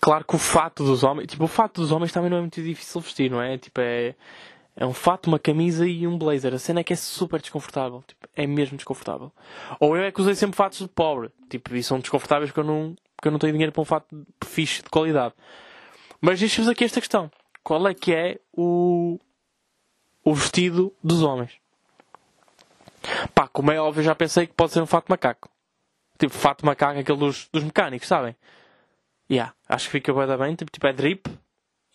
Claro 0.00 0.24
que 0.24 0.34
o 0.34 0.38
fato 0.38 0.82
dos 0.84 1.02
homens. 1.02 1.26
Tipo, 1.26 1.44
o 1.44 1.48
fato 1.48 1.80
dos 1.80 1.92
homens 1.92 2.12
também 2.12 2.30
não 2.30 2.38
é 2.38 2.40
muito 2.40 2.62
difícil 2.62 3.00
vestir, 3.00 3.30
não 3.30 3.42
é? 3.42 3.58
Tipo, 3.58 3.80
é. 3.82 4.14
É 4.76 4.84
um 4.84 4.92
fato, 4.92 5.28
uma 5.28 5.38
camisa 5.38 5.86
e 5.86 6.06
um 6.06 6.18
blazer. 6.18 6.52
A 6.52 6.58
cena 6.58 6.80
é 6.80 6.84
que 6.84 6.92
é 6.92 6.96
super 6.96 7.40
desconfortável. 7.40 8.04
Tipo, 8.06 8.28
é 8.36 8.46
mesmo 8.46 8.76
desconfortável. 8.76 9.32
Ou 9.80 9.96
eu 9.96 10.04
é 10.04 10.12
que 10.12 10.20
usei 10.20 10.34
sempre 10.34 10.54
fatos 10.54 10.80
de 10.80 10.88
pobre. 10.88 11.30
Tipo, 11.48 11.74
e 11.74 11.82
são 11.82 11.98
desconfortáveis 11.98 12.50
porque 12.50 12.60
eu 12.60 12.64
não, 12.64 12.94
porque 13.16 13.28
eu 13.28 13.32
não 13.32 13.38
tenho 13.38 13.54
dinheiro 13.54 13.72
para 13.72 13.80
um 13.80 13.86
fato 13.86 14.26
fixe 14.44 14.82
de 14.82 14.90
qualidade. 14.90 15.34
Mas 16.20 16.38
deixo-vos 16.38 16.68
aqui 16.68 16.84
esta 16.84 17.00
questão. 17.00 17.30
Qual 17.64 17.88
é 17.88 17.94
que 17.94 18.12
é 18.12 18.38
o, 18.52 19.18
o 20.22 20.34
vestido 20.34 20.94
dos 21.02 21.22
homens? 21.22 21.52
Pá, 23.34 23.48
como 23.48 23.70
é 23.70 23.80
óbvio, 23.80 24.02
já 24.02 24.14
pensei 24.14 24.46
que 24.46 24.52
pode 24.52 24.72
ser 24.72 24.82
um 24.82 24.86
fato 24.86 25.08
macaco. 25.08 25.48
Tipo, 26.18 26.34
fato 26.34 26.66
macaco, 26.66 26.98
aquele 26.98 27.18
dos, 27.18 27.48
dos 27.50 27.64
mecânicos, 27.64 28.08
sabem? 28.08 28.36
Yeah, 29.30 29.54
acho 29.68 29.86
que 29.86 29.92
fica 29.92 30.26
da 30.26 30.36
bem. 30.36 30.54
Tipo, 30.54 30.70
tipo, 30.70 30.86
é 30.86 30.92
drip 30.92 31.26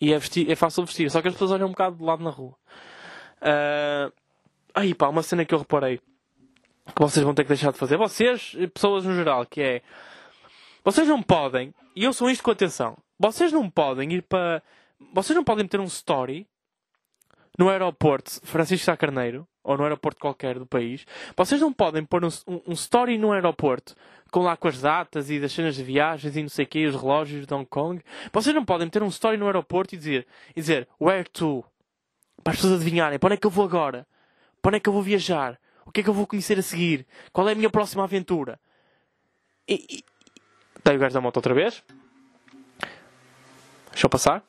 e 0.02 0.12
é, 0.12 0.18
vestir, 0.18 0.50
é 0.50 0.56
fácil 0.56 0.84
vestir. 0.84 1.08
Só 1.08 1.22
que 1.22 1.28
as 1.28 1.34
pessoas 1.34 1.52
olham 1.52 1.68
um 1.68 1.70
bocado 1.70 1.96
de 1.96 2.02
lado 2.02 2.24
na 2.24 2.30
rua. 2.30 2.56
Ah, 3.40 4.10
aí 4.74 4.92
pá, 4.94 5.06
uma 5.06 5.22
cena 5.22 5.44
que 5.44 5.54
eu 5.54 5.60
reparei 5.60 6.00
que 6.94 7.00
vocês 7.00 7.24
vão 7.24 7.32
ter 7.32 7.44
que 7.44 7.48
deixar 7.48 7.70
de 7.70 7.78
fazer. 7.78 7.96
Vocês, 7.96 8.56
pessoas 8.74 9.04
no 9.04 9.14
geral, 9.14 9.46
que 9.46 9.62
é. 9.62 9.80
Vocês 10.84 11.06
não 11.06 11.22
podem, 11.22 11.72
e 11.94 12.02
eu 12.02 12.12
sou 12.12 12.28
isto 12.28 12.42
com 12.42 12.50
atenção, 12.50 12.98
vocês 13.16 13.52
não 13.52 13.70
podem 13.70 14.12
ir 14.12 14.22
para. 14.22 14.60
Vocês 15.14 15.36
não 15.36 15.44
podem 15.44 15.62
meter 15.62 15.78
um 15.78 15.84
story 15.84 16.48
no 17.58 17.68
aeroporto 17.68 18.40
Francisco 18.44 18.84
Sá 18.84 18.96
Carneiro, 18.96 19.46
ou 19.62 19.76
no 19.76 19.84
aeroporto 19.84 20.20
qualquer 20.20 20.58
do 20.58 20.66
país. 20.66 21.04
Vocês 21.36 21.60
não 21.60 21.72
podem 21.72 22.04
pôr 22.04 22.24
um, 22.24 22.28
um- 22.66 22.72
story 22.72 23.18
no 23.18 23.32
aeroporto 23.32 23.94
com 24.30 24.40
lá 24.40 24.56
com 24.56 24.66
as 24.68 24.80
datas 24.80 25.30
e 25.30 25.38
das 25.38 25.52
cenas 25.52 25.74
de 25.76 25.82
viagens 25.84 26.34
e 26.36 26.42
não 26.42 26.48
sei 26.48 26.64
o 26.64 26.68
quê, 26.68 26.86
os 26.86 26.96
relógios 26.96 27.46
de 27.46 27.54
Hong 27.54 27.66
Kong. 27.66 28.02
Vocês 28.32 28.54
não 28.54 28.64
podem 28.64 28.86
meter 28.86 29.02
um 29.02 29.08
story 29.08 29.36
no 29.36 29.46
aeroporto 29.46 29.94
e 29.94 29.98
dizer, 29.98 30.26
e 30.56 30.60
dizer 30.60 30.88
where 31.00 31.24
to? 31.28 31.64
Para 32.42 32.52
as 32.52 32.56
pessoas 32.56 32.74
adivinharem, 32.80 33.18
para 33.18 33.28
onde 33.28 33.34
é 33.34 33.36
que 33.36 33.46
eu 33.46 33.50
vou 33.50 33.64
agora? 33.64 34.06
Para 34.60 34.70
onde 34.70 34.76
é 34.78 34.80
que 34.80 34.88
eu 34.88 34.92
vou 34.92 35.02
viajar? 35.02 35.60
O 35.84 35.92
que 35.92 36.00
é 36.00 36.02
que 36.02 36.08
eu 36.08 36.14
vou 36.14 36.26
conhecer 36.26 36.58
a 36.58 36.62
seguir? 36.62 37.06
Qual 37.32 37.48
é 37.48 37.52
a 37.52 37.54
minha 37.54 37.70
próxima 37.70 38.02
aventura? 38.04 38.58
E, 39.68 39.74
e... 39.98 40.04
Daí 40.82 40.96
o 40.96 40.98
gajo 40.98 41.14
da 41.14 41.20
moto 41.20 41.36
outra 41.36 41.54
vez. 41.54 41.84
Deixa 43.90 44.06
eu 44.06 44.10
passar. 44.10 44.42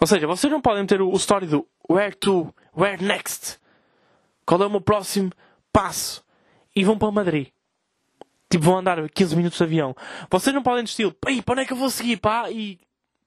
Ou 0.00 0.06
seja, 0.06 0.26
vocês 0.26 0.52
não 0.52 0.60
podem 0.60 0.84
ter 0.86 1.00
o, 1.00 1.08
o 1.08 1.16
story 1.16 1.46
do 1.46 1.66
where 1.88 2.14
to, 2.16 2.54
where 2.76 3.02
next? 3.02 3.58
Qual 4.46 4.62
é 4.62 4.66
o 4.66 4.70
meu 4.70 4.80
próximo 4.80 5.30
passo? 5.72 6.24
E 6.74 6.84
vão 6.84 6.98
para 6.98 7.10
Madrid. 7.10 7.48
Tipo, 8.50 8.64
vão 8.64 8.78
andar 8.78 9.08
15 9.08 9.36
minutos 9.36 9.58
de 9.58 9.64
avião. 9.64 9.96
Vocês 10.30 10.54
não 10.54 10.62
podem 10.62 10.84
de 10.84 10.90
estilo, 10.90 11.14
Ei, 11.26 11.42
para 11.42 11.52
onde 11.52 11.62
é 11.62 11.64
que 11.64 11.72
eu 11.72 11.76
vou 11.76 11.90
seguir, 11.90 12.18
pá? 12.18 12.50
E 12.50 12.78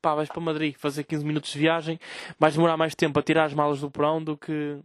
pá, 0.02 0.16
vais 0.16 0.30
para 0.30 0.42
Madrid 0.42 0.76
fazer 0.78 1.04
15 1.04 1.26
minutos 1.26 1.52
de 1.52 1.60
viagem. 1.60 2.00
Vais 2.40 2.54
demorar 2.54 2.78
mais 2.78 2.96
tempo 2.96 3.20
a 3.20 3.24
tirar 3.24 3.46
as 3.46 3.54
malas 3.54 3.82
do 3.82 3.92
porão 3.92 4.24
do 4.24 4.38
que 4.38 4.80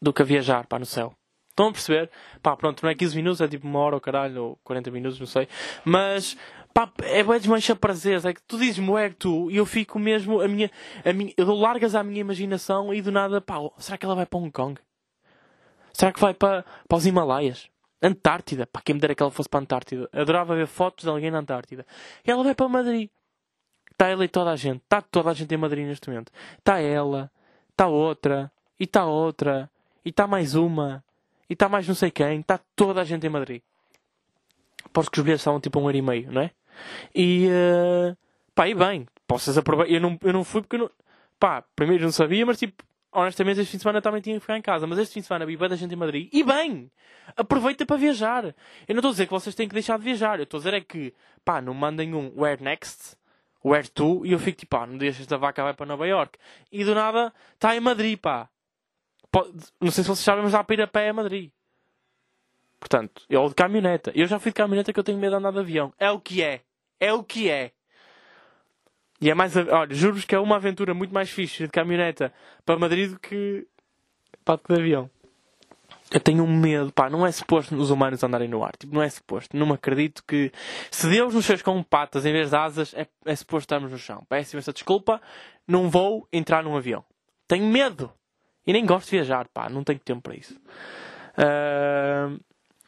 do 0.00 0.12
que 0.12 0.22
a 0.22 0.24
viajar, 0.24 0.66
pá, 0.66 0.78
no 0.78 0.86
céu. 0.86 1.12
Estão 1.50 1.68
a 1.68 1.72
perceber? 1.72 2.08
Pá, 2.40 2.56
pronto, 2.56 2.80
não 2.84 2.90
é 2.90 2.94
15 2.94 3.16
minutos, 3.16 3.40
é 3.40 3.48
tipo 3.48 3.66
uma 3.66 3.80
hora 3.80 3.96
ou 3.96 4.00
caralho, 4.00 4.44
ou 4.44 4.58
40 4.62 4.92
minutos, 4.92 5.18
não 5.18 5.26
sei. 5.26 5.48
Mas, 5.84 6.36
pá, 6.78 6.92
é 7.02 7.24
bué 7.24 7.38
desmancha 7.38 7.74
prazeres. 7.74 8.24
É 8.24 8.32
que 8.32 8.42
tu 8.42 8.56
dizes-me 8.56 8.88
where 8.88 9.12
to 9.14 9.50
e 9.50 9.56
eu 9.56 9.66
fico 9.66 9.98
mesmo, 9.98 10.40
a 10.40 10.46
minha, 10.46 10.70
a 11.04 11.12
minha, 11.12 11.32
eu 11.36 11.44
dou 11.44 11.58
largas 11.58 11.94
à 11.94 12.04
minha 12.04 12.20
imaginação 12.20 12.94
e 12.94 13.02
do 13.02 13.10
nada, 13.10 13.40
pá, 13.40 13.56
será 13.78 13.98
que 13.98 14.04
ela 14.06 14.14
vai 14.14 14.26
para 14.26 14.38
Hong 14.38 14.50
Kong? 14.52 14.80
Será 15.92 16.12
que 16.12 16.20
vai 16.20 16.32
para, 16.32 16.64
para 16.86 16.98
os 16.98 17.06
Himalaias? 17.06 17.68
Antártida? 18.00 18.64
Pá, 18.66 18.80
quem 18.84 18.94
me 18.94 19.00
dera 19.00 19.14
que 19.14 19.22
ela 19.22 19.32
fosse 19.32 19.48
para 19.48 19.58
a 19.58 19.62
Antártida. 19.62 20.08
Adorava 20.12 20.54
ver 20.54 20.68
fotos 20.68 21.02
de 21.02 21.10
alguém 21.10 21.32
na 21.32 21.38
Antártida. 21.38 21.84
E 22.24 22.30
ela 22.30 22.44
vai 22.44 22.54
para 22.54 22.68
Madrid. 22.68 23.10
Está 23.90 24.06
ela 24.06 24.24
e 24.24 24.28
toda 24.28 24.52
a 24.52 24.56
gente. 24.56 24.80
Está 24.84 25.02
toda 25.02 25.30
a 25.30 25.34
gente 25.34 25.52
em 25.52 25.58
Madrid 25.58 25.84
neste 25.84 26.08
momento. 26.08 26.30
Está 26.58 26.78
ela, 26.78 27.28
está 27.70 27.88
outra, 27.88 28.52
e 28.78 28.84
está 28.84 29.04
outra, 29.04 29.68
e 30.04 30.10
está 30.10 30.28
mais 30.28 30.54
uma, 30.54 31.02
e 31.50 31.54
está 31.54 31.68
mais 31.68 31.88
não 31.88 31.96
sei 31.96 32.12
quem. 32.12 32.38
Está 32.38 32.60
toda 32.76 33.00
a 33.00 33.04
gente 33.04 33.26
em 33.26 33.30
Madrid. 33.30 33.62
Aposto 34.84 35.10
que 35.10 35.18
os 35.18 35.24
bilhetes 35.24 35.40
estavam 35.40 35.60
tipo 35.60 35.80
um 35.80 35.86
euro 35.86 35.96
e 35.96 36.02
meio, 36.02 36.30
não 36.30 36.42
é? 36.42 36.52
E, 37.14 37.48
eh, 37.50 38.16
pá, 38.54 38.68
e 38.68 38.74
bem, 38.74 39.06
possas 39.26 39.56
aproveitar. 39.58 39.92
Eu 39.92 40.00
não, 40.00 40.18
eu 40.22 40.32
não 40.32 40.44
fui 40.44 40.62
porque 40.62 40.76
eu 40.76 40.80
não. 40.80 40.90
Pá, 41.38 41.62
primeiro 41.76 42.04
não 42.04 42.12
sabia, 42.12 42.44
mas 42.44 42.58
tipo, 42.58 42.82
honestamente, 43.12 43.60
este 43.60 43.70
fim 43.72 43.76
de 43.76 43.82
semana 43.82 44.02
também 44.02 44.20
tinha 44.20 44.36
que 44.36 44.40
ficar 44.40 44.56
em 44.56 44.62
casa. 44.62 44.86
Mas 44.86 44.98
este 44.98 45.14
fim 45.14 45.20
de 45.20 45.26
semana 45.26 45.46
vi 45.46 45.56
da 45.56 45.76
gente 45.76 45.92
em 45.92 45.96
Madrid. 45.96 46.28
E 46.32 46.42
bem! 46.42 46.90
Aproveita 47.36 47.84
para 47.86 47.96
viajar. 47.96 48.44
Eu 48.44 48.94
não 48.94 48.96
estou 48.98 49.10
a 49.10 49.12
dizer 49.12 49.26
que 49.26 49.32
vocês 49.32 49.54
têm 49.54 49.68
que 49.68 49.74
deixar 49.74 49.98
de 49.98 50.04
viajar. 50.04 50.38
Eu 50.38 50.44
estou 50.44 50.58
a 50.58 50.60
dizer 50.60 50.74
é 50.74 50.80
que, 50.80 51.14
pá, 51.44 51.60
não 51.60 51.74
mandem 51.74 52.14
um 52.14 52.32
where 52.36 52.62
next, 52.62 53.16
where 53.64 53.86
to, 53.88 54.24
e 54.24 54.32
eu 54.32 54.38
fico 54.38 54.58
tipo, 54.58 54.76
pá, 54.76 54.86
não 54.86 54.96
deixas 54.96 55.22
esta 55.22 55.36
vaca 55.36 55.62
vai 55.62 55.74
para 55.74 55.86
Nova 55.86 56.06
York. 56.06 56.38
E 56.72 56.84
do 56.84 56.94
nada, 56.94 57.32
está 57.54 57.76
em 57.76 57.80
Madrid, 57.80 58.18
pá. 58.18 58.48
Pode- 59.30 59.52
não 59.80 59.90
sei 59.90 60.02
se 60.02 60.08
vocês 60.08 60.24
sabem, 60.24 60.42
mas 60.42 60.52
dá 60.52 60.64
para 60.64 60.74
ir 60.74 60.82
a 60.82 60.86
pé 60.86 61.08
a 61.10 61.12
Madrid. 61.12 61.50
Portanto, 62.80 63.22
eu 63.28 63.48
de 63.48 63.54
caminhoneta. 63.54 64.12
Eu 64.14 64.26
já 64.26 64.38
fui 64.38 64.50
de 64.50 64.54
caminhoneta 64.54 64.92
que 64.92 64.98
eu 64.98 65.04
tenho 65.04 65.18
medo 65.18 65.32
de 65.32 65.36
andar 65.36 65.52
de 65.52 65.58
avião. 65.58 65.92
É 65.98 66.10
o 66.10 66.20
que 66.20 66.42
é. 66.42 66.62
É 67.00 67.12
o 67.12 67.22
que 67.22 67.50
é. 67.50 67.72
E 69.20 69.30
é 69.30 69.34
mais. 69.34 69.56
Olha, 69.56 69.94
juro-vos 69.94 70.24
que 70.24 70.34
é 70.34 70.38
uma 70.38 70.56
aventura 70.56 70.94
muito 70.94 71.12
mais 71.12 71.30
fixe 71.30 71.64
de 71.64 71.70
caminhoneta 71.70 72.32
para 72.64 72.78
Madrid 72.78 73.10
do 73.10 73.18
que. 73.18 73.66
pá, 74.44 74.56
do 74.56 74.62
que 74.62 74.72
de 74.72 74.80
avião. 74.80 75.10
Eu 76.10 76.20
tenho 76.20 76.42
um 76.42 76.56
medo, 76.56 76.90
pá, 76.90 77.10
não 77.10 77.26
é 77.26 77.30
suposto 77.30 77.74
os 77.76 77.90
humanos 77.90 78.22
andarem 78.22 78.48
no 78.48 78.64
ar. 78.64 78.74
Tipo, 78.76 78.94
não 78.94 79.02
é 79.02 79.10
suposto. 79.10 79.56
Não 79.56 79.72
acredito 79.72 80.24
que. 80.24 80.50
Se 80.90 81.08
Deus 81.08 81.34
nos 81.34 81.46
fez 81.46 81.60
com 81.60 81.82
patas 81.82 82.24
em 82.24 82.32
vez 82.32 82.50
de 82.50 82.56
asas, 82.56 82.94
é, 82.94 83.06
é 83.24 83.36
suposto 83.36 83.64
estarmos 83.64 83.90
no 83.90 83.98
chão. 83.98 84.24
Peço 84.28 84.54
imensa 84.54 84.72
desculpa, 84.72 85.20
não 85.66 85.90
vou 85.90 86.26
entrar 86.32 86.62
num 86.62 86.76
avião. 86.76 87.04
Tenho 87.46 87.66
medo. 87.66 88.12
E 88.66 88.72
nem 88.72 88.84
gosto 88.84 89.06
de 89.06 89.16
viajar, 89.16 89.48
pá, 89.48 89.68
não 89.68 89.82
tenho 89.82 89.98
tempo 89.98 90.20
para 90.20 90.36
isso. 90.36 90.54
Ah, 91.36 92.30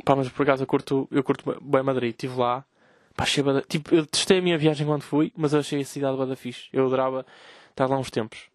pá, 0.05 0.15
mas 0.15 0.29
por 0.29 0.43
acaso 0.43 0.63
eu 0.63 0.67
curto, 0.67 1.09
eu 1.11 1.23
curto 1.23 1.59
bem 1.63 1.83
Madrid. 1.83 2.11
Estive 2.11 2.37
lá, 2.39 2.65
pá, 3.21 3.25
achei 3.25 3.43
bué 3.43 3.53
da- 3.53 3.63
tipo, 3.63 3.95
eu 3.95 4.07
testei 4.07 4.39
a 4.39 4.43
minha 4.43 4.57
viagem 4.57 4.87
quando 4.87 5.03
fui, 5.03 5.31
mas 5.37 5.53
eu 5.53 5.61
achei 5.61 5.81
a 5.83 5.85
cidade 5.85 6.17
bada 6.17 6.35
fixe. 6.35 6.69
Eu 6.73 6.87
adorava 6.87 7.27
estar 7.71 7.87
lá 7.87 7.99
uns 7.99 8.11
tempos. 8.11 8.49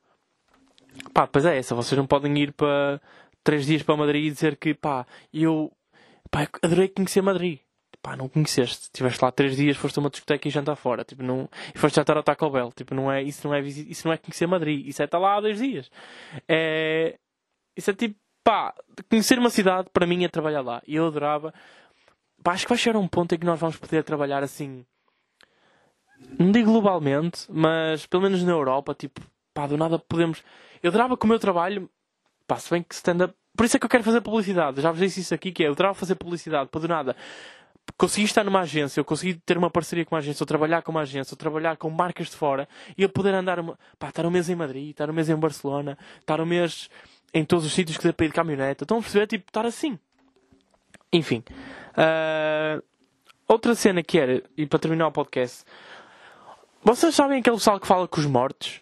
Pá, 1.13 1.27
pois 1.27 1.45
é 1.45 1.57
essa, 1.57 1.75
vocês 1.75 1.97
não 1.97 2.07
podem 2.07 2.35
ir 2.37 2.51
para 2.53 2.99
três 3.43 3.65
dias 3.65 3.83
para 3.83 3.95
Madrid 3.95 4.25
e 4.25 4.31
dizer 4.31 4.55
que, 4.55 4.73
pá, 4.73 5.05
eu, 5.31 5.71
pá, 6.31 6.47
adorei 6.63 6.87
conhecer 6.87 7.21
Madrid. 7.21 7.59
Pá, 8.01 8.15
não 8.15 8.29
conheceste. 8.29 8.83
Estiveste 8.83 9.23
lá 9.23 9.31
três 9.31 9.55
dias, 9.55 9.77
foste 9.77 9.97
a 9.97 10.01
uma 10.01 10.09
discoteca 10.09 10.47
e 10.47 10.51
jantar 10.51 10.75
fora. 10.75 11.03
Tipo, 11.03 11.23
não... 11.23 11.49
E 11.73 11.77
foste 11.77 11.95
jantar 11.95 12.15
ao 12.15 12.23
Taco 12.23 12.49
Bell. 12.51 12.71
Tipo, 12.71 12.93
não 12.93 13.11
é... 13.11 13.23
Isso, 13.23 13.47
não 13.47 13.53
é 13.53 13.61
isso 13.61 14.07
não 14.07 14.13
é 14.13 14.17
conhecer 14.17 14.45
Madrid. 14.45 14.85
Isso 14.87 15.01
é 15.01 15.05
estar 15.05 15.17
lá 15.17 15.37
há 15.37 15.41
dois 15.41 15.57
dias. 15.57 15.89
É... 16.47 17.17
Isso 17.75 17.89
é 17.89 17.93
tipo, 17.95 18.15
pá, 18.43 18.75
conhecer 19.09 19.39
uma 19.39 19.49
cidade, 19.49 19.89
para 19.91 20.05
mim, 20.05 20.23
é 20.23 20.27
trabalhar 20.27 20.61
lá. 20.61 20.83
E 20.87 20.95
eu 20.95 21.07
adorava. 21.07 21.51
Pá, 22.45 22.51
acho 22.51 22.65
que 22.65 22.69
vai 22.69 22.77
chegar 22.77 22.99
um 22.99 23.07
ponto 23.07 23.33
em 23.33 23.39
que 23.39 23.45
nós 23.45 23.59
vamos 23.59 23.75
poder 23.75 24.03
trabalhar 24.03 24.43
assim. 24.43 24.85
Não 26.37 26.51
digo 26.51 26.71
globalmente, 26.71 27.47
mas 27.49 28.05
pelo 28.05 28.21
menos 28.21 28.43
na 28.43 28.51
Europa, 28.51 28.93
tipo, 28.93 29.19
pá, 29.51 29.65
do 29.65 29.75
nada 29.75 29.97
podemos. 29.97 30.43
Eu 30.83 30.89
adorava 30.89 31.17
que 31.17 31.25
o 31.25 31.27
meu 31.27 31.39
trabalho, 31.39 31.89
pá, 32.45 32.57
se 32.57 32.69
bem 32.69 32.83
que 32.83 32.93
stand-up. 32.93 33.33
Por 33.57 33.65
isso 33.65 33.77
é 33.77 33.79
que 33.79 33.85
eu 33.87 33.89
quero 33.89 34.03
fazer 34.03 34.21
publicidade. 34.21 34.79
Já 34.79 34.91
vos 34.91 34.99
disse 34.99 35.21
isso 35.21 35.33
aqui, 35.33 35.51
que 35.51 35.63
é, 35.63 35.67
eu 35.67 35.71
adorava 35.71 35.95
fazer 35.95 36.13
publicidade, 36.13 36.69
para 36.69 36.81
do 36.81 36.87
nada. 36.87 37.15
Conseguir 37.97 38.25
estar 38.25 38.43
numa 38.43 38.59
agência, 38.59 38.99
eu 38.99 39.05
consegui 39.05 39.41
ter 39.43 39.57
uma 39.57 39.71
parceria 39.71 40.05
com 40.05 40.13
uma 40.13 40.19
agência, 40.19 40.43
ou 40.43 40.47
trabalhar 40.47 40.83
com 40.83 40.91
uma 40.91 41.01
agência, 41.01 41.33
ou 41.33 41.37
trabalhar 41.37 41.77
com 41.77 41.89
marcas 41.89 42.29
de 42.29 42.35
fora, 42.35 42.69
e 42.95 43.01
eu 43.01 43.09
poder 43.09 43.33
andar, 43.33 43.57
pá, 43.97 44.09
estar 44.09 44.23
um 44.23 44.29
mês 44.29 44.49
em 44.49 44.55
Madrid, 44.55 44.91
estar 44.91 45.09
um 45.09 45.13
mês 45.13 45.29
em 45.29 45.35
Barcelona, 45.35 45.97
estar 46.19 46.39
um 46.39 46.45
mês 46.45 46.91
em 47.33 47.43
todos 47.43 47.65
os 47.65 47.73
sítios 47.73 47.97
que 47.97 48.03
dê 48.03 48.13
para 48.13 48.27
ir 48.27 48.29
de 48.29 48.35
caminhoneta. 48.35 48.83
Estão 48.83 48.99
a 48.99 49.01
perceber? 49.01 49.25
Tipo, 49.25 49.49
estar 49.49 49.65
assim. 49.65 49.97
Enfim. 51.11 51.43
Ah, 51.95 52.81
outra 53.47 53.75
cena 53.75 54.03
que 54.03 54.19
era, 54.19 54.43
e 54.57 54.65
para 54.65 54.79
terminar 54.79 55.07
o 55.07 55.11
podcast, 55.11 55.63
vocês 56.83 57.15
sabem 57.15 57.39
aquele 57.39 57.55
pessoal 57.55 57.79
que 57.79 57.87
fala 57.87 58.07
com 58.07 58.19
os 58.19 58.25
mortos? 58.25 58.81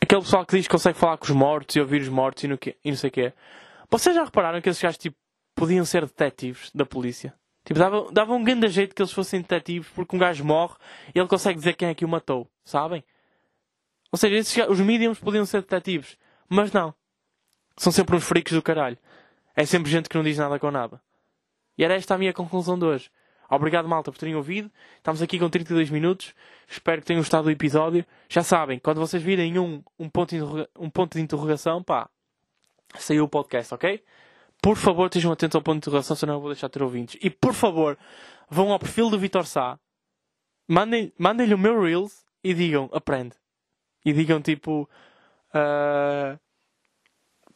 Aquele 0.00 0.22
pessoal 0.22 0.46
que 0.46 0.56
diz 0.56 0.66
que 0.66 0.72
consegue 0.72 0.98
falar 0.98 1.16
com 1.16 1.24
os 1.24 1.30
mortos 1.30 1.76
e 1.76 1.80
ouvir 1.80 2.00
os 2.00 2.08
mortos 2.08 2.44
e, 2.44 2.48
no 2.48 2.58
quê, 2.58 2.76
e 2.84 2.90
não 2.90 2.96
sei 2.96 3.08
o 3.08 3.12
quê. 3.12 3.32
Vocês 3.90 4.14
já 4.14 4.24
repararam 4.24 4.60
que 4.60 4.68
esses 4.68 4.82
gajos 4.82 4.98
tipo, 4.98 5.16
podiam 5.54 5.84
ser 5.84 6.06
detetives 6.06 6.70
da 6.74 6.86
polícia? 6.86 7.34
Tipo, 7.64 7.78
dava, 7.78 8.10
dava 8.10 8.32
um 8.32 8.42
grande 8.42 8.66
jeito 8.68 8.94
que 8.94 9.02
eles 9.02 9.12
fossem 9.12 9.40
detetives 9.40 9.88
porque 9.94 10.16
um 10.16 10.18
gajo 10.18 10.44
morre 10.44 10.74
e 11.14 11.18
ele 11.18 11.28
consegue 11.28 11.58
dizer 11.58 11.74
quem 11.74 11.88
é 11.88 11.94
que 11.94 12.04
o 12.04 12.08
matou. 12.08 12.48
Sabem? 12.64 13.04
Ou 14.10 14.18
seja, 14.18 14.36
esses, 14.36 14.68
os 14.68 14.80
mediums 14.80 15.18
podiam 15.18 15.46
ser 15.46 15.62
detetives. 15.62 16.16
Mas 16.48 16.72
não. 16.72 16.94
São 17.76 17.92
sempre 17.92 18.16
uns 18.16 18.24
freaks 18.24 18.52
do 18.52 18.62
caralho. 18.62 18.98
É 19.54 19.64
sempre 19.64 19.90
gente 19.90 20.08
que 20.08 20.16
não 20.16 20.24
diz 20.24 20.38
nada 20.38 20.58
com 20.58 20.70
nada. 20.70 21.00
E 21.76 21.84
era 21.84 21.94
esta 21.94 22.14
a 22.14 22.18
minha 22.18 22.32
conclusão 22.32 22.78
de 22.78 22.84
hoje. 22.84 23.10
Obrigado, 23.50 23.86
malta, 23.86 24.10
por 24.10 24.18
terem 24.18 24.34
ouvido. 24.34 24.70
Estamos 24.96 25.20
aqui 25.20 25.38
com 25.38 25.48
32 25.50 25.90
minutos. 25.90 26.34
Espero 26.66 27.02
que 27.02 27.06
tenham 27.06 27.20
gostado 27.20 27.44
do 27.44 27.50
episódio. 27.50 28.04
Já 28.28 28.42
sabem, 28.42 28.78
quando 28.78 28.98
vocês 28.98 29.22
virem 29.22 29.58
um, 29.58 29.82
um, 29.98 30.08
ponto, 30.08 30.34
de 30.34 30.42
um 30.78 30.88
ponto 30.88 31.18
de 31.18 31.22
interrogação, 31.22 31.82
pá, 31.82 32.08
saiu 32.98 33.24
o 33.24 33.28
podcast, 33.28 33.74
ok? 33.74 34.02
Por 34.62 34.76
favor, 34.76 35.06
estejam 35.06 35.32
atentos 35.32 35.54
ao 35.56 35.60
ponto 35.62 35.74
de 35.74 35.78
interrogação, 35.80 36.16
senão 36.16 36.34
eu 36.34 36.40
vou 36.40 36.50
deixar 36.50 36.68
de 36.68 36.72
ter 36.72 36.82
ouvintes. 36.82 37.18
E 37.22 37.28
por 37.28 37.52
favor, 37.52 37.98
vão 38.48 38.72
ao 38.72 38.78
perfil 38.78 39.10
do 39.10 39.18
Vitor 39.18 39.44
Sá, 39.46 39.78
mandem- 40.66 41.12
mandem-lhe 41.18 41.52
o 41.54 41.58
meu 41.58 41.78
Reels 41.82 42.24
e 42.42 42.54
digam, 42.54 42.88
aprende. 42.92 43.34
E 44.04 44.12
digam 44.14 44.40
tipo, 44.40 44.88
ah, 45.52 46.38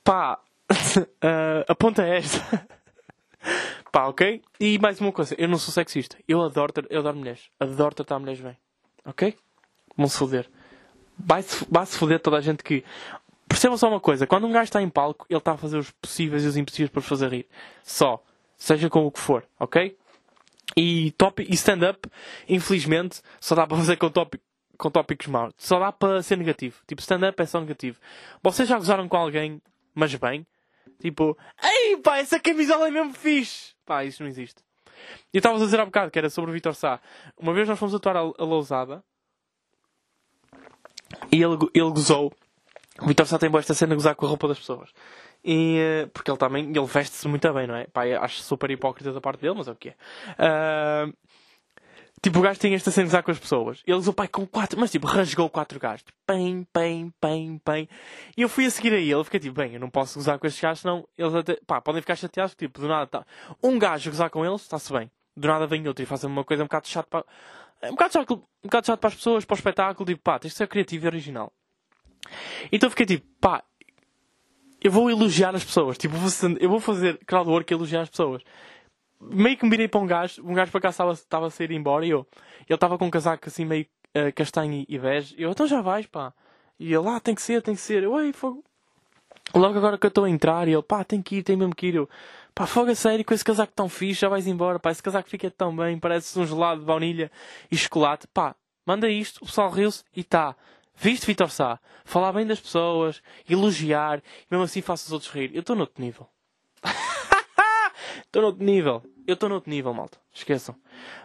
pá, 0.04 0.40
ah, 1.22 1.64
aponta 1.68 2.02
esta. 2.02 2.66
Pá, 3.92 4.06
ok? 4.06 4.42
E 4.60 4.78
mais 4.78 5.00
uma 5.00 5.12
coisa, 5.12 5.34
eu 5.38 5.48
não 5.48 5.58
sou 5.58 5.72
sexista. 5.72 6.16
Eu 6.26 6.42
adoro, 6.42 6.72
eu 6.90 7.00
adoro 7.00 7.16
mulheres. 7.16 7.50
Adoro 7.58 7.94
tratar 7.94 8.18
mulheres 8.18 8.40
bem. 8.40 8.56
Ok? 9.04 9.36
Vão-se 9.96 10.18
foder. 10.18 10.50
Vai-se 11.18 11.64
vai-se 11.70 11.96
foder 11.96 12.20
toda 12.20 12.36
a 12.36 12.40
gente 12.40 12.62
que. 12.62 12.84
Percebam 13.48 13.78
só 13.78 13.88
uma 13.88 14.00
coisa: 14.00 14.26
quando 14.26 14.46
um 14.46 14.52
gajo 14.52 14.64
está 14.64 14.82
em 14.82 14.88
palco, 14.88 15.24
ele 15.30 15.38
está 15.38 15.52
a 15.52 15.56
fazer 15.56 15.78
os 15.78 15.90
possíveis 15.92 16.44
e 16.44 16.48
os 16.48 16.56
impossíveis 16.56 16.90
para 16.90 17.00
vos 17.00 17.08
fazer 17.08 17.30
rir. 17.30 17.46
Só. 17.82 18.22
Seja 18.58 18.88
com 18.88 19.06
o 19.06 19.10
que 19.10 19.20
for, 19.20 19.44
ok? 19.60 19.96
E, 20.74 21.10
top, 21.12 21.46
e 21.46 21.54
stand-up, 21.54 22.08
infelizmente, 22.48 23.20
só 23.38 23.54
dá 23.54 23.66
para 23.66 23.76
fazer 23.76 23.96
com, 23.96 24.10
tópico, 24.10 24.42
com 24.78 24.90
tópicos 24.90 25.26
maus. 25.26 25.52
Só 25.58 25.78
dá 25.78 25.92
para 25.92 26.22
ser 26.22 26.36
negativo. 26.36 26.80
Tipo, 26.86 27.02
stand-up 27.02 27.40
é 27.40 27.46
só 27.46 27.60
negativo. 27.60 27.98
Vocês 28.42 28.66
já 28.66 28.78
gozaram 28.78 29.06
com 29.08 29.16
alguém, 29.16 29.60
mas 29.94 30.14
bem? 30.14 30.46
Tipo, 31.00 31.36
ei 31.62 31.96
pá, 31.98 32.18
essa 32.18 32.40
camisola 32.40 32.88
é 32.88 32.90
mesmo 32.90 33.12
fixe. 33.12 33.74
Pá, 33.84 34.04
isso 34.04 34.22
não 34.22 34.28
existe. 34.28 34.62
E 35.32 35.36
eu 35.36 35.38
estava 35.38 35.56
a 35.56 35.58
dizer 35.58 35.78
há 35.80 35.84
bocado 35.84 36.10
que 36.10 36.18
era 36.18 36.30
sobre 36.30 36.50
o 36.50 36.54
Vitor 36.54 36.74
Sá. 36.74 37.00
Uma 37.36 37.52
vez 37.52 37.68
nós 37.68 37.78
fomos 37.78 37.94
atuar 37.94 38.16
a, 38.16 38.20
a 38.20 38.44
Lousada 38.44 39.04
e 41.30 41.42
ele, 41.42 41.56
ele 41.74 41.90
gozou. 41.90 42.32
O 43.00 43.06
Vitor 43.06 43.26
Sá 43.26 43.38
tem 43.38 43.50
boa 43.50 43.60
esta 43.60 43.74
cena 43.74 43.90
de 43.90 43.96
gozar 43.96 44.14
com 44.14 44.24
a 44.26 44.28
roupa 44.28 44.48
das 44.48 44.58
pessoas. 44.58 44.90
E, 45.44 45.78
eh, 45.78 46.06
porque 46.12 46.30
ele 46.30 46.38
também, 46.38 46.64
ele 46.64 46.86
veste-se 46.86 47.28
muito 47.28 47.52
bem, 47.52 47.66
não 47.66 47.76
é? 47.76 47.86
Pá, 47.86 48.02
acho 48.20 48.42
super 48.42 48.70
hipócrita 48.70 49.12
da 49.12 49.20
parte 49.20 49.40
dele, 49.40 49.54
mas 49.56 49.68
é 49.68 49.72
o 49.72 49.76
que 49.76 49.90
é. 49.90 49.94
Ah, 50.38 51.06
Tipo, 52.26 52.40
o 52.40 52.42
gajo 52.42 52.58
tinha 52.58 52.74
esta 52.74 52.90
cena 52.90 53.04
de 53.04 53.10
gozar 53.10 53.22
com 53.22 53.30
as 53.30 53.38
pessoas. 53.38 53.82
Ele 53.86 53.96
usou 53.96 54.12
pai 54.12 54.26
com 54.26 54.44
quatro, 54.44 54.80
mas 54.80 54.90
tipo, 54.90 55.06
rasgou 55.06 55.48
quatro 55.48 55.78
gajos. 55.78 56.04
Pem, 56.26 56.66
pem, 56.72 57.14
pem, 57.20 57.56
pem. 57.64 57.88
E 58.36 58.42
eu 58.42 58.48
fui 58.48 58.66
a 58.66 58.70
seguir 58.72 58.92
a 58.92 58.98
ele, 58.98 59.22
fiquei 59.22 59.38
tipo, 59.38 59.54
bem, 59.54 59.74
eu 59.74 59.78
não 59.78 59.88
posso 59.88 60.18
gozar 60.18 60.36
com 60.36 60.44
estes 60.44 60.60
gajos, 60.60 60.80
senão 60.80 61.06
eles 61.16 61.32
até, 61.32 61.56
pá, 61.64 61.80
podem 61.80 62.02
ficar 62.02 62.16
chateados, 62.16 62.56
tipo, 62.56 62.80
do 62.80 62.88
nada, 62.88 63.06
tá. 63.06 63.26
Um 63.62 63.78
gajo 63.78 64.08
a 64.08 64.12
gozar 64.12 64.28
com 64.28 64.44
eles, 64.44 64.62
está-se 64.62 64.92
bem. 64.92 65.08
Do 65.36 65.46
nada 65.46 65.68
vem 65.68 65.86
outro 65.86 66.02
e 66.02 66.04
faz 66.06 66.24
uma 66.24 66.42
coisa 66.42 66.64
um 66.64 66.66
bocado 66.66 66.88
chato 66.88 67.06
para, 67.06 67.24
é 67.80 67.90
um 67.90 67.92
bocado 67.92 68.12
chato, 68.14 68.34
um 68.34 68.42
bocado 68.64 68.86
chato 68.88 68.98
para 68.98 69.08
as 69.08 69.14
pessoas, 69.14 69.44
para 69.44 69.54
o 69.54 69.58
espetáculo, 69.58 70.04
tipo, 70.04 70.20
pá, 70.20 70.36
tens 70.40 70.50
de 70.50 70.56
ser 70.56 70.66
criativo 70.66 71.04
e 71.04 71.06
original. 71.06 71.52
Então 72.72 72.90
fiquei 72.90 73.06
tipo, 73.06 73.24
pá, 73.40 73.62
eu 74.82 74.90
vou 74.90 75.08
elogiar 75.08 75.54
as 75.54 75.64
pessoas, 75.64 75.96
tipo, 75.96 76.16
eu 76.58 76.68
vou 76.68 76.80
fazer 76.80 77.20
crowdwork 77.24 77.72
e 77.72 77.76
elogiar 77.76 78.00
as 78.00 78.10
pessoas 78.10 78.42
meio 79.20 79.56
que 79.56 79.64
me 79.64 79.70
virei 79.70 79.88
para 79.88 80.00
um 80.00 80.06
gajo, 80.06 80.42
um 80.44 80.54
gajo 80.54 80.70
para 80.70 80.80
cá 80.80 80.88
estava, 80.90 81.46
a 81.46 81.50
sair 81.50 81.70
embora 81.72 82.04
e 82.04 82.10
eu, 82.10 82.26
ele 82.68 82.74
estava 82.74 82.98
com 82.98 83.06
um 83.06 83.10
casaco 83.10 83.48
assim 83.48 83.64
meio 83.64 83.86
eh, 84.14 84.32
castanho 84.32 84.84
e 84.88 84.98
bege, 84.98 85.34
eu, 85.38 85.50
então 85.50 85.66
já 85.66 85.80
vais, 85.80 86.06
pá. 86.06 86.32
E 86.78 86.92
ele, 86.92 87.08
ah, 87.08 87.20
tem 87.20 87.34
que 87.34 87.42
ser, 87.42 87.62
tem 87.62 87.74
que 87.74 87.80
ser. 87.80 88.02
Eu, 88.02 88.18
ei, 88.20 88.32
fogo. 88.32 88.64
Logo 89.54 89.76
agora 89.78 89.96
que 89.98 90.06
eu 90.06 90.08
estou 90.08 90.24
a 90.24 90.30
entrar, 90.30 90.68
e 90.68 90.72
ele, 90.72 90.82
pá, 90.82 91.04
tem 91.04 91.22
que 91.22 91.36
ir, 91.36 91.42
tem 91.42 91.56
mesmo 91.56 91.74
que 91.74 91.86
ir. 91.88 91.94
Eu, 91.96 92.08
pá, 92.54 92.66
fogo 92.66 92.90
a 92.90 92.94
sério, 92.94 93.24
com 93.24 93.34
esse 93.34 93.44
casaco 93.44 93.72
tão 93.74 93.88
fixe, 93.88 94.20
já 94.20 94.28
vais 94.28 94.46
embora, 94.46 94.78
pá, 94.78 94.90
esse 94.90 95.02
casaco 95.02 95.28
fica 95.28 95.50
tão 95.50 95.74
bem, 95.74 95.98
parece 95.98 96.38
um 96.38 96.46
gelado 96.46 96.80
de 96.80 96.86
baunilha 96.86 97.30
e 97.70 97.76
chocolate. 97.76 98.26
Pá, 98.28 98.54
manda 98.86 99.08
isto, 99.08 99.42
o 99.42 99.46
pessoal 99.46 99.70
riu-se 99.70 100.04
e 100.14 100.24
tá. 100.24 100.56
Viste, 100.94 101.26
Vitor 101.26 101.50
Sá? 101.50 101.78
Falar 102.04 102.32
bem 102.32 102.46
das 102.46 102.60
pessoas, 102.60 103.22
elogiar, 103.48 104.18
e 104.18 104.46
mesmo 104.50 104.64
assim 104.64 104.80
faço 104.80 105.06
os 105.06 105.12
outros 105.12 105.30
rir. 105.30 105.50
Eu 105.54 105.60
estou 105.60 105.76
noutro 105.76 106.02
nível. 106.02 106.26
Estou 108.24 108.42
noutro 108.42 108.64
nível. 108.64 109.02
Eu 109.26 109.34
estou 109.34 109.48
noutro 109.48 109.70
nível, 109.70 109.92
malta. 109.92 110.18
Esqueçam. 110.32 110.74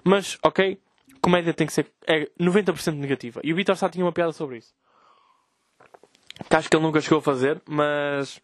Mas, 0.04 0.38
ok, 0.44 0.80
comédia 1.22 1.54
tem 1.54 1.68
que 1.68 1.74
ser 1.74 1.88
é 2.08 2.28
90% 2.40 2.94
negativa. 2.96 3.42
E 3.44 3.54
o 3.54 3.56
Vitor 3.56 3.76
Sá 3.76 3.90
tinha 3.90 4.04
uma 4.06 4.12
piada 4.12 4.32
sobre 4.32 4.58
isso. 4.58 4.74
Que 6.50 6.56
acho 6.56 6.70
que 6.70 6.76
ele 6.76 6.84
nunca 6.84 7.00
chegou 7.02 7.20
a 7.20 7.22
fazer, 7.22 7.62
mas 7.68 8.42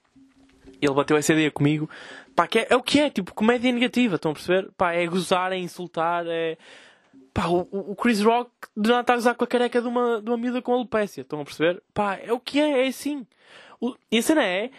ele 0.81 0.93
bateu 0.93 1.17
essa 1.17 1.33
ideia 1.33 1.49
comigo. 1.49 1.89
Pá, 2.35 2.47
que 2.47 2.59
é, 2.59 2.67
é 2.69 2.75
o 2.75 2.83
que 2.83 2.99
é, 2.99 3.09
tipo, 3.09 3.33
comédia 3.33 3.71
negativa, 3.71 4.15
estão 4.15 4.31
a 4.31 4.33
perceber? 4.35 4.69
Pá, 4.77 4.93
é 4.93 5.05
gozar, 5.07 5.51
é 5.51 5.57
insultar, 5.57 6.25
é. 6.27 6.57
Pá, 7.33 7.47
o, 7.47 7.67
o 7.71 7.95
Chris 7.95 8.21
Rock 8.21 8.51
de 8.75 8.89
nada 8.89 9.01
está 9.01 9.13
a 9.13 9.15
gozar 9.15 9.35
com 9.35 9.43
a 9.43 9.47
careca 9.47 9.81
de 9.81 9.87
uma, 9.87 10.21
de 10.21 10.29
uma 10.29 10.37
miúda 10.37 10.61
com 10.61 10.73
alopecia, 10.73 11.21
estão 11.21 11.41
a 11.41 11.43
perceber? 11.45 11.81
Pá, 11.93 12.15
é 12.21 12.31
o 12.31 12.39
que 12.39 12.59
é, 12.59 12.85
é 12.85 12.87
assim. 12.87 13.25
O- 13.81 13.95
E 14.11 14.17
a 14.19 14.21
cena 14.21 14.43
é. 14.43 14.69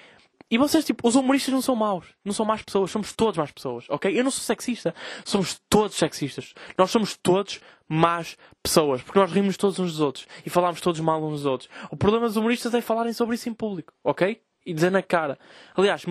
E 0.51 0.57
vocês, 0.57 0.85
tipo, 0.85 1.07
os 1.07 1.15
humoristas 1.15 1.53
não 1.53 1.61
são 1.61 1.77
maus. 1.77 2.07
Não 2.25 2.33
são 2.33 2.47
más 2.47 2.63
pessoas. 2.63 2.91
Somos 2.91 3.13
todos 3.13 3.37
más 3.37 3.51
pessoas, 3.51 3.85
ok? 3.89 4.19
Eu 4.19 4.25
não 4.25 4.31
sou 4.31 4.43
sexista. 4.43 4.95
Somos 5.25 5.61
todos 5.69 5.97
sexistas. 5.97 6.55
Nós 6.77 6.91
somos 6.91 7.17
todos 7.17 7.61
más 7.89 8.37
pessoas. 8.63 9.03
Porque 9.03 9.19
nós 9.19 9.31
rimos 9.31 9.57
todos 9.57 9.79
uns 9.79 9.93
dos 9.93 10.01
outros. 10.01 10.27
E 10.47 10.51
falamos 10.51 10.81
todos 10.81 11.01
mal 11.01 11.23
uns 11.23 11.33
dos 11.33 11.47
outros. 11.47 11.71
O 11.91 11.97
problema 11.97 12.27
dos 12.27 12.37
humoristas 12.37 12.73
é 12.75 12.81
falarem 12.81 13.13
sobre 13.13 13.35
isso 13.35 13.49
em 13.49 13.55
público, 13.55 13.93
ok? 14.03 14.41
E 14.65 14.73
dizer 14.73 14.91
na 14.91 15.03
cara. 15.03 15.39
Aliás, 15.77 16.05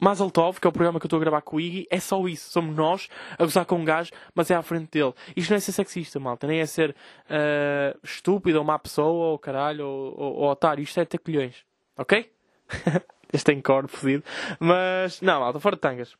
Mazel 0.00 0.30
que 0.30 0.66
é 0.66 0.68
o 0.68 0.72
programa 0.72 0.98
que 0.98 1.04
eu 1.04 1.08
estou 1.08 1.18
a 1.18 1.20
gravar 1.20 1.42
com 1.42 1.56
o 1.56 1.60
Iggy, 1.60 1.86
é 1.90 2.00
só 2.00 2.26
isso. 2.26 2.50
Somos 2.50 2.74
nós 2.74 3.08
a 3.38 3.44
gozar 3.44 3.64
com 3.64 3.76
um 3.76 3.84
gajo, 3.84 4.10
mas 4.34 4.50
é 4.50 4.54
à 4.54 4.62
frente 4.62 4.90
dele. 4.90 5.12
Isto 5.36 5.50
não 5.50 5.56
é 5.56 5.60
ser 5.60 5.72
sexista, 5.72 6.18
malta. 6.18 6.46
Nem 6.46 6.60
é 6.60 6.66
ser 6.66 6.94
ah, 7.28 7.96
estúpido 8.02 8.58
ou 8.58 8.64
má 8.64 8.78
pessoa 8.78 9.32
ou 9.32 9.38
caralho 9.38 9.86
ou, 9.86 10.14
ou, 10.18 10.34
ou 10.36 10.50
otário. 10.50 10.82
Isto 10.82 11.00
é 11.00 11.04
ter 11.04 11.18
colhões. 11.18 11.64
Ok? 11.96 12.30
este 13.32 13.44
tem 13.44 13.60
cor 13.60 13.88
fodido. 13.88 14.24
Mas, 14.58 15.20
não, 15.20 15.40
malta, 15.40 15.60
fora 15.60 15.76
de 15.76 15.80
tangas. 15.80 16.16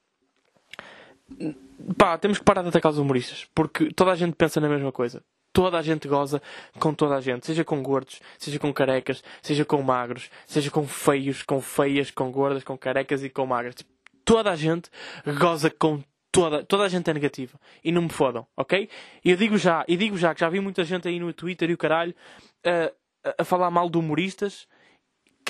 Pá, 1.96 2.18
temos 2.18 2.38
que 2.38 2.44
parar 2.44 2.62
de 2.62 2.68
atacar 2.68 2.92
os 2.92 2.98
humoristas. 2.98 3.46
Porque 3.54 3.92
toda 3.92 4.12
a 4.12 4.16
gente 4.16 4.34
pensa 4.34 4.60
na 4.60 4.68
mesma 4.68 4.92
coisa. 4.92 5.22
Toda 5.52 5.78
a 5.78 5.82
gente 5.82 6.06
goza 6.06 6.40
com 6.78 6.94
toda 6.94 7.16
a 7.16 7.20
gente. 7.20 7.46
Seja 7.46 7.64
com 7.64 7.82
gordos, 7.82 8.20
seja 8.38 8.58
com 8.58 8.72
carecas, 8.72 9.22
seja 9.42 9.64
com 9.64 9.82
magros, 9.82 10.30
seja 10.46 10.70
com 10.70 10.86
feios, 10.86 11.42
com 11.42 11.60
feias, 11.60 12.10
com 12.10 12.30
gordas, 12.30 12.62
com 12.62 12.78
carecas 12.78 13.24
e 13.24 13.30
com 13.30 13.46
magras. 13.46 13.74
Tipo, 13.74 13.90
toda 14.24 14.50
a 14.50 14.56
gente 14.56 14.90
goza 15.38 15.70
com 15.70 16.02
toda. 16.30 16.64
Toda 16.64 16.84
a 16.84 16.88
gente 16.88 17.10
é 17.10 17.14
negativa. 17.14 17.58
E 17.82 17.90
não 17.90 18.02
me 18.02 18.08
fodam, 18.08 18.46
ok? 18.56 18.88
E 19.24 19.30
eu 19.30 19.36
digo 19.36 19.58
já, 19.58 19.84
e 19.88 19.96
digo 19.96 20.16
já 20.16 20.34
que 20.34 20.40
já 20.40 20.48
vi 20.48 20.60
muita 20.60 20.84
gente 20.84 21.08
aí 21.08 21.18
no 21.18 21.32
Twitter 21.32 21.70
e 21.70 21.74
o 21.74 21.78
caralho 21.78 22.14
a, 22.64 23.42
a 23.42 23.44
falar 23.44 23.70
mal 23.70 23.90
de 23.90 23.98
humoristas 23.98 24.68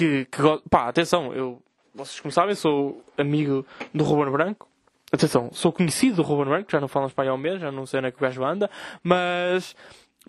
que, 0.01 0.25
que 0.25 0.43
pá, 0.71 0.89
atenção, 0.89 1.35
eu, 1.35 1.63
vocês 1.95 2.19
como 2.21 2.33
sabem, 2.33 2.55
sou 2.55 3.05
amigo 3.19 3.67
do 3.93 4.03
Ruben 4.03 4.33
Branco. 4.33 4.67
Atenção, 5.13 5.51
sou 5.53 5.71
conhecido 5.71 6.17
do 6.17 6.23
Ruben 6.23 6.47
Branco, 6.47 6.71
já 6.71 6.81
não 6.81 6.89
há 6.95 7.35
um 7.35 7.37
mês, 7.37 7.61
já 7.61 7.71
não 7.71 7.85
sei 7.85 7.99
onde 7.99 8.09
é 8.09 8.11
que 8.11 8.17
o 8.17 8.21
gajo 8.21 8.43
anda, 8.43 8.71
mas, 9.03 9.77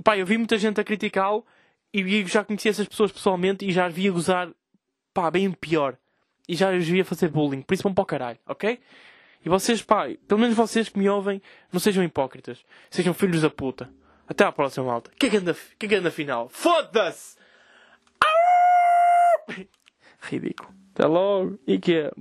pá, 0.03 0.17
eu 0.17 0.25
vi 0.25 0.37
muita 0.37 0.57
gente 0.57 0.81
a 0.81 0.83
criticá-lo 0.83 1.45
e 1.93 2.25
já 2.25 2.43
conheci 2.43 2.67
essas 2.67 2.87
pessoas 2.87 3.11
pessoalmente 3.11 3.63
e 3.65 3.71
já 3.71 3.85
as 3.85 3.93
via 3.93 4.11
gozar, 4.11 4.49
pá, 5.13 5.31
bem 5.31 5.49
pior. 5.51 5.95
E 6.49 6.55
já 6.55 6.71
os 6.71 6.85
via 6.85 7.05
fazer 7.05 7.29
bullying, 7.29 7.61
por 7.61 7.73
isso 7.73 7.83
vão 7.83 7.93
para 7.93 8.01
o 8.01 8.05
caralho, 8.05 8.39
ok? 8.45 8.77
E 9.45 9.47
vocês, 9.47 9.81
pá, 9.81 10.07
pelo 10.27 10.41
menos 10.41 10.55
vocês 10.57 10.89
que 10.89 10.99
me 10.99 11.07
ouvem, 11.07 11.41
não 11.71 11.79
sejam 11.79 12.03
hipócritas, 12.03 12.65
sejam 12.89 13.13
filhos 13.13 13.41
da 13.41 13.49
puta. 13.49 13.89
Até 14.27 14.43
à 14.43 14.51
próxima, 14.51 14.85
malta. 14.85 15.11
Que 15.17 15.29
ganda, 15.29 15.55
que 15.77 15.87
ganda 15.87 16.11
final. 16.11 16.49
Foda-se! 16.49 17.40
Ridículo. 20.21 20.69
Até 20.93 21.05
logo. 21.05 21.59
E 21.65 21.79
que 21.79 21.93
é? 21.95 22.11